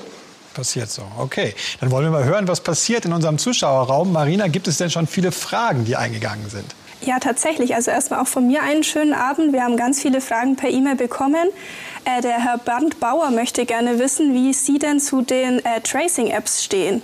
Passiert 0.53 0.89
so. 0.89 1.03
Okay. 1.17 1.55
Dann 1.79 1.91
wollen 1.91 2.05
wir 2.05 2.11
mal 2.11 2.25
hören, 2.25 2.47
was 2.47 2.59
passiert 2.59 3.05
in 3.05 3.13
unserem 3.13 3.37
Zuschauerraum. 3.37 4.11
Marina, 4.11 4.47
gibt 4.47 4.67
es 4.67 4.77
denn 4.77 4.89
schon 4.89 5.07
viele 5.07 5.31
Fragen, 5.31 5.85
die 5.85 5.95
eingegangen 5.95 6.49
sind? 6.49 6.75
Ja, 7.01 7.19
tatsächlich. 7.19 7.73
Also 7.73 7.89
erstmal 7.89 8.19
auch 8.19 8.27
von 8.27 8.47
mir 8.47 8.61
einen 8.61 8.83
schönen 8.83 9.13
Abend. 9.13 9.53
Wir 9.53 9.63
haben 9.63 9.77
ganz 9.77 10.01
viele 10.01 10.21
Fragen 10.21 10.55
per 10.55 10.69
E-Mail 10.69 10.95
bekommen. 10.95 11.47
Äh, 12.03 12.21
der 12.21 12.43
Herr 12.43 12.57
Bernd 12.57 12.99
Bauer 12.99 13.31
möchte 13.31 13.65
gerne 13.65 13.97
wissen, 13.97 14.33
wie 14.33 14.53
Sie 14.53 14.77
denn 14.77 14.99
zu 14.99 15.21
den 15.21 15.63
äh, 15.65 15.81
Tracing-Apps 15.81 16.63
stehen. 16.63 17.01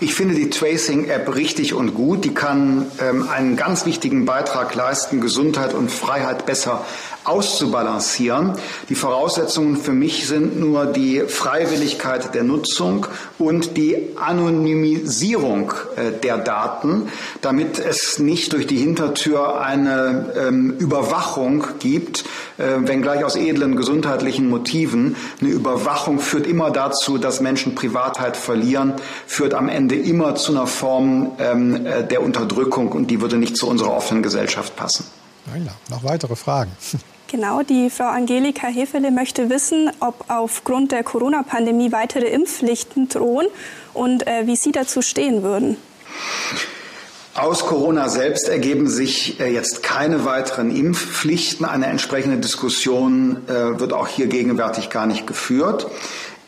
Ich 0.00 0.14
finde 0.14 0.34
die 0.34 0.50
Tracing-App 0.50 1.34
richtig 1.34 1.74
und 1.74 1.94
gut. 1.94 2.24
Die 2.24 2.34
kann 2.34 2.90
ähm, 3.00 3.28
einen 3.28 3.56
ganz 3.56 3.86
wichtigen 3.86 4.24
Beitrag 4.24 4.74
leisten, 4.74 5.20
Gesundheit 5.20 5.74
und 5.74 5.90
Freiheit 5.90 6.46
besser 6.46 6.84
auszubalancieren. 7.24 8.54
Die 8.88 8.94
Voraussetzungen 8.94 9.76
für 9.76 9.92
mich 9.92 10.26
sind 10.26 10.58
nur 10.58 10.86
die 10.86 11.20
Freiwilligkeit 11.20 12.34
der 12.34 12.42
Nutzung 12.42 13.06
und 13.38 13.76
die 13.76 14.16
Anonymisierung 14.16 15.72
äh, 15.96 16.12
der 16.12 16.38
Daten, 16.38 17.08
damit 17.40 17.78
es 17.78 18.18
nicht 18.18 18.52
durch 18.52 18.66
die 18.66 18.78
Hintertür 18.78 19.60
eine 19.60 20.32
ähm, 20.36 20.76
Überwachung 20.78 21.64
gibt, 21.78 22.24
äh, 22.58 22.64
wenngleich 22.78 23.24
aus 23.24 23.36
edlen 23.36 23.76
gesundheitlichen 23.76 24.48
Motiven. 24.48 25.16
Eine 25.40 25.50
Überwachung 25.50 26.18
führt 26.18 26.46
immer 26.46 26.70
dazu, 26.70 27.18
dass 27.18 27.40
Menschen 27.40 27.74
Privatheit 27.74 28.36
verlieren, 28.36 28.94
führt 29.26 29.54
am 29.54 29.68
Ende 29.68 29.94
immer 29.94 30.34
zu 30.34 30.52
einer 30.52 30.66
Form 30.66 31.32
ähm, 31.38 31.86
äh, 31.86 32.04
der 32.04 32.22
Unterdrückung 32.22 32.92
und 32.92 33.10
die 33.10 33.20
würde 33.20 33.36
nicht 33.36 33.56
zu 33.56 33.68
unserer 33.68 33.92
offenen 33.92 34.22
Gesellschaft 34.22 34.76
passen. 34.76 35.21
Ja, 35.46 35.72
noch 35.90 36.04
weitere 36.04 36.36
Fragen. 36.36 36.72
Genau, 37.32 37.62
die 37.62 37.88
Frau 37.88 38.08
Angelika 38.08 38.66
Hefele 38.66 39.10
möchte 39.10 39.48
wissen, 39.48 39.90
ob 40.00 40.26
aufgrund 40.28 40.92
der 40.92 41.02
Corona-Pandemie 41.02 41.90
weitere 41.90 42.26
Impfpflichten 42.26 43.08
drohen 43.08 43.46
und 43.94 44.26
äh, 44.26 44.46
wie 44.46 44.54
Sie 44.54 44.70
dazu 44.70 45.00
stehen 45.00 45.42
würden. 45.42 45.78
Aus 47.34 47.64
Corona 47.64 48.10
selbst 48.10 48.46
ergeben 48.50 48.86
sich 48.86 49.40
äh, 49.40 49.50
jetzt 49.50 49.82
keine 49.82 50.26
weiteren 50.26 50.76
Impfpflichten. 50.76 51.64
Eine 51.64 51.86
entsprechende 51.86 52.36
Diskussion 52.36 53.48
äh, 53.48 53.80
wird 53.80 53.94
auch 53.94 54.08
hier 54.08 54.26
gegenwärtig 54.26 54.90
gar 54.90 55.06
nicht 55.06 55.26
geführt. 55.26 55.86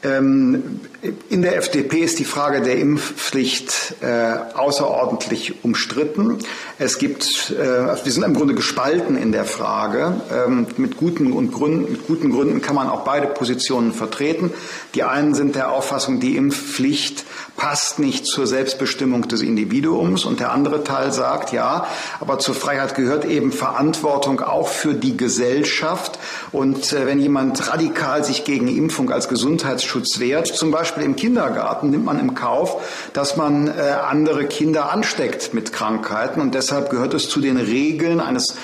Ähm, 0.03 0.81
in 1.29 1.43
der 1.43 1.57
FDP 1.57 1.99
ist 1.99 2.19
die 2.19 2.25
Frage 2.25 2.63
der 2.63 2.79
Impfpflicht 2.79 3.97
äh, 4.01 4.55
außerordentlich 4.55 5.63
umstritten. 5.63 6.39
Es 6.79 6.99
gibt, 6.99 7.51
äh, 7.51 8.05
wir 8.05 8.13
sind 8.13 8.23
im 8.23 8.35
Grunde 8.35 8.55
gespalten 8.55 9.17
in 9.17 9.31
der 9.31 9.45
Frage. 9.45 10.21
Ähm, 10.33 10.67
mit, 10.77 10.97
guten 10.97 11.33
und 11.33 11.53
Gründen, 11.53 11.93
mit 11.93 12.07
guten 12.07 12.31
Gründen 12.31 12.63
kann 12.63 12.75
man 12.75 12.89
auch 12.89 13.05
beide 13.05 13.27
Positionen 13.27 13.93
vertreten. 13.93 14.51
Die 14.95 15.03
einen 15.03 15.35
sind 15.35 15.57
der 15.57 15.73
Auffassung, 15.73 16.21
die 16.21 16.37
Impfpflicht 16.37 17.25
passt 17.57 17.99
nicht 17.99 18.27
zur 18.27 18.47
Selbstbestimmung 18.47 19.29
des 19.29 19.43
Individuums 19.43 20.25
und 20.25 20.41
der 20.41 20.53
andere 20.53 20.85
Teil 20.85 21.13
sagt, 21.13 21.53
ja, 21.53 21.87
aber 22.21 22.39
zur 22.39 22.55
Freiheit 22.55 22.95
gehört 22.95 23.25
eben 23.25 23.53
Verantwortung 23.53 24.41
auch 24.41 24.69
für 24.69 24.95
die 24.95 25.17
Gesellschaft 25.17 26.19
und 26.53 26.93
äh, 26.93 27.07
wenn 27.07 27.21
jemand 27.21 27.71
radikal 27.71 28.25
sich 28.25 28.45
gegen 28.45 28.69
Impfung 28.69 29.11
als 29.11 29.29
Gesundheitsschutz 29.29 30.19
wehrt, 30.19 30.49
zum 30.49 30.71
Beispiel 30.71 31.05
im 31.05 31.17
Kindergarten 31.17 31.91
nimmt 31.91 32.05
man 32.05 32.19
im 32.19 32.35
Kauf, 32.35 32.83
dass 33.13 33.37
man 33.37 33.69
äh, 33.69 33.71
andere 33.71 34.47
Kinder 34.47 34.93
ansteckt 34.93 35.55
mit 35.55 35.73
Krankheiten. 35.73 36.41
Und 36.41 36.55
deshalb 36.55 36.91
gehört 36.91 37.15
es 37.15 37.29
zu 37.29 37.41
den 37.41 37.57
Regeln 37.57 38.21
eines 38.21 38.57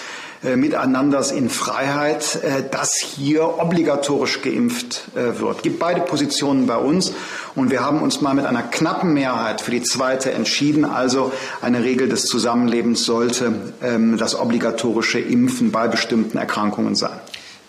Miteinanders 0.42 1.32
in 1.32 1.50
Freiheit, 1.50 2.42
äh, 2.42 2.62
dass 2.70 2.96
hier 2.96 3.58
obligatorisch 3.58 4.40
geimpft 4.40 5.02
äh, 5.14 5.38
wird. 5.38 5.58
Es 5.58 5.62
gibt 5.62 5.78
beide 5.78 6.00
Positionen 6.00 6.66
bei 6.66 6.76
uns 6.76 7.12
und 7.54 7.70
wir 7.70 7.84
haben 7.84 8.00
uns 8.00 8.22
mal 8.22 8.34
mit 8.34 8.46
einer 8.46 8.62
knappen 8.62 9.12
Mehrheit 9.12 9.60
für 9.60 9.70
die 9.70 9.82
zweite 9.82 10.32
entschieden. 10.32 10.84
Also 10.86 11.32
eine 11.60 11.82
Regel 11.82 12.08
des 12.08 12.24
Zusammenlebens 12.24 13.04
sollte 13.04 13.52
ähm, 13.82 14.16
das 14.16 14.38
obligatorische 14.38 15.18
Impfen 15.18 15.72
bei 15.72 15.88
bestimmten 15.88 16.38
Erkrankungen 16.38 16.94
sein. 16.94 17.20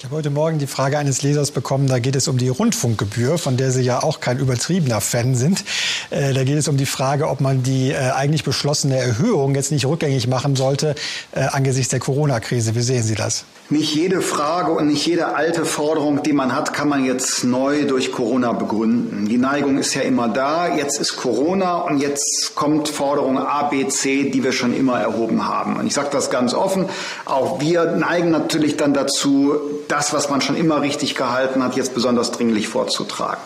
Ich 0.01 0.05
habe 0.05 0.15
heute 0.15 0.31
Morgen 0.31 0.57
die 0.57 0.65
Frage 0.65 0.97
eines 0.97 1.21
Lesers 1.21 1.51
bekommen, 1.51 1.85
da 1.85 1.99
geht 1.99 2.15
es 2.15 2.27
um 2.27 2.39
die 2.39 2.49
Rundfunkgebühr, 2.49 3.37
von 3.37 3.55
der 3.55 3.69
Sie 3.69 3.83
ja 3.83 4.01
auch 4.01 4.19
kein 4.19 4.39
übertriebener 4.39 4.99
Fan 4.99 5.35
sind. 5.35 5.63
Äh, 6.09 6.33
da 6.33 6.43
geht 6.43 6.57
es 6.57 6.67
um 6.67 6.75
die 6.75 6.87
Frage, 6.87 7.29
ob 7.29 7.39
man 7.39 7.61
die 7.61 7.91
äh, 7.91 8.09
eigentlich 8.09 8.43
beschlossene 8.43 8.97
Erhöhung 8.97 9.53
jetzt 9.53 9.71
nicht 9.71 9.85
rückgängig 9.85 10.25
machen 10.25 10.55
sollte 10.55 10.95
äh, 11.33 11.41
angesichts 11.41 11.91
der 11.91 11.99
Corona-Krise. 11.99 12.73
Wie 12.73 12.81
sehen 12.81 13.03
Sie 13.03 13.13
das? 13.13 13.45
Nicht 13.71 13.95
jede 13.95 14.21
Frage 14.21 14.73
und 14.73 14.87
nicht 14.87 15.05
jede 15.05 15.33
alte 15.33 15.63
Forderung, 15.63 16.23
die 16.23 16.33
man 16.33 16.53
hat, 16.53 16.73
kann 16.73 16.89
man 16.89 17.05
jetzt 17.05 17.45
neu 17.45 17.85
durch 17.85 18.11
Corona 18.11 18.51
begründen. 18.51 19.29
Die 19.29 19.37
Neigung 19.37 19.77
ist 19.77 19.93
ja 19.93 20.01
immer 20.01 20.27
da. 20.27 20.75
Jetzt 20.75 20.99
ist 20.99 21.15
Corona 21.15 21.77
und 21.77 21.99
jetzt 21.99 22.51
kommt 22.53 22.89
Forderung 22.89 23.37
A, 23.39 23.63
B, 23.63 23.87
C, 23.87 24.29
die 24.29 24.43
wir 24.43 24.51
schon 24.51 24.75
immer 24.75 24.99
erhoben 24.99 25.47
haben. 25.47 25.77
Und 25.77 25.87
ich 25.87 25.93
sage 25.93 26.09
das 26.11 26.29
ganz 26.29 26.53
offen. 26.53 26.89
Auch 27.23 27.61
wir 27.61 27.85
neigen 27.85 28.29
natürlich 28.29 28.75
dann 28.75 28.93
dazu, 28.93 29.55
das, 29.87 30.11
was 30.11 30.29
man 30.29 30.41
schon 30.41 30.57
immer 30.57 30.81
richtig 30.81 31.15
gehalten 31.15 31.63
hat, 31.63 31.77
jetzt 31.77 31.93
besonders 31.93 32.31
dringlich 32.31 32.67
vorzutragen. 32.67 33.39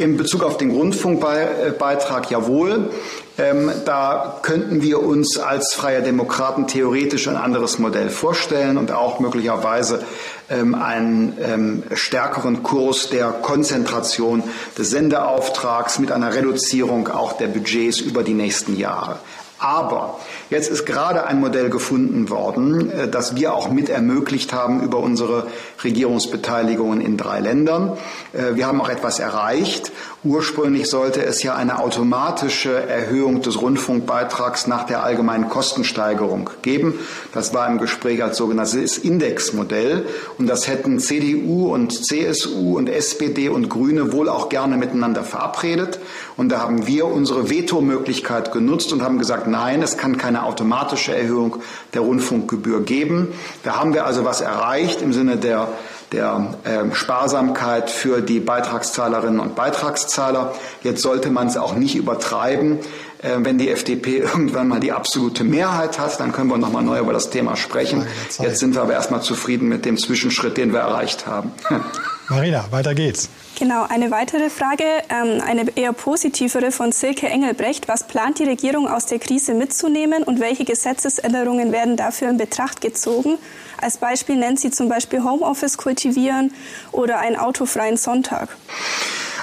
In 0.00 0.16
Bezug 0.16 0.42
auf 0.42 0.56
den 0.56 0.72
Rundfunkbeitrag 0.72 2.32
jawohl. 2.32 2.90
Ähm, 3.38 3.70
da 3.84 4.40
könnten 4.42 4.82
wir 4.82 5.00
uns 5.00 5.38
als 5.38 5.72
Freie 5.72 6.02
Demokraten 6.02 6.66
theoretisch 6.66 7.28
ein 7.28 7.36
anderes 7.36 7.78
Modell 7.78 8.10
vorstellen 8.10 8.76
und 8.76 8.90
auch 8.90 9.20
möglicherweise 9.20 10.04
ähm, 10.50 10.74
einen 10.74 11.38
ähm, 11.40 11.82
stärkeren 11.94 12.64
Kurs 12.64 13.10
der 13.10 13.28
Konzentration 13.28 14.42
des 14.76 14.90
Sendeauftrags 14.90 16.00
mit 16.00 16.10
einer 16.10 16.34
Reduzierung 16.34 17.06
auch 17.06 17.34
der 17.34 17.46
Budgets 17.46 18.00
über 18.00 18.24
die 18.24 18.34
nächsten 18.34 18.76
Jahre. 18.76 19.20
Aber 19.60 20.20
jetzt 20.50 20.70
ist 20.70 20.86
gerade 20.86 21.26
ein 21.26 21.40
Modell 21.40 21.68
gefunden 21.68 22.30
worden, 22.30 22.90
äh, 22.90 23.08
das 23.08 23.34
wir 23.34 23.54
auch 23.54 23.70
mit 23.70 23.88
ermöglicht 23.88 24.52
haben 24.52 24.82
über 24.82 24.98
unsere 24.98 25.48
Regierungsbeteiligungen 25.82 27.00
in 27.00 27.16
drei 27.16 27.40
Ländern. 27.40 27.98
Äh, 28.32 28.54
wir 28.54 28.66
haben 28.66 28.80
auch 28.80 28.88
etwas 28.88 29.18
erreicht. 29.18 29.90
Ursprünglich 30.24 30.88
sollte 30.88 31.24
es 31.24 31.44
ja 31.44 31.54
eine 31.54 31.78
automatische 31.78 32.74
Erhöhung 32.74 33.40
des 33.40 33.60
Rundfunkbeitrags 33.60 34.66
nach 34.66 34.82
der 34.82 35.04
allgemeinen 35.04 35.48
Kostensteigerung 35.48 36.50
geben. 36.62 36.94
Das 37.32 37.54
war 37.54 37.68
im 37.68 37.78
Gespräch 37.78 38.20
als 38.20 38.36
sogenanntes 38.36 38.98
Indexmodell. 38.98 40.06
Und 40.36 40.48
das 40.48 40.66
hätten 40.66 40.98
CDU 40.98 41.72
und 41.72 42.04
CSU 42.04 42.76
und 42.76 42.88
SPD 42.88 43.48
und 43.48 43.68
Grüne 43.68 44.12
wohl 44.12 44.28
auch 44.28 44.48
gerne 44.48 44.76
miteinander 44.76 45.22
verabredet. 45.22 46.00
Und 46.36 46.48
da 46.48 46.62
haben 46.62 46.88
wir 46.88 47.06
unsere 47.06 47.48
Vetomöglichkeit 47.48 48.50
genutzt 48.50 48.92
und 48.92 49.02
haben 49.02 49.20
gesagt, 49.20 49.46
nein, 49.46 49.82
es 49.82 49.98
kann 49.98 50.18
keine 50.18 50.42
automatische 50.42 51.14
Erhöhung 51.14 51.58
der 51.94 52.00
Rundfunkgebühr 52.00 52.80
geben. 52.80 53.28
Da 53.62 53.76
haben 53.76 53.94
wir 53.94 54.04
also 54.04 54.24
was 54.24 54.40
erreicht 54.40 55.00
im 55.00 55.12
Sinne 55.12 55.36
der 55.36 55.68
der 56.12 56.54
äh, 56.64 56.94
Sparsamkeit 56.94 57.90
für 57.90 58.20
die 58.20 58.40
Beitragszahlerinnen 58.40 59.40
und 59.40 59.54
Beitragszahler. 59.54 60.54
Jetzt 60.82 61.02
sollte 61.02 61.30
man 61.30 61.48
es 61.48 61.56
auch 61.56 61.74
nicht 61.74 61.96
übertreiben. 61.96 62.78
Äh, 63.22 63.38
wenn 63.38 63.58
die 63.58 63.68
FDP 63.68 64.18
irgendwann 64.18 64.68
mal 64.68 64.80
die 64.80 64.92
absolute 64.92 65.44
Mehrheit 65.44 65.98
hat, 65.98 66.18
dann 66.20 66.32
können 66.32 66.48
wir 66.48 66.58
nochmal 66.58 66.82
neu 66.82 66.98
über 66.98 67.12
das 67.12 67.30
Thema 67.30 67.56
sprechen. 67.56 68.06
Jetzt 68.38 68.60
sind 68.60 68.74
wir 68.74 68.82
aber 68.82 68.92
erstmal 68.92 69.22
zufrieden 69.22 69.68
mit 69.68 69.84
dem 69.84 69.98
Zwischenschritt, 69.98 70.56
den 70.56 70.72
wir 70.72 70.80
erreicht 70.80 71.26
haben. 71.26 71.52
Marina, 72.28 72.66
weiter 72.70 72.94
geht's. 72.94 73.28
Genau, 73.58 73.86
eine 73.88 74.10
weitere 74.10 74.50
Frage, 74.50 74.84
ähm, 75.08 75.42
eine 75.44 75.66
eher 75.74 75.92
positivere 75.92 76.70
von 76.70 76.92
Silke 76.92 77.26
Engelbrecht. 77.26 77.88
Was 77.88 78.06
plant 78.06 78.38
die 78.38 78.44
Regierung 78.44 78.86
aus 78.86 79.06
der 79.06 79.18
Krise 79.18 79.54
mitzunehmen 79.54 80.22
und 80.22 80.38
welche 80.38 80.64
Gesetzesänderungen 80.64 81.72
werden 81.72 81.96
dafür 81.96 82.28
in 82.28 82.36
Betracht 82.36 82.80
gezogen? 82.80 83.38
Als 83.80 83.96
Beispiel 83.96 84.36
nennt 84.36 84.60
sie 84.60 84.70
zum 84.70 84.88
Beispiel 84.88 85.22
Homeoffice 85.22 85.76
kultivieren 85.76 86.52
oder 86.92 87.18
einen 87.18 87.36
autofreien 87.36 87.96
Sonntag. 87.96 88.48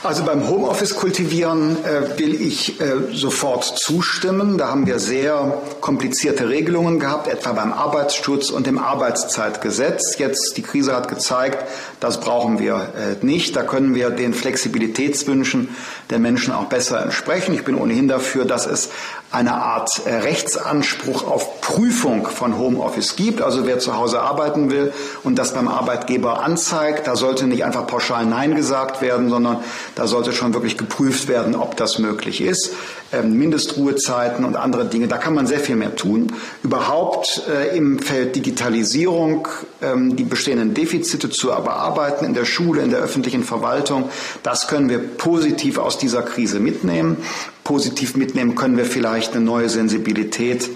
Also 0.06 0.24
beim 0.24 0.48
Homeoffice 0.48 0.96
kultivieren 0.96 1.84
äh, 1.84 2.20
will 2.20 2.40
ich 2.40 2.80
äh, 2.80 3.12
sofort 3.12 3.64
zustimmen. 3.64 4.60
Da 4.60 4.68
haben 4.68 4.86
wir 4.86 5.00
sehr 5.00 5.60
komplizierte 5.82 6.48
Regelungen 6.48 7.00
gehabt, 7.00 7.28
etwa 7.28 7.54
beim 7.54 7.74
Arbeitsschutz 7.74 8.52
und 8.52 8.68
dem 8.68 8.78
Arbeitszeitgesetz. 8.78 10.20
Jetzt 10.20 10.58
die 10.58 10.62
Krise 10.62 10.96
hat 10.96 11.08
gezeigt, 11.08 11.58
das 12.00 12.20
brauchen 12.20 12.60
wir 12.60 12.76
äh, 12.76 13.26
nicht. 13.26 13.56
Da 13.56 13.64
können 13.64 13.96
wir 13.96 14.12
den 14.12 14.36
Flexibilitätswünschen 14.36 15.70
der 16.12 16.20
Menschen 16.20 16.54
auch 16.54 16.66
besser 16.66 17.02
entsprechen. 17.02 17.56
Ich 17.56 17.64
bin 17.64 17.74
ohnehin 17.74 18.08
dafür, 18.08 18.46
dass 18.46 18.68
es 18.68 18.90
eine 19.36 19.54
Art 19.54 20.02
äh, 20.06 20.14
Rechtsanspruch 20.16 21.28
auf 21.28 21.60
Prüfung 21.60 22.26
von 22.26 22.58
Homeoffice 22.58 23.18
gibt. 23.18 23.42
Also 23.42 23.66
wer 23.66 23.80
zu 23.80 23.98
Hause 23.98 24.22
arbeiten 24.22 24.72
will 24.72 24.94
und 25.24 25.38
das 25.38 25.54
beim 25.54 25.68
Arbeitgeber 25.68 26.42
anzeigt, 26.42 27.08
da 27.08 27.16
sollte 27.18 27.46
nicht 27.46 27.66
einfach 27.66 27.86
pauschal 27.86 28.26
Nein 28.26 28.56
gesagt 28.56 29.02
werden, 29.02 29.30
sondern 29.30 29.58
da 29.96 30.08
sollte 30.08 30.32
schon 30.32 30.54
wirklich 30.54 30.78
geprüft 30.78 31.28
werden, 31.28 31.56
ob 31.56 31.76
das 31.76 32.00
möglich 32.00 32.40
ist. 32.40 32.72
Ähm, 33.12 33.38
Mindestruhezeiten 33.38 34.46
und 34.46 34.56
andere 34.56 34.86
Dinge, 34.86 35.08
da 35.08 35.18
kann 35.18 35.34
man 35.34 35.48
sehr 35.48 35.60
viel 35.60 35.76
mehr 35.76 35.96
tun. 35.96 36.32
Überhaupt 36.64 37.44
äh, 37.50 37.76
im 37.78 38.00
Feld 38.00 38.36
Digitalisierung 38.36 39.48
ähm, 39.82 40.16
die 40.16 40.24
bestehenden 40.24 40.74
Defizite 40.74 41.30
zu 41.30 41.48
bearbeiten 41.48 42.24
in 42.24 42.34
der 42.34 42.46
Schule, 42.46 42.82
in 42.82 42.90
der 42.90 43.00
öffentlichen 43.00 43.44
Verwaltung, 43.44 44.10
das 44.44 44.68
können 44.68 44.90
wir 44.90 45.00
positiv 45.00 45.78
aus 45.78 45.98
dieser 45.98 46.22
Krise 46.22 46.60
mitnehmen. 46.60 47.18
Positiv 47.66 48.16
mitnehmen 48.16 48.53
können 48.53 48.78
wir 48.78 48.86
vielleicht 48.86 49.36
eine 49.36 49.43
neue 49.43 49.70
Sensibilität 49.70 50.70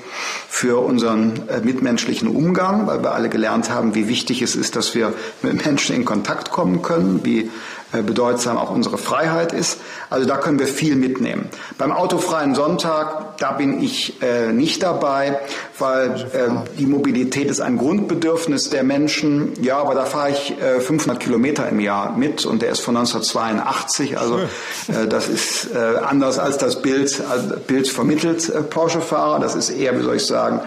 für 0.49 0.83
unseren 0.83 1.47
äh, 1.47 1.61
mitmenschlichen 1.61 2.27
Umgang, 2.27 2.87
weil 2.87 3.03
wir 3.03 3.11
alle 3.11 3.29
gelernt 3.29 3.69
haben, 3.69 3.93
wie 3.93 4.07
wichtig 4.07 4.41
es 4.41 4.55
ist, 4.55 4.75
dass 4.75 4.95
wir 4.95 5.13
mit 5.43 5.63
Menschen 5.63 5.95
in 5.95 6.03
Kontakt 6.03 6.49
kommen 6.49 6.81
können, 6.81 7.23
wie 7.23 7.51
äh, 7.91 8.01
bedeutsam 8.01 8.57
auch 8.57 8.71
unsere 8.71 8.97
Freiheit 8.97 9.53
ist. 9.53 9.77
Also 10.09 10.27
da 10.27 10.37
können 10.37 10.57
wir 10.57 10.65
viel 10.65 10.95
mitnehmen. 10.95 11.49
Beim 11.77 11.91
autofreien 11.91 12.55
Sonntag, 12.55 13.28
da 13.39 13.53
bin 13.53 13.81
ich 13.81 14.21
äh, 14.21 14.51
nicht 14.51 14.83
dabei, 14.83 15.39
weil 15.77 16.11
äh, 16.33 16.77
die 16.77 16.85
Mobilität 16.85 17.49
ist 17.49 17.61
ein 17.61 17.77
Grundbedürfnis 17.77 18.69
der 18.69 18.83
Menschen. 18.83 19.53
Ja, 19.61 19.77
aber 19.77 19.95
da 19.95 20.05
fahre 20.05 20.31
ich 20.31 20.55
äh, 20.61 20.79
500 20.79 21.19
Kilometer 21.19 21.67
im 21.69 21.79
Jahr 21.79 22.15
mit 22.17 22.45
und 22.45 22.61
der 22.61 22.71
ist 22.71 22.81
von 22.81 22.97
1982. 22.97 24.17
Also 24.17 24.39
äh, 24.39 25.07
das 25.07 25.29
ist 25.29 25.69
äh, 25.73 25.77
anders 25.77 26.37
als 26.37 26.57
das 26.57 26.81
Bild, 26.81 27.21
Bild 27.67 27.87
vermittelt 27.87 28.49
äh, 28.49 28.61
Porsche-Fahrer. 28.61 29.39
Das 29.39 29.55
ist 29.55 29.69
eher, 29.69 29.97
wie 29.97 30.03
soll 30.03 30.15
ich 30.17 30.25
sagen, 30.25 30.61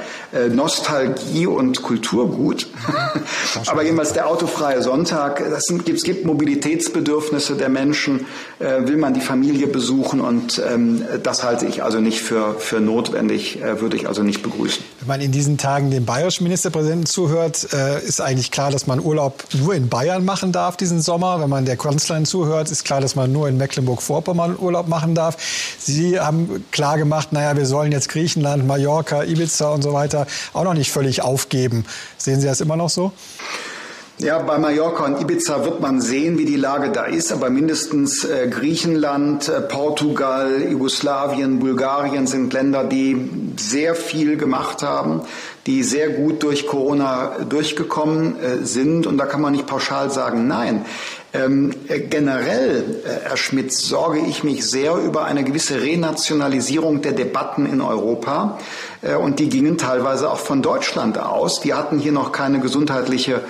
Nostalgie 0.50 1.46
und 1.46 1.82
Kulturgut. 1.82 2.66
aber 3.66 3.82
jedenfalls 3.82 4.14
der 4.14 4.28
autofreie 4.28 4.80
Sonntag, 4.80 5.44
das 5.50 5.64
sind, 5.64 5.86
es 5.88 6.04
gibt 6.04 6.24
Mobilitätsbedürfnisse 6.24 7.12
Bedürfnisse 7.12 7.56
der 7.56 7.68
Menschen, 7.68 8.26
will 8.58 8.96
man 8.96 9.12
die 9.12 9.20
Familie 9.20 9.66
besuchen 9.66 10.20
und 10.20 10.62
ähm, 10.66 11.04
das 11.22 11.42
halte 11.42 11.66
ich 11.66 11.82
also 11.82 12.00
nicht 12.00 12.22
für, 12.22 12.56
für 12.62 12.80
notwendig, 12.80 13.60
äh, 13.60 13.80
würde 13.80 13.96
ich 13.96 14.08
also 14.08 14.22
nicht 14.22 14.42
begrüßen. 14.42 14.82
Wenn 15.00 15.08
man 15.08 15.20
in 15.20 15.32
diesen 15.32 15.58
Tagen 15.58 15.90
dem 15.90 16.04
bayerischen 16.04 16.44
Ministerpräsidenten 16.44 17.06
zuhört, 17.06 17.72
äh, 17.72 18.02
ist 18.04 18.20
eigentlich 18.20 18.50
klar, 18.50 18.70
dass 18.70 18.86
man 18.86 19.00
Urlaub 19.00 19.44
nur 19.52 19.74
in 19.74 19.88
Bayern 19.88 20.24
machen 20.24 20.52
darf 20.52 20.76
diesen 20.76 21.00
Sommer. 21.00 21.40
Wenn 21.40 21.50
man 21.50 21.64
der 21.64 21.76
Kanzlerin 21.76 22.24
zuhört, 22.24 22.70
ist 22.70 22.84
klar, 22.84 23.00
dass 23.00 23.14
man 23.14 23.32
nur 23.32 23.48
in 23.48 23.56
Mecklenburg-Vorpommern 23.56 24.56
Urlaub 24.58 24.88
machen 24.88 25.14
darf. 25.14 25.36
Sie 25.78 26.18
haben 26.18 26.64
klar 26.70 26.98
gemacht, 26.98 27.32
naja, 27.32 27.56
wir 27.56 27.66
sollen 27.66 27.92
jetzt 27.92 28.08
Griechenland, 28.08 28.66
Mallorca, 28.66 29.24
Ibiza 29.24 29.70
und 29.70 29.82
so 29.82 29.92
weiter 29.92 30.26
auch 30.52 30.64
noch 30.64 30.74
nicht 30.74 30.90
völlig 30.90 31.22
aufgeben. 31.22 31.84
Sehen 32.18 32.40
Sie 32.40 32.46
das 32.46 32.60
immer 32.60 32.76
noch 32.76 32.90
so? 32.90 33.12
Ja, 34.22 34.38
bei 34.38 34.56
Mallorca 34.56 35.04
und 35.04 35.20
Ibiza 35.20 35.64
wird 35.64 35.80
man 35.80 36.00
sehen, 36.00 36.38
wie 36.38 36.44
die 36.44 36.54
Lage 36.54 36.90
da 36.90 37.06
ist, 37.06 37.32
aber 37.32 37.50
mindestens 37.50 38.24
äh, 38.24 38.46
Griechenland, 38.48 39.48
äh, 39.48 39.60
Portugal, 39.62 40.62
Jugoslawien, 40.70 41.58
Bulgarien 41.58 42.28
sind 42.28 42.52
Länder, 42.52 42.84
die 42.84 43.28
sehr 43.56 43.96
viel 43.96 44.36
gemacht 44.36 44.84
haben, 44.84 45.22
die 45.66 45.82
sehr 45.82 46.10
gut 46.10 46.44
durch 46.44 46.68
Corona 46.68 47.38
durchgekommen 47.48 48.38
äh, 48.38 48.64
sind 48.64 49.08
und 49.08 49.18
da 49.18 49.26
kann 49.26 49.40
man 49.40 49.54
nicht 49.54 49.66
pauschal 49.66 50.12
sagen, 50.12 50.46
nein. 50.46 50.84
Ähm, 51.32 51.72
äh, 51.88 51.98
generell, 51.98 53.02
äh, 53.04 53.28
Herr 53.28 53.36
Schmidt, 53.36 53.72
sorge 53.72 54.20
ich 54.20 54.44
mich 54.44 54.64
sehr 54.70 54.94
über 54.98 55.24
eine 55.24 55.42
gewisse 55.42 55.82
Renationalisierung 55.82 57.02
der 57.02 57.12
Debatten 57.12 57.66
in 57.66 57.80
Europa. 57.80 58.60
Äh, 59.00 59.16
und 59.16 59.40
die 59.40 59.48
gingen 59.48 59.78
teilweise 59.78 60.30
auch 60.30 60.38
von 60.38 60.62
Deutschland 60.62 61.18
aus. 61.18 61.64
Wir 61.64 61.76
hatten 61.76 61.98
hier 61.98 62.12
noch 62.12 62.30
keine 62.30 62.60
gesundheitliche 62.60 63.40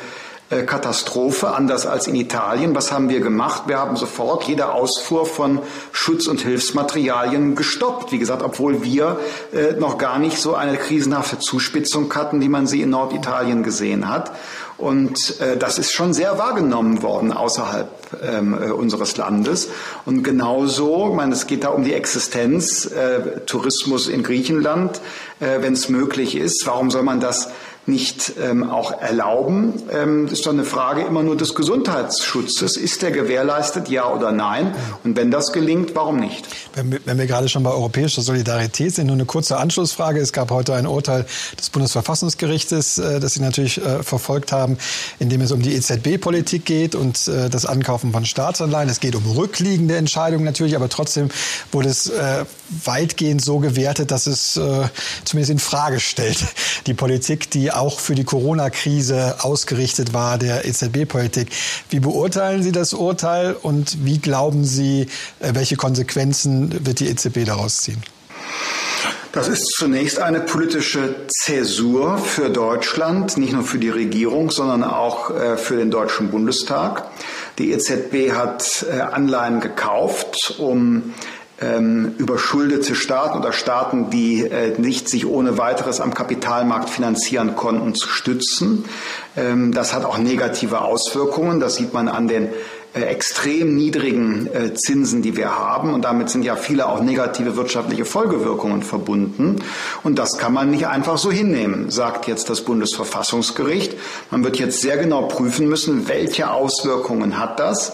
Katastrophe, 0.61 1.55
anders 1.55 1.87
als 1.87 2.07
in 2.07 2.15
Italien. 2.15 2.75
Was 2.75 2.93
haben 2.93 3.09
wir 3.09 3.21
gemacht? 3.21 3.63
Wir 3.67 3.79
haben 3.79 3.97
sofort 3.97 4.45
jede 4.45 4.73
Ausfuhr 4.73 5.25
von 5.25 5.61
Schutz- 5.93 6.27
und 6.27 6.43
Hilfsmaterialien 6.43 7.55
gestoppt. 7.55 8.13
Wie 8.13 8.19
gesagt, 8.19 8.43
obwohl 8.43 8.85
wir 8.85 9.19
äh, 9.53 9.73
noch 9.73 9.97
gar 9.97 10.19
nicht 10.19 10.39
so 10.39 10.55
eine 10.55 10.77
krisenhafte 10.77 11.39
Zuspitzung 11.39 12.13
hatten, 12.15 12.41
wie 12.41 12.49
man 12.49 12.67
sie 12.67 12.83
in 12.83 12.91
Norditalien 12.91 13.63
gesehen 13.63 14.09
hat. 14.09 14.33
Und 14.79 15.41
äh, 15.41 15.57
das 15.57 15.79
ist 15.79 15.93
schon 15.93 16.13
sehr 16.13 16.39
wahrgenommen 16.39 17.03
worden 17.03 17.33
außerhalb 17.33 17.89
ähm, 18.21 18.59
äh, 18.61 18.73
unseres 18.73 19.17
Landes. 19.17 19.69
Und 20.05 20.25
genauso, 20.25 21.11
ich 21.11 21.15
meine, 21.15 21.35
es 21.35 21.47
geht 21.47 21.65
da 21.65 21.69
um 21.69 21.85
die 21.85 21.95
Existenz, 21.95 22.87
äh, 22.87 23.41
Tourismus 23.47 24.09
in 24.09 24.23
Griechenland, 24.23 25.01
äh, 25.41 25.61
wenn 25.61 25.75
es 25.75 25.89
möglich 25.89 26.37
ist. 26.37 26.67
Warum 26.67 26.91
soll 26.91 27.05
man 27.05 27.21
das 27.21 27.51
nicht 27.87 28.35
ähm, 28.41 28.71
auch 28.71 28.93
erlauben? 29.01 29.83
Ähm, 29.91 30.27
das 30.27 30.35
ist 30.35 30.47
doch 30.47 30.53
eine 30.53 30.65
Frage 30.65 31.03
immer 31.03 31.23
nur 31.23 31.37
des 31.37 31.55
Gesundheitsschutzes. 31.55 32.77
Ist 32.77 33.03
der 33.03 33.11
gewährleistet, 33.11 33.89
ja 33.89 34.09
oder 34.09 34.31
nein? 34.31 34.75
Und 35.03 35.17
wenn 35.17 35.31
das 35.31 35.53
gelingt, 35.53 35.95
warum 35.95 36.21
nicht? 36.21 36.47
Wenn, 36.75 36.99
wenn 37.05 37.19
wir 37.19 37.27
gerade 37.27 37.49
schon 37.49 37.65
bei 37.65 37.71
europäischer 37.71 38.23
Solidarität 38.23 38.95
sind, 38.95 39.07
nur 39.09 39.17
eine 39.17 39.25
kurze 39.25 39.57
Anschlussfrage. 39.57 40.21
Es 40.21 40.33
gab 40.33 40.51
heute 40.51 40.75
ein 40.75 40.87
Urteil 40.87 41.27
des 41.59 41.71
Bundesverfassungsgerichtes, 41.71 42.99
äh, 42.99 43.19
das 43.19 43.35
Sie 43.35 43.41
natürlich 43.41 43.85
äh, 43.85 44.03
verfolgt 44.03 44.53
haben, 44.53 44.79
in 45.19 45.29
dem 45.29 45.41
es 45.41 45.51
um 45.51 45.61
die 45.61 45.75
EZB-Politik 45.75 46.65
geht 46.65 46.95
und 46.95 47.27
äh, 47.27 47.51
das 47.51 47.67
Ankaufen 47.67 48.13
von 48.13 48.25
Staatsanleihen. 48.25 48.89
Es 48.89 49.01
geht 49.01 49.17
um 49.17 49.25
rückliegende 49.27 49.97
Entscheidungen 49.97 50.45
natürlich, 50.45 50.77
aber 50.77 50.89
trotzdem 50.89 51.31
wurde 51.73 51.89
es 51.89 52.09
äh, 52.09 52.45
weitgehend 52.85 53.43
so 53.43 53.59
gewertet, 53.59 54.11
dass 54.11 54.27
es 54.27 54.57
äh, 54.57 54.61
zumindest 55.25 55.51
in 55.51 55.59
Frage 55.59 55.99
stellt, 55.99 56.39
die 56.87 56.95
Politik, 56.95 57.51
die 57.51 57.72
auch 57.73 58.01
für 58.01 58.15
die 58.15 58.25
Corona-Krise 58.25 59.37
ausgerichtet 59.41 60.13
war, 60.13 60.39
der 60.39 60.65
EZB-Politik. 60.65 61.49
Wie 61.91 62.01
beurteilen 62.01 62.63
Sie 62.63 62.73
das 62.73 62.95
Urteil 62.95 63.55
und 63.55 64.05
wie 64.05 64.19
glauben 64.19 64.65
Sie, 64.65 65.09
äh, 65.41 65.55
welche 65.55 65.77
Konsequenzen 65.77 66.87
wird 66.87 67.01
die 67.01 67.09
EZB 67.09 67.45
daraus 67.45 67.79
ziehen? 67.79 68.03
Das 69.33 69.49
ist 69.49 69.65
zunächst 69.79 70.19
eine 70.19 70.41
politische 70.41 71.27
Zäsur 71.29 72.19
für 72.19 72.51
Deutschland, 72.51 73.39
nicht 73.39 73.55
nur 73.55 73.65
für 73.65 73.79
die 73.79 73.89
Regierung, 73.89 74.51
sondern 74.51 74.85
auch 74.85 75.31
äh, 75.31 75.57
für 75.57 75.77
den 75.77 75.91
Deutschen 75.91 76.31
Bundestag. 76.31 77.09
Die 77.59 77.73
EZB 77.73 78.33
hat 78.33 78.85
äh, 78.91 79.01
Anleihen 79.01 79.61
gekauft, 79.61 80.57
um 80.59 81.15
ähm, 81.63 82.15
überschuldete 82.19 82.95
Staaten 82.95 83.39
oder 83.39 83.53
Staaten, 83.53 84.11
die 84.11 84.43
äh, 84.43 84.79
nicht 84.79 85.09
sich 85.09 85.27
ohne 85.27 85.59
weiteres 85.59 86.01
am 86.01 86.13
Kapitalmarkt 86.13 86.91
finanzieren 86.91 87.55
konnten, 87.55 87.95
zu 87.95 88.09
stützen. 88.09 88.85
Ähm, 89.37 89.73
das 89.73 89.95
hat 89.95 90.05
auch 90.05 90.19
negative 90.19 90.81
Auswirkungen. 90.81 91.61
Das 91.61 91.77
sieht 91.77 91.95
man 91.95 92.09
an 92.09 92.29
den 92.29 92.49
äh, 92.95 93.05
extrem 93.05 93.75
niedrigen 93.75 94.49
äh, 94.53 94.75
Zinsen, 94.75 95.23
die 95.23 95.35
wir 95.35 95.57
haben. 95.59 95.95
Und 95.95 96.05
damit 96.05 96.29
sind 96.29 96.45
ja 96.45 96.57
viele 96.57 96.89
auch 96.89 97.01
negative 97.01 97.57
wirtschaftliche 97.57 98.05
Folgewirkungen 98.05 98.83
verbunden. 98.83 99.57
Und 100.03 100.19
das 100.19 100.37
kann 100.37 100.53
man 100.53 100.71
nicht 100.71 100.87
einfach 100.87 101.17
so 101.17 101.31
hinnehmen, 101.31 101.91
sagt 101.91 102.27
jetzt 102.27 102.51
das 102.51 102.61
Bundesverfassungsgericht. 102.63 103.97
Man 104.31 104.45
wird 104.45 104.59
jetzt 104.59 104.81
sehr 104.83 104.99
genau 104.99 105.23
prüfen 105.23 105.69
müssen, 105.69 106.07
welche 106.09 106.51
Auswirkungen 106.51 107.39
hat 107.39 107.61
das. 107.61 107.93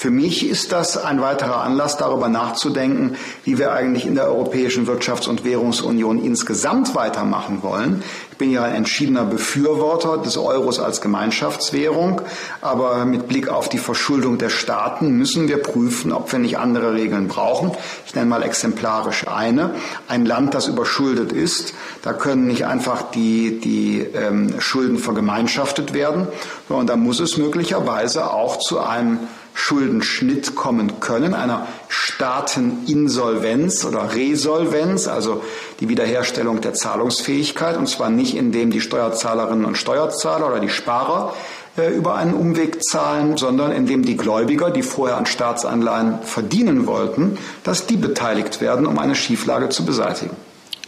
Für 0.00 0.10
mich 0.10 0.48
ist 0.48 0.72
das 0.72 0.96
ein 0.96 1.20
weiterer 1.20 1.60
Anlass, 1.60 1.98
darüber 1.98 2.30
nachzudenken, 2.30 3.16
wie 3.44 3.58
wir 3.58 3.74
eigentlich 3.74 4.06
in 4.06 4.14
der 4.14 4.28
Europäischen 4.28 4.88
Wirtschafts- 4.88 5.28
und 5.28 5.44
Währungsunion 5.44 6.24
insgesamt 6.24 6.94
weitermachen 6.94 7.62
wollen 7.62 8.02
bin 8.40 8.50
ja 8.52 8.64
ein 8.64 8.74
entschiedener 8.74 9.24
Befürworter 9.26 10.16
des 10.16 10.38
Euros 10.38 10.80
als 10.80 11.02
Gemeinschaftswährung, 11.02 12.22
aber 12.62 13.04
mit 13.04 13.28
Blick 13.28 13.50
auf 13.50 13.68
die 13.68 13.76
Verschuldung 13.76 14.38
der 14.38 14.48
Staaten 14.48 15.10
müssen 15.10 15.46
wir 15.46 15.58
prüfen, 15.58 16.10
ob 16.10 16.32
wir 16.32 16.38
nicht 16.38 16.56
andere 16.56 16.94
Regeln 16.94 17.28
brauchen. 17.28 17.72
Ich 18.06 18.14
nenne 18.14 18.30
mal 18.30 18.42
exemplarisch 18.42 19.28
eine. 19.28 19.74
Ein 20.08 20.24
Land, 20.24 20.54
das 20.54 20.68
überschuldet 20.68 21.32
ist, 21.32 21.74
da 22.00 22.14
können 22.14 22.46
nicht 22.46 22.64
einfach 22.64 23.10
die, 23.10 23.60
die 23.60 24.06
ähm, 24.14 24.58
Schulden 24.58 24.96
vergemeinschaftet 24.96 25.92
werden, 25.92 26.26
sondern 26.66 26.86
da 26.86 26.96
muss 26.96 27.20
es 27.20 27.36
möglicherweise 27.36 28.32
auch 28.32 28.58
zu 28.58 28.80
einem 28.80 29.18
Schuldenschnitt 29.54 30.54
kommen 30.54 31.00
können, 31.00 31.34
einer 31.34 31.66
Staateninsolvenz 31.88 33.84
oder 33.84 34.14
Resolvenz, 34.14 35.08
also 35.08 35.42
die 35.80 35.88
Wiederherstellung 35.88 36.60
der 36.60 36.74
Zahlungsfähigkeit, 36.74 37.76
und 37.76 37.88
zwar 37.88 38.10
nicht 38.10 38.36
indem 38.36 38.70
die 38.70 38.80
Steuerzahlerinnen 38.80 39.64
und 39.64 39.76
Steuerzahler 39.76 40.48
oder 40.48 40.60
die 40.60 40.68
Sparer 40.68 41.34
äh, 41.76 41.88
über 41.88 42.16
einen 42.16 42.34
Umweg 42.34 42.82
zahlen, 42.82 43.36
sondern 43.36 43.72
indem 43.72 44.04
die 44.04 44.16
Gläubiger, 44.16 44.70
die 44.70 44.82
vorher 44.82 45.16
an 45.16 45.26
Staatsanleihen 45.26 46.22
verdienen 46.22 46.86
wollten, 46.86 47.38
dass 47.64 47.86
die 47.86 47.96
beteiligt 47.96 48.60
werden, 48.60 48.86
um 48.86 48.98
eine 48.98 49.14
Schieflage 49.14 49.68
zu 49.68 49.84
beseitigen. 49.84 50.36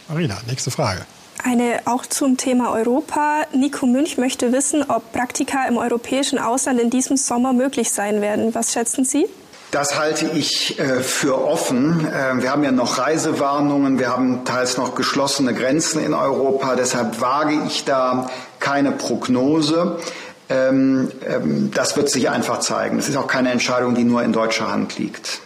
Marina, 0.09 0.37
nächste 0.47 0.71
Frage. 0.71 1.05
Eine 1.45 1.81
auch 1.85 2.05
zum 2.05 2.37
Thema 2.37 2.71
Europa. 2.71 3.41
Nico 3.53 3.85
Münch 3.85 4.17
möchte 4.17 4.53
wissen, 4.53 4.85
ob 4.87 5.11
Praktika 5.11 5.67
im 5.67 5.77
europäischen 5.77 6.39
Ausland 6.39 6.79
in 6.79 6.89
diesem 6.89 7.17
Sommer 7.17 7.51
möglich 7.51 7.91
sein 7.91 8.21
werden. 8.21 8.55
Was 8.55 8.71
schätzen 8.71 9.03
Sie? 9.03 9.27
Das 9.71 9.99
halte 9.99 10.27
ich 10.27 10.79
äh, 10.79 11.01
für 11.01 11.45
offen. 11.45 12.07
Äh, 12.07 12.41
wir 12.41 12.51
haben 12.51 12.63
ja 12.63 12.71
noch 12.71 12.97
Reisewarnungen, 12.97 13.99
wir 13.99 14.09
haben 14.09 14.45
teils 14.45 14.77
noch 14.77 14.95
geschlossene 14.95 15.53
Grenzen 15.53 16.01
in 16.01 16.13
Europa. 16.13 16.75
Deshalb 16.75 17.19
wage 17.19 17.59
ich 17.67 17.83
da 17.83 18.29
keine 18.59 18.91
Prognose. 18.91 19.99
Ähm, 20.47 21.11
ähm, 21.27 21.71
das 21.73 21.97
wird 21.97 22.09
sich 22.09 22.29
einfach 22.29 22.59
zeigen. 22.59 22.99
Es 22.99 23.09
ist 23.09 23.17
auch 23.17 23.27
keine 23.27 23.51
Entscheidung, 23.51 23.95
die 23.95 24.03
nur 24.03 24.23
in 24.23 24.31
deutscher 24.31 24.71
Hand 24.71 24.97
liegt. 24.97 25.41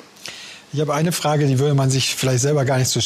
Ich 0.73 0.81
habe 0.81 0.93
eine 0.93 1.13
Frage, 1.13 1.47
die 1.47 1.59
würde 1.59 1.75
man 1.75 1.89
sich 1.89 2.13
vielleicht 2.13 2.41
selber 2.41 2.65
gar 2.65 2.77
nicht 2.77 2.89
zu 2.89 2.99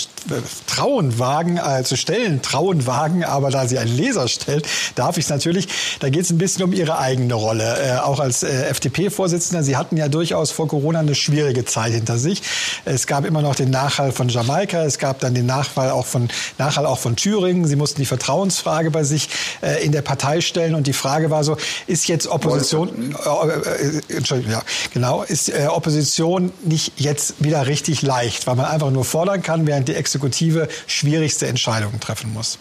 trauen 0.65 1.19
wagen, 1.19 1.57
äh, 1.57 1.83
zu 1.83 1.95
stellen, 1.95 2.41
trauen 2.41 2.87
wagen, 2.87 3.23
aber 3.23 3.51
da 3.51 3.67
sie 3.67 3.77
ein 3.77 3.87
Leser 3.87 4.27
stellt, 4.27 4.67
darf 4.95 5.19
ich 5.19 5.25
es 5.25 5.29
natürlich. 5.29 5.67
Da 5.99 6.09
geht 6.09 6.23
es 6.23 6.31
ein 6.31 6.39
bisschen 6.39 6.63
um 6.63 6.73
Ihre 6.73 6.97
eigene 6.97 7.35
Rolle, 7.35 7.77
äh, 7.79 7.99
auch 7.99 8.19
als 8.19 8.41
äh, 8.41 8.65
FDP-Vorsitzender. 8.69 9.61
Sie 9.61 9.77
hatten 9.77 9.95
ja 9.95 10.07
durchaus 10.07 10.49
vor 10.49 10.67
Corona 10.67 10.99
eine 10.99 11.13
schwierige 11.13 11.63
Zeit 11.63 11.93
hinter 11.93 12.17
sich. 12.17 12.41
Es 12.83 13.05
gab 13.05 13.25
immer 13.25 13.43
noch 13.43 13.53
den 13.53 13.69
Nachhall 13.69 14.11
von 14.11 14.27
Jamaika, 14.27 14.83
es 14.83 14.97
gab 14.97 15.19
dann 15.19 15.35
den 15.35 15.45
Nachhall 15.45 15.91
auch 15.91 16.07
von, 16.07 16.29
Nachhall 16.57 16.87
auch 16.87 16.97
von 16.97 17.15
Thüringen. 17.15 17.67
Sie 17.67 17.75
mussten 17.75 18.01
die 18.01 18.07
Vertrauensfrage 18.07 18.89
bei 18.89 19.03
sich 19.03 19.29
äh, 19.61 19.85
in 19.85 19.91
der 19.91 20.01
Partei 20.01 20.41
stellen 20.41 20.73
und 20.73 20.87
die 20.87 20.93
Frage 20.93 21.29
war 21.29 21.43
so, 21.43 21.57
ist 21.85 22.07
jetzt 22.07 22.25
Opposition, 22.25 23.15
äh, 23.23 24.07
äh, 24.07 24.17
Entschuldigung, 24.17 24.51
ja, 24.51 24.63
genau, 24.91 25.21
ist 25.21 25.51
Opposition 25.69 26.51
nicht 26.63 26.93
jetzt 26.97 27.35
wieder 27.37 27.50
wieder 27.51 27.67
richtig 27.67 28.01
leicht, 28.01 28.47
weil 28.47 28.55
man 28.55 28.65
einfach 28.65 28.91
nur 28.91 29.03
fordern 29.03 29.43
kann, 29.43 29.67
während 29.67 29.89
die 29.89 29.95
Exekutive 29.95 30.69
schwierigste 30.87 31.47
Entscheidungen 31.47 31.99
treffen 31.99 32.33
muss. 32.33 32.57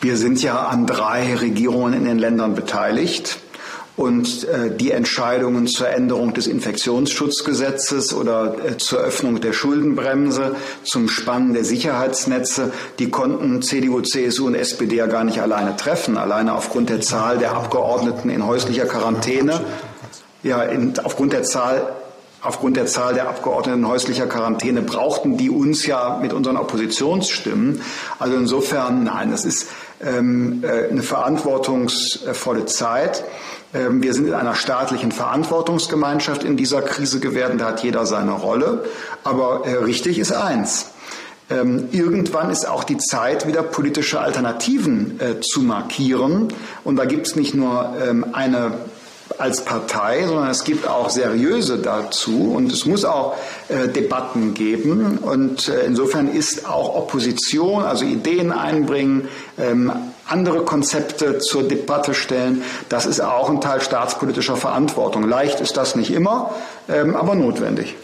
Wir 0.00 0.16
sind 0.16 0.40
ja 0.42 0.66
an 0.66 0.86
drei 0.86 1.34
Regierungen 1.34 1.92
in 1.92 2.04
den 2.04 2.18
Ländern 2.18 2.54
beteiligt. 2.54 3.38
Und 3.94 4.44
äh, 4.44 4.74
die 4.74 4.90
Entscheidungen 4.90 5.66
zur 5.66 5.88
Änderung 5.90 6.32
des 6.32 6.46
Infektionsschutzgesetzes 6.46 8.14
oder 8.14 8.56
äh, 8.64 8.78
zur 8.78 9.00
Öffnung 9.00 9.40
der 9.42 9.52
Schuldenbremse, 9.52 10.56
zum 10.82 11.10
Spannen 11.10 11.52
der 11.52 11.64
Sicherheitsnetze, 11.64 12.72
die 12.98 13.10
konnten 13.10 13.60
CDU, 13.60 14.00
CSU 14.00 14.46
und 14.46 14.54
SPD 14.54 14.96
ja 14.96 15.06
gar 15.06 15.24
nicht 15.24 15.42
alleine 15.42 15.76
treffen, 15.76 16.16
alleine 16.16 16.54
aufgrund 16.54 16.88
der 16.88 17.02
Zahl 17.02 17.36
der 17.36 17.52
Abgeordneten 17.52 18.30
in 18.30 18.46
häuslicher 18.46 18.86
Quarantäne. 18.86 19.60
Ja, 20.42 20.62
in, 20.62 20.98
aufgrund 21.00 21.34
der 21.34 21.42
Zahl 21.42 21.92
aufgrund 22.42 22.76
der 22.76 22.86
Zahl 22.86 23.14
der 23.14 23.28
Abgeordneten 23.28 23.86
häuslicher 23.86 24.26
Quarantäne 24.26 24.82
brauchten 24.82 25.36
die 25.36 25.50
uns 25.50 25.86
ja 25.86 26.18
mit 26.20 26.32
unseren 26.32 26.56
Oppositionsstimmen. 26.56 27.80
Also 28.18 28.36
insofern, 28.36 29.04
nein, 29.04 29.30
das 29.30 29.44
ist 29.44 29.68
ähm, 30.04 30.64
äh, 30.64 30.90
eine 30.90 31.02
verantwortungsvolle 31.02 32.66
Zeit. 32.66 33.24
Ähm, 33.72 34.02
wir 34.02 34.12
sind 34.12 34.26
in 34.26 34.34
einer 34.34 34.54
staatlichen 34.54 35.12
Verantwortungsgemeinschaft 35.12 36.42
in 36.42 36.56
dieser 36.56 36.82
Krise 36.82 37.20
geworden. 37.20 37.58
Da 37.58 37.66
hat 37.66 37.82
jeder 37.82 38.06
seine 38.06 38.32
Rolle. 38.32 38.84
Aber 39.22 39.64
äh, 39.64 39.76
richtig 39.76 40.18
ist 40.18 40.32
eins. 40.32 40.86
Ähm, 41.50 41.88
irgendwann 41.92 42.50
ist 42.50 42.68
auch 42.68 42.84
die 42.84 42.98
Zeit, 42.98 43.46
wieder 43.46 43.62
politische 43.62 44.20
Alternativen 44.20 45.20
äh, 45.20 45.40
zu 45.40 45.60
markieren. 45.62 46.48
Und 46.82 46.96
da 46.96 47.04
gibt 47.04 47.26
es 47.26 47.36
nicht 47.36 47.54
nur 47.54 47.94
ähm, 48.02 48.26
eine 48.32 48.72
als 49.42 49.64
Partei, 49.64 50.24
sondern 50.24 50.48
es 50.50 50.62
gibt 50.62 50.86
auch 50.86 51.10
seriöse 51.10 51.78
dazu 51.78 52.52
und 52.54 52.72
es 52.72 52.86
muss 52.86 53.04
auch 53.04 53.34
äh, 53.68 53.88
Debatten 53.88 54.54
geben. 54.54 55.18
Und 55.18 55.68
äh, 55.68 55.84
insofern 55.84 56.28
ist 56.28 56.68
auch 56.68 56.94
Opposition, 56.94 57.82
also 57.82 58.04
Ideen 58.04 58.52
einbringen, 58.52 59.28
ähm, 59.58 59.92
andere 60.28 60.64
Konzepte 60.64 61.38
zur 61.38 61.64
Debatte 61.64 62.14
stellen, 62.14 62.62
das 62.88 63.04
ist 63.04 63.20
auch 63.20 63.50
ein 63.50 63.60
Teil 63.60 63.80
staatspolitischer 63.80 64.56
Verantwortung. 64.56 65.28
Leicht 65.28 65.60
ist 65.60 65.76
das 65.76 65.96
nicht 65.96 66.12
immer, 66.12 66.54
ähm, 66.88 67.16
aber 67.16 67.34
notwendig. 67.34 67.96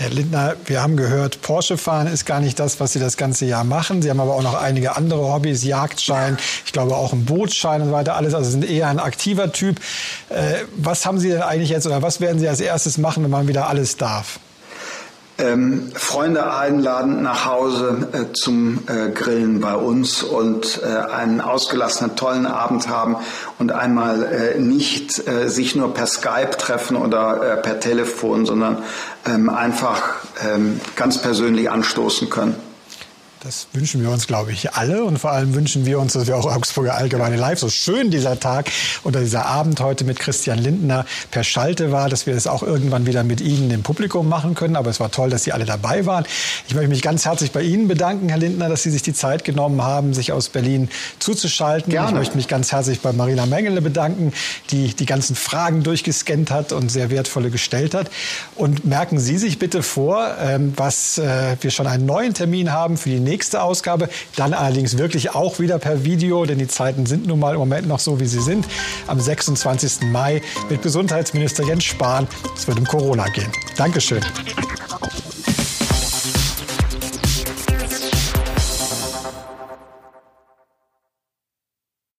Herr 0.00 0.10
Lindner, 0.10 0.54
wir 0.66 0.80
haben 0.80 0.96
gehört, 0.96 1.42
Porsche 1.42 1.76
fahren 1.76 2.06
ist 2.06 2.24
gar 2.24 2.38
nicht 2.38 2.60
das, 2.60 2.78
was 2.78 2.92
Sie 2.92 3.00
das 3.00 3.16
ganze 3.16 3.46
Jahr 3.46 3.64
machen. 3.64 4.00
Sie 4.00 4.08
haben 4.08 4.20
aber 4.20 4.34
auch 4.34 4.44
noch 4.44 4.54
einige 4.54 4.94
andere 4.94 5.32
Hobbys, 5.32 5.64
Jagdschein, 5.64 6.38
ich 6.64 6.72
glaube 6.72 6.94
auch 6.94 7.12
einen 7.12 7.24
Bootsschein 7.24 7.82
und 7.82 7.88
so 7.88 7.92
weiter, 7.92 8.14
alles. 8.14 8.32
Also 8.32 8.48
sind 8.48 8.64
eher 8.64 8.86
ein 8.86 9.00
aktiver 9.00 9.50
Typ. 9.50 9.80
Äh, 10.28 10.66
was 10.76 11.04
haben 11.04 11.18
Sie 11.18 11.30
denn 11.30 11.42
eigentlich 11.42 11.70
jetzt 11.70 11.84
oder 11.84 12.00
was 12.00 12.20
werden 12.20 12.38
Sie 12.38 12.48
als 12.48 12.60
erstes 12.60 12.96
machen, 12.96 13.24
wenn 13.24 13.30
man 13.32 13.48
wieder 13.48 13.68
alles 13.68 13.96
darf? 13.96 14.38
Ähm, 15.38 15.90
Freunde 15.94 16.52
einladen 16.52 17.22
nach 17.22 17.46
Hause 17.46 18.08
äh, 18.12 18.32
zum 18.32 18.80
äh, 18.88 19.10
Grillen 19.10 19.60
bei 19.60 19.74
uns 19.74 20.22
und 20.22 20.80
äh, 20.82 20.86
einen 20.86 21.40
ausgelassenen, 21.40 22.16
tollen 22.16 22.46
Abend 22.46 22.88
haben 22.88 23.16
und 23.58 23.72
einmal 23.72 24.24
äh, 24.24 24.58
nicht 24.58 25.26
äh, 25.28 25.48
sich 25.48 25.76
nur 25.76 25.94
per 25.94 26.06
Skype 26.06 26.56
treffen 26.58 26.96
oder 26.96 27.58
äh, 27.58 27.62
per 27.62 27.78
Telefon, 27.80 28.46
sondern 28.46 28.82
ähm, 29.26 29.48
einfach 29.48 30.16
ähm, 30.44 30.80
ganz 30.96 31.18
persönlich 31.18 31.70
anstoßen 31.70 32.28
können. 32.28 32.67
Das 33.44 33.68
wünschen 33.72 34.02
wir 34.02 34.10
uns, 34.10 34.26
glaube 34.26 34.50
ich, 34.50 34.72
alle. 34.72 35.04
Und 35.04 35.18
vor 35.18 35.30
allem 35.30 35.54
wünschen 35.54 35.86
wir 35.86 36.00
uns, 36.00 36.14
dass 36.14 36.26
wir 36.26 36.36
auch 36.36 36.44
Augsburger 36.44 36.96
Allgemeine 36.96 37.36
Live, 37.36 37.60
so 37.60 37.68
schön 37.68 38.10
dieser 38.10 38.40
Tag 38.40 38.68
oder 39.04 39.20
dieser 39.20 39.46
Abend 39.46 39.78
heute 39.80 40.04
mit 40.04 40.18
Christian 40.18 40.58
Lindner 40.58 41.06
per 41.30 41.44
Schalte 41.44 41.92
war, 41.92 42.08
dass 42.08 42.26
wir 42.26 42.34
es 42.34 42.48
auch 42.48 42.64
irgendwann 42.64 43.06
wieder 43.06 43.22
mit 43.22 43.40
Ihnen 43.40 43.70
im 43.70 43.84
Publikum 43.84 44.28
machen 44.28 44.56
können. 44.56 44.74
Aber 44.74 44.90
es 44.90 44.98
war 44.98 45.12
toll, 45.12 45.30
dass 45.30 45.44
Sie 45.44 45.52
alle 45.52 45.66
dabei 45.66 46.04
waren. 46.04 46.24
Ich 46.66 46.74
möchte 46.74 46.88
mich 46.88 47.00
ganz 47.00 47.26
herzlich 47.26 47.52
bei 47.52 47.62
Ihnen 47.62 47.86
bedanken, 47.86 48.28
Herr 48.28 48.38
Lindner, 48.38 48.68
dass 48.68 48.82
Sie 48.82 48.90
sich 48.90 49.02
die 49.02 49.14
Zeit 49.14 49.44
genommen 49.44 49.82
haben, 49.82 50.14
sich 50.14 50.32
aus 50.32 50.48
Berlin 50.48 50.88
zuzuschalten. 51.20 51.92
Gerne. 51.92 52.08
Ich 52.08 52.14
möchte 52.14 52.36
mich 52.36 52.48
ganz 52.48 52.72
herzlich 52.72 53.00
bei 53.00 53.12
Marina 53.12 53.46
Mengele 53.46 53.82
bedanken, 53.82 54.32
die 54.70 54.94
die 54.94 55.06
ganzen 55.06 55.36
Fragen 55.36 55.84
durchgescannt 55.84 56.50
hat 56.50 56.72
und 56.72 56.90
sehr 56.90 57.10
wertvolle 57.10 57.50
gestellt 57.50 57.94
hat. 57.94 58.10
Und 58.56 58.84
merken 58.84 59.20
Sie 59.20 59.38
sich 59.38 59.60
bitte 59.60 59.84
vor, 59.84 60.34
ähm, 60.40 60.72
was 60.76 61.18
äh, 61.18 61.56
wir 61.60 61.70
schon 61.70 61.86
einen 61.86 62.04
neuen 62.04 62.34
Termin 62.34 62.72
haben 62.72 62.96
für 62.96 63.10
die 63.10 63.27
nächste 63.28 63.62
Ausgabe. 63.62 64.08
Dann 64.36 64.54
allerdings 64.54 64.98
wirklich 64.98 65.34
auch 65.34 65.58
wieder 65.58 65.78
per 65.78 66.04
Video, 66.04 66.44
denn 66.44 66.58
die 66.58 66.68
Zeiten 66.68 67.06
sind 67.06 67.26
nun 67.26 67.38
mal 67.38 67.54
im 67.54 67.60
Moment 67.60 67.86
noch 67.86 67.98
so, 67.98 68.20
wie 68.20 68.26
sie 68.26 68.40
sind. 68.40 68.66
Am 69.06 69.20
26. 69.20 70.08
Mai 70.12 70.42
mit 70.70 70.82
Gesundheitsminister 70.82 71.64
Jens 71.64 71.84
Spahn. 71.84 72.26
Es 72.56 72.66
wird 72.66 72.78
um 72.78 72.84
Corona 72.84 73.28
gehen. 73.28 73.52
Dankeschön. 73.76 74.22